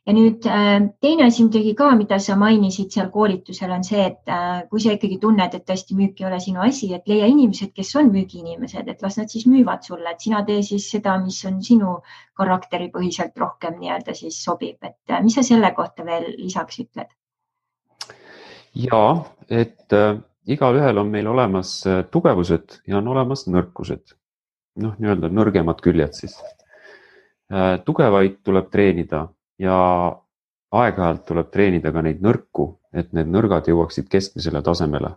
ja 0.09 0.15
nüüd 0.15 0.45
äh, 0.49 0.87
teine 1.03 1.27
asi 1.29 1.43
muidugi 1.45 1.75
ka, 1.77 1.91
mida 1.97 2.17
sa 2.23 2.35
mainisid 2.39 2.89
seal 2.93 3.11
koolitusel, 3.13 3.71
on 3.75 3.83
see, 3.85 4.05
et 4.09 4.31
äh, 4.31 4.63
kui 4.71 4.81
sa 4.81 4.95
ikkagi 4.95 5.19
tunned, 5.21 5.53
et 5.53 5.65
tõesti 5.67 5.97
müük 5.97 6.21
ei 6.21 6.27
ole 6.29 6.39
sinu 6.43 6.63
asi, 6.65 6.89
et 6.95 7.09
leia 7.11 7.27
inimesed, 7.29 7.73
kes 7.75 7.91
on 7.99 8.09
müügiinimesed, 8.13 8.89
et 8.89 9.05
las 9.05 9.19
nad 9.19 9.29
siis 9.29 9.45
müüvad 9.49 9.85
sulle, 9.85 10.09
et 10.09 10.25
sina 10.25 10.41
tee 10.47 10.63
siis 10.65 10.89
seda, 10.95 11.17
mis 11.21 11.37
on 11.49 11.59
sinu 11.65 11.99
karakteripõhiselt 12.39 13.37
rohkem 13.37 13.77
nii-öelda 13.81 14.15
siis 14.17 14.39
sobib, 14.43 14.79
et 14.81 15.13
äh, 15.13 15.21
mis 15.25 15.37
sa 15.37 15.45
selle 15.45 15.73
kohta 15.77 16.07
veel 16.07 16.31
lisaks 16.39 16.81
ütled? 16.85 17.13
ja 18.79 19.03
et 19.49 19.93
äh, 19.97 20.17
igalühel 20.47 20.97
on 20.97 21.09
meil 21.11 21.27
olemas 21.27 21.83
tugevused 22.11 22.79
ja 22.87 22.97
on 22.97 23.07
olemas 23.07 23.47
nõrkused. 23.47 24.15
noh, 24.79 24.95
nii-öelda 24.99 25.27
nõrgemad 25.33 25.81
küljed 25.81 26.13
siis. 26.13 26.37
tugevaid 27.85 28.39
tuleb 28.43 28.69
treenida 28.71 29.27
ja 29.59 29.77
aeg-ajalt 30.71 31.25
tuleb 31.25 31.49
treenida 31.53 31.91
ka 31.93 32.03
neid 32.05 32.21
nõrku, 32.23 32.69
et 32.93 33.11
need 33.15 33.29
nõrgad 33.31 33.67
jõuaksid 33.69 34.09
keskmisele 34.11 34.61
tasemele. 34.65 35.15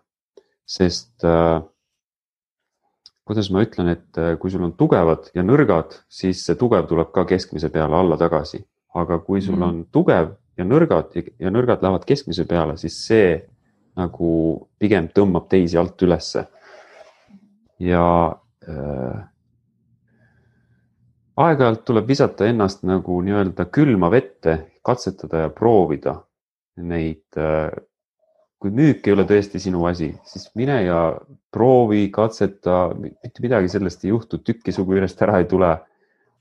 sest 0.73 1.25
äh, 1.27 1.61
kuidas 3.27 3.51
ma 3.51 3.65
ütlen, 3.65 3.89
et 3.93 4.19
äh, 4.19 4.37
kui 4.39 4.51
sul 4.51 4.63
on 4.65 4.73
tugevad 4.79 5.29
ja 5.35 5.43
nõrgad, 5.43 5.99
siis 6.09 6.45
see 6.47 6.57
tugev 6.57 6.87
tuleb 6.89 7.11
ka 7.13 7.25
keskmise 7.29 7.69
peale 7.69 7.97
alla 7.99 8.17
tagasi. 8.17 8.65
aga 8.95 9.19
kui 9.25 9.41
sul 9.41 9.57
mhm. 9.57 9.63
on 9.63 9.85
tugev 9.93 10.35
ja 10.59 10.65
nõrgad 10.65 11.15
ja 11.41 11.51
nõrgad 11.51 11.83
lähevad 11.83 12.05
keskmise 12.05 12.45
peale, 12.45 12.77
siis 12.77 12.99
see 13.07 13.41
nagu 13.99 14.31
pigem 14.81 15.09
tõmbab 15.13 15.49
teisi 15.53 15.79
alt 15.79 16.03
ülesse. 16.03 16.47
ja 17.83 18.05
äh, 18.69 19.21
aeg-ajalt 21.37 21.85
tuleb 21.85 22.07
visata 22.09 22.47
ennast 22.47 22.85
nagu 22.87 23.19
nii-öelda 23.25 23.67
külma 23.75 24.11
vette, 24.13 24.59
katsetada 24.87 25.47
ja 25.47 25.51
proovida 25.51 26.21
neid. 26.77 27.25
Äh, 27.37 27.73
kui 28.63 28.71
müük 28.71 29.09
ei 29.09 29.17
ole 29.17 29.25
tõesti 29.27 29.59
sinu 29.59 29.81
asi, 29.89 30.13
siis 30.23 30.45
mine 30.55 30.77
ja 30.85 30.99
proovi, 31.51 32.05
katseta, 32.15 32.93
mitte 32.95 33.43
midagi 33.43 33.73
sellest 33.73 34.05
ei 34.05 34.13
juhtu, 34.13 34.39
tükki 34.39 34.71
su 34.71 34.85
küljest 34.87 35.19
ära 35.27 35.41
ei 35.43 35.49
tule. 35.51 35.79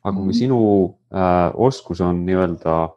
aga 0.04 0.16
kui 0.16 0.24
mm 0.24 0.30
-hmm. 0.30 0.38
sinu 0.38 0.96
äh, 1.14 1.52
oskus 1.54 2.02
on 2.02 2.26
nii-öelda 2.26 2.90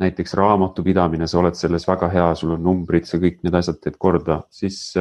näiteks 0.00 0.34
raamatupidamine, 0.38 1.26
sa 1.28 1.38
oled 1.42 1.58
selles 1.58 1.84
väga 1.88 2.08
hea, 2.12 2.28
sul 2.34 2.54
on 2.56 2.62
numbrid, 2.64 3.04
sa 3.08 3.20
kõik 3.20 3.42
need 3.44 3.54
asjad 3.54 3.80
teed 3.82 3.98
korda, 4.00 4.40
siis 4.50 4.94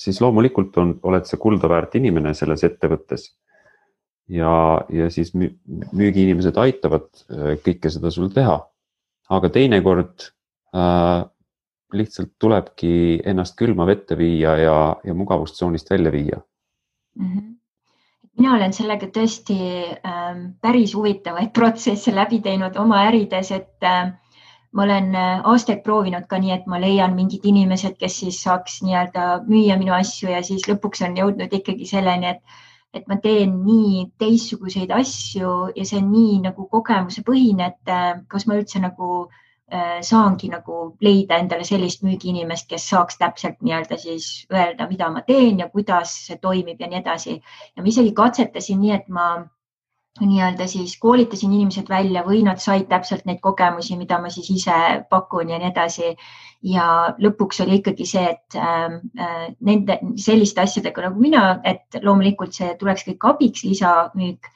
siis 0.00 0.20
loomulikult 0.20 0.76
on, 0.80 0.94
oled 1.02 1.28
sa 1.28 1.36
kuldaväärt 1.40 1.94
inimene 2.00 2.32
selles 2.36 2.64
ettevõttes 2.64 3.26
ja, 4.32 4.52
ja 4.92 5.10
siis 5.12 5.32
müügiinimesed 5.34 6.56
aitavad 6.62 7.08
äh, 7.28 7.54
kõike 7.64 7.92
seda 7.92 8.12
sul 8.14 8.30
teha. 8.34 8.58
aga 9.30 9.50
teinekord 9.54 10.26
äh, 10.74 11.20
lihtsalt 11.92 12.32
tulebki 12.38 13.20
ennast 13.26 13.56
külma 13.58 13.86
vette 13.86 14.18
viia 14.18 14.56
ja, 14.58 14.78
ja 15.04 15.14
mugavustsoonist 15.14 15.90
välja 15.90 16.12
viia 16.12 16.40
mm. 17.18 17.26
-hmm 17.26 17.59
mina 18.40 18.54
olen 18.56 18.72
sellega 18.72 19.10
tõesti 19.12 19.58
äh, 19.92 20.40
päris 20.64 20.94
huvitavaid 20.96 21.52
protsesse 21.58 22.14
läbi 22.16 22.40
teinud 22.44 22.78
oma 22.80 23.04
ärides, 23.10 23.52
et 23.56 23.86
äh, 23.86 24.08
ma 24.72 24.86
olen 24.86 25.12
äh, 25.18 25.44
aastaid 25.52 25.84
proovinud 25.84 26.26
ka 26.30 26.40
nii, 26.40 26.54
et 26.56 26.66
ma 26.70 26.80
leian 26.80 27.14
mingid 27.18 27.44
inimesed, 27.52 27.98
kes 28.00 28.20
siis 28.22 28.40
saaks 28.46 28.80
nii-öelda 28.86 29.28
müüa 29.50 29.76
minu 29.80 29.94
asju 29.96 30.32
ja 30.32 30.42
siis 30.46 30.64
lõpuks 30.70 31.04
on 31.06 31.20
jõudnud 31.20 31.60
ikkagi 31.60 31.88
selleni, 31.88 32.34
et 32.36 32.58
et 32.98 33.04
ma 33.06 33.20
teen 33.22 33.52
nii 33.62 34.00
teistsuguseid 34.18 34.90
asju 34.90 35.50
ja 35.76 35.84
see 35.86 36.00
on 36.00 36.08
nii 36.10 36.40
nagu 36.48 36.64
kogemusepõhine, 36.72 37.68
et 37.70 37.92
äh, 37.92 38.16
kas 38.32 38.48
ma 38.50 38.56
üldse 38.58 38.82
nagu 38.82 39.10
äh, 39.28 39.49
saangi 40.02 40.48
nagu 40.50 40.80
leida 41.00 41.38
endale 41.38 41.64
sellist 41.64 42.02
müügiinimest, 42.02 42.66
kes 42.70 42.88
saaks 42.90 43.20
täpselt 43.20 43.60
nii-öelda 43.62 43.98
siis 44.02 44.26
öelda, 44.52 44.88
mida 44.90 45.10
ma 45.14 45.22
teen 45.26 45.62
ja 45.62 45.68
kuidas 45.70 46.16
see 46.26 46.40
toimib 46.42 46.80
ja 46.80 46.88
nii 46.90 47.00
edasi. 47.00 47.40
ja 47.76 47.82
ma 47.82 47.88
isegi 47.88 48.12
katsetasin 48.16 48.80
nii, 48.80 48.92
et 48.98 49.08
ma 49.08 49.30
nii-öelda 50.20 50.66
siis 50.66 50.96
koolitasin 50.98 51.52
inimesed 51.52 51.88
välja 51.88 52.22
või 52.26 52.42
nad 52.44 52.60
said 52.60 52.88
täpselt 52.90 53.24
neid 53.26 53.40
kogemusi, 53.40 53.96
mida 53.96 54.18
ma 54.20 54.30
siis 54.30 54.50
ise 54.50 54.76
pakun 55.10 55.50
ja 55.50 55.58
nii 55.58 55.70
edasi. 55.70 56.16
ja 56.62 56.86
lõpuks 57.16 57.62
oli 57.64 57.78
ikkagi 57.78 58.04
see, 58.06 58.24
et 58.34 58.56
ähm, 58.56 58.98
äh, 59.16 59.46
nende 59.64 59.96
selliste 60.20 60.60
asjadega 60.60 61.06
nagu 61.06 61.20
mina, 61.20 61.60
et 61.64 61.96
loomulikult 62.02 62.52
see 62.52 62.74
tuleks 62.76 63.06
kõik 63.06 63.24
abiks, 63.30 63.64
lisamüük, 63.64 64.50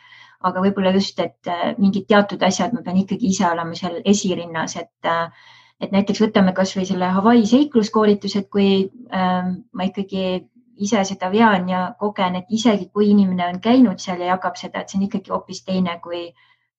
aga 0.45 0.63
võib-olla 0.65 0.93
just, 0.95 1.19
et 1.21 1.51
äh, 1.51 1.75
mingid 1.81 2.07
teatud 2.11 2.43
asjad 2.43 2.75
ma 2.77 2.83
pean 2.85 3.01
ikkagi 3.01 3.31
ise 3.33 3.47
olema 3.49 3.77
seal 3.79 4.01
esirinnas, 4.05 4.77
et 4.81 5.11
äh, 5.11 5.53
et 5.83 5.93
näiteks 5.93 6.23
võtame 6.23 6.55
kasvõi 6.57 6.87
selle 6.89 7.09
Hawaii 7.17 7.47
seikluskoolitused, 7.51 8.49
kui 8.53 8.69
ähm, 9.13 9.55
ma 9.75 9.89
ikkagi 9.89 10.45
ise 10.87 11.03
seda 11.07 11.31
vean 11.33 11.69
ja 11.71 11.85
kogen, 11.99 12.39
et 12.41 12.51
isegi 12.51 12.89
kui 12.95 13.11
inimene 13.13 13.47
on 13.53 13.61
käinud 13.63 14.03
seal 14.03 14.23
ja 14.23 14.35
jagab 14.35 14.59
seda, 14.59 14.83
et 14.83 14.91
see 14.91 15.01
on 15.01 15.07
ikkagi 15.09 15.33
hoopis 15.35 15.63
teine 15.67 15.99
kui, 16.03 16.29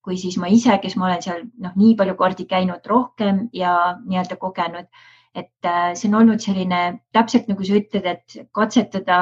kui 0.03 0.17
siis 0.21 0.37
ma 0.41 0.49
ise, 0.51 0.77
kes 0.83 0.95
ma 0.99 1.09
olen 1.09 1.25
seal 1.25 1.43
noh, 1.63 1.75
nii 1.79 1.95
palju 1.99 2.15
kordi 2.19 2.47
käinud 2.49 2.87
rohkem 2.91 3.45
ja 3.53 3.75
nii-öelda 4.05 4.39
kogenud. 4.41 4.89
et 5.35 5.67
äh, 5.67 5.91
see 5.99 6.07
on 6.07 6.21
olnud 6.21 6.39
selline 6.39 7.01
täpselt 7.11 7.49
nagu 7.51 7.65
sa 7.67 7.75
ütled, 7.75 8.05
et 8.07 8.35
katsetada 8.55 9.17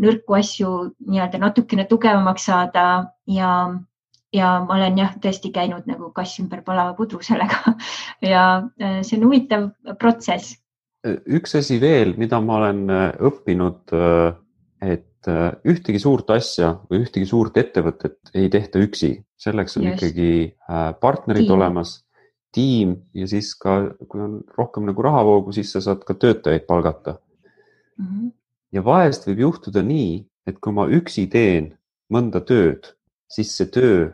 nõrku 0.00 0.38
asju 0.38 0.70
nii-öelda 1.06 1.40
natukene 1.42 1.86
tugevamaks 1.90 2.48
saada 2.50 2.86
ja, 3.30 3.50
ja 4.34 4.50
ma 4.66 4.76
olen 4.78 4.98
jah, 4.98 5.14
tõesti 5.22 5.52
käinud 5.54 5.86
nagu 5.90 6.10
kass 6.16 6.40
ümber 6.42 6.64
palava 6.66 6.96
pudru 6.98 7.22
sellega 7.22 7.76
ja 8.32 8.44
äh, 8.80 9.00
see 9.06 9.18
on 9.20 9.28
huvitav 9.28 9.70
protsess 10.00 10.58
üks 11.04 11.54
asi 11.58 11.78
veel, 11.82 12.14
mida 12.20 12.40
ma 12.40 12.58
olen 12.62 12.86
äh, 12.90 13.10
õppinud, 13.28 13.92
äh, 13.92 14.32
et 14.84 15.10
ühtegi 15.24 15.96
suurt 16.02 16.28
asja 16.34 16.74
või 16.90 17.00
ühtegi 17.00 17.24
suurt 17.24 17.56
ettevõtet 17.56 18.34
ei 18.36 18.50
tehta 18.52 18.82
üksi, 18.84 19.14
selleks 19.40 19.78
on 19.80 19.86
Just. 19.86 20.02
ikkagi 20.02 20.98
partnerid 21.00 21.46
tiim. 21.46 21.54
olemas, 21.54 21.94
tiim 22.52 22.92
ja 23.16 23.24
siis 23.30 23.54
ka, 23.56 23.78
kui 24.04 24.20
on 24.20 24.34
rohkem 24.58 24.84
nagu 24.90 25.06
rahavoogu, 25.06 25.54
siis 25.56 25.72
sa 25.72 25.80
saad 25.80 26.04
ka 26.04 26.12
töötajaid 26.20 26.66
palgata 26.68 27.16
mm. 27.96 28.04
-hmm. 28.04 28.28
Ja 28.74 28.82
vahest 28.84 29.28
võib 29.28 29.44
juhtuda 29.46 29.84
nii, 29.86 30.18
et 30.50 30.58
kui 30.60 30.74
ma 30.74 30.88
üksi 30.90 31.28
teen 31.30 31.72
mõnda 32.12 32.42
tööd, 32.44 32.90
siis 33.30 33.54
see 33.56 33.70
töö 33.70 34.10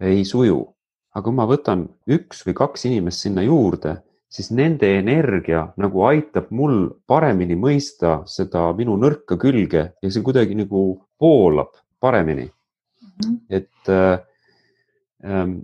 ei 0.00 0.24
suju, 0.24 0.62
aga 1.12 1.24
kui 1.26 1.36
ma 1.36 1.46
võtan 1.50 1.88
üks 2.06 2.44
või 2.46 2.56
kaks 2.56 2.86
inimest 2.88 3.26
sinna 3.26 3.44
juurde 3.44 3.98
siis 4.32 4.50
nende 4.50 4.88
energia 4.98 5.66
nagu 5.80 6.04
aitab 6.08 6.50
mul 6.54 6.88
paremini 7.08 7.56
mõista 7.58 8.20
seda 8.30 8.68
minu 8.76 8.96
nõrka 9.00 9.38
külge 9.40 9.84
ja 10.02 10.10
see 10.10 10.24
kuidagi 10.26 10.58
nagu 10.58 10.82
voolab 11.22 11.72
paremini 12.02 12.46
mm. 12.46 13.08
-hmm. 13.22 13.38
et 13.48 13.88
äh, 13.88 14.18
ähm, 15.24 15.58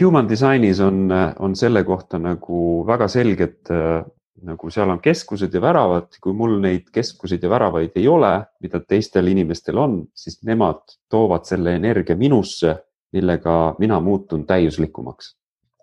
human 0.00 0.28
design'is 0.28 0.80
on, 0.80 1.12
on 1.38 1.56
selle 1.56 1.84
kohta 1.84 2.18
nagu 2.18 2.84
väga 2.86 3.08
selged 3.08 3.70
äh, 3.70 4.04
nagu 4.42 4.70
seal 4.70 4.90
on 4.92 5.00
keskused 5.00 5.54
ja 5.54 5.60
väravad, 5.60 6.18
kui 6.22 6.34
mul 6.36 6.58
neid 6.60 6.90
keskuseid 6.92 7.42
ja 7.42 7.50
väravaid 7.50 7.96
ei 7.96 8.08
ole, 8.08 8.32
mida 8.60 8.80
teistel 8.80 9.30
inimestel 9.32 9.78
on, 9.80 10.00
siis 10.14 10.42
nemad 10.44 10.82
toovad 11.10 11.46
selle 11.48 11.76
energia 11.76 12.16
minusse, 12.16 12.76
millega 13.12 13.76
mina 13.78 14.00
muutun 14.00 14.44
täiuslikumaks 14.46 15.36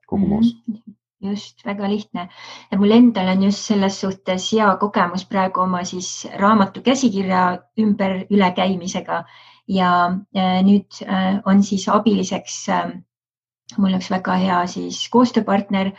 kogu 0.07 0.27
moos 0.27 0.53
mm. 0.53 0.73
-hmm 0.73 0.99
just 1.23 1.65
väga 1.65 1.89
lihtne. 1.89 2.29
Ja 2.71 2.77
mul 2.77 2.91
endal 2.91 3.27
on 3.27 3.43
just 3.43 3.57
selles 3.57 4.01
suhtes 4.01 4.51
hea 4.51 4.75
kogemus 4.75 5.25
praegu 5.25 5.61
oma 5.61 5.83
siis 5.83 6.27
raamatu 6.39 6.81
käsikirja 6.81 7.59
ümber 7.79 8.25
ülekäimisega. 8.29 9.23
Ja 9.67 10.17
nüüd 10.67 10.99
äh, 11.07 11.39
on 11.45 11.63
siis 11.63 11.87
abiliseks 11.89 12.69
äh, 12.69 12.91
mul 13.77 13.95
üks 13.97 14.09
väga 14.11 14.35
hea 14.41 14.59
siis 14.69 14.99
koostööpartner, 15.13 15.93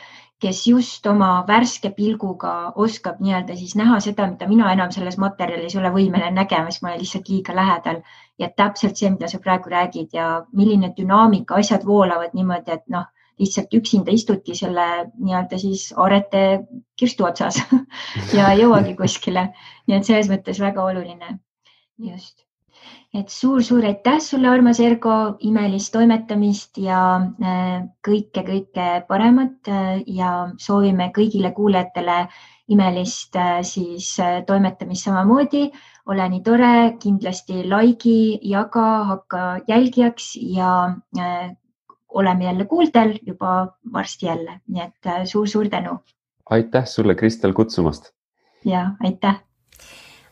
kes 0.45 0.61
just 0.69 1.07
oma 1.09 1.29
värske 1.49 1.91
pilguga 1.97 2.53
oskab 2.85 3.21
nii-öelda 3.25 3.57
siis 3.57 3.73
näha 3.81 4.01
seda, 4.05 4.27
mida 4.29 4.49
mina 4.51 4.73
enam 4.77 4.93
selles 4.93 5.17
materjalis 5.23 5.77
ei 5.77 5.81
ole 5.81 5.93
võimeline 5.95 6.35
nägema, 6.37 6.73
sest 6.73 6.85
ma 6.85 6.91
olen 6.91 7.01
lihtsalt 7.01 7.31
liiga 7.33 7.57
lähedal. 7.57 8.03
ja 8.39 8.49
täpselt 8.51 8.99
see, 8.99 9.11
mida 9.15 9.29
sa 9.31 9.39
praegu 9.39 9.71
räägid 9.71 10.17
ja 10.17 10.29
milline 10.53 10.91
dünaamika, 10.97 11.61
asjad 11.63 11.85
voolavad 11.87 12.35
niimoodi, 12.35 12.77
et 12.77 12.89
noh 12.91 13.07
lihtsalt 13.41 13.75
üksinda 13.75 14.15
istudki 14.15 14.55
selle 14.59 14.87
nii-öelda 15.15 15.59
siis 15.59 15.89
aarete 15.97 16.43
kirstu 16.99 17.27
otsas 17.31 17.59
ja 18.37 18.51
ei 18.53 18.63
jõuagi 18.63 18.97
kuskile. 19.01 19.49
nii 19.87 19.99
et 19.99 20.11
selles 20.11 20.31
mõttes 20.31 20.61
väga 20.63 20.85
oluline. 20.91 21.39
just. 22.11 22.44
Et 23.15 23.31
suur-suur 23.31 23.85
aitäh 23.87 24.19
sulle, 24.23 24.49
armas 24.51 24.81
Ergo, 24.83 25.37
imelist 25.47 25.93
toimetamist 25.95 26.81
ja 26.83 26.99
kõike-kõike 28.07 28.89
paremat 29.09 29.71
ja 30.11 30.31
soovime 30.59 31.11
kõigile 31.15 31.53
kuulajatele 31.55 32.25
imelist 32.75 33.39
siis 33.63 34.17
toimetamist 34.47 35.07
samamoodi. 35.07 35.71
ole 36.07 36.29
nii 36.29 36.43
tore, 36.45 36.73
kindlasti 37.01 37.63
like'i, 37.69 38.39
jaga, 38.51 38.89
hakka 39.13 39.45
jälgijaks 39.69 40.35
ja 40.37 40.73
oleme 42.09 42.45
jälle 42.45 42.65
kuuldel 42.65 43.19
juba 43.27 43.77
varsti 43.93 44.27
jälle, 44.27 44.61
nii 44.69 44.83
et 44.83 45.29
suur-suur 45.31 45.69
tänu. 45.69 45.99
aitäh 46.51 46.87
sulle, 46.87 47.15
Kristel, 47.15 47.53
kutsumast. 47.53 48.13
ja 48.65 48.91
aitäh 49.01 49.45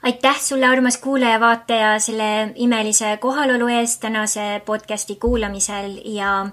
aitäh 0.02 0.40
sulle, 0.40 0.66
armas 0.66 0.96
kuulaja-vaataja, 0.98 1.98
selle 1.98 2.52
imelise 2.54 3.16
kohalolu 3.16 3.68
eest 3.68 4.00
tänase 4.00 4.62
podcasti 4.64 5.16
kuulamisel. 5.16 6.00
Ja 6.04 6.46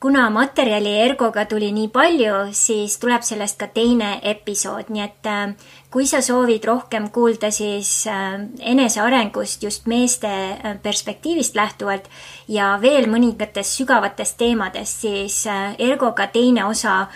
kuna 0.00 0.30
materjali 0.30 0.98
Ergoga 1.00 1.44
tuli 1.44 1.72
nii 1.72 1.88
palju, 1.88 2.34
siis 2.52 2.98
tuleb 2.98 3.22
sellest 3.22 3.58
ka 3.58 3.66
teine 3.66 4.20
episood, 4.22 4.90
nii 4.90 5.04
et 5.04 5.26
äh, 5.26 5.54
kui 5.92 6.06
sa 6.08 6.22
soovid 6.24 6.64
rohkem 6.64 7.10
kuulda 7.12 7.50
siis 7.52 8.06
äh, 8.08 8.40
enesearengust 8.72 9.62
just 9.62 9.86
meeste 9.86 10.28
äh, 10.28 10.76
perspektiivist 10.82 11.56
lähtuvalt 11.56 12.06
ja 12.48 12.78
veel 12.80 13.08
mõningatest 13.12 13.76
sügavatest 13.82 14.38
teemadest, 14.40 15.04
siis 15.04 15.42
äh, 15.52 15.74
Ergoga 15.78 16.26
teine 16.32 16.64
osa 16.64 17.06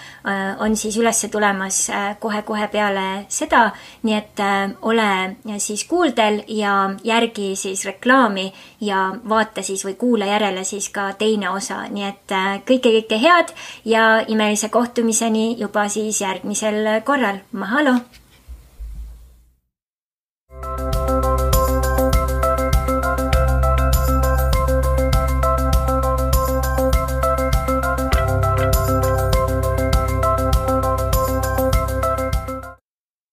on 0.60 0.74
siis 0.76 0.96
üles 0.98 1.20
tulemas 1.30 1.76
kohe-kohe 2.20 2.66
peale 2.72 3.26
seda. 3.28 3.70
nii 4.02 4.14
et 4.16 4.40
ole 4.82 5.58
siis 5.62 5.84
kuuldel 5.88 6.40
ja 6.48 6.90
järgi 7.04 7.54
siis 7.56 7.84
reklaami 7.86 8.52
ja 8.80 9.12
vaata 9.28 9.62
siis 9.62 9.84
või 9.86 9.94
kuula 9.94 10.26
järele 10.26 10.64
siis 10.64 10.88
ka 10.90 11.12
teine 11.18 11.50
osa, 11.50 11.84
nii 11.90 12.08
et 12.08 12.36
kõike-kõike 12.68 13.20
head 13.22 13.54
ja 13.84 14.04
imelise 14.28 14.68
kohtumiseni 14.68 15.54
juba 15.58 15.88
siis 15.88 16.20
järgmisel 16.20 17.02
korral. 17.04 17.42
Mahalo 17.52 17.98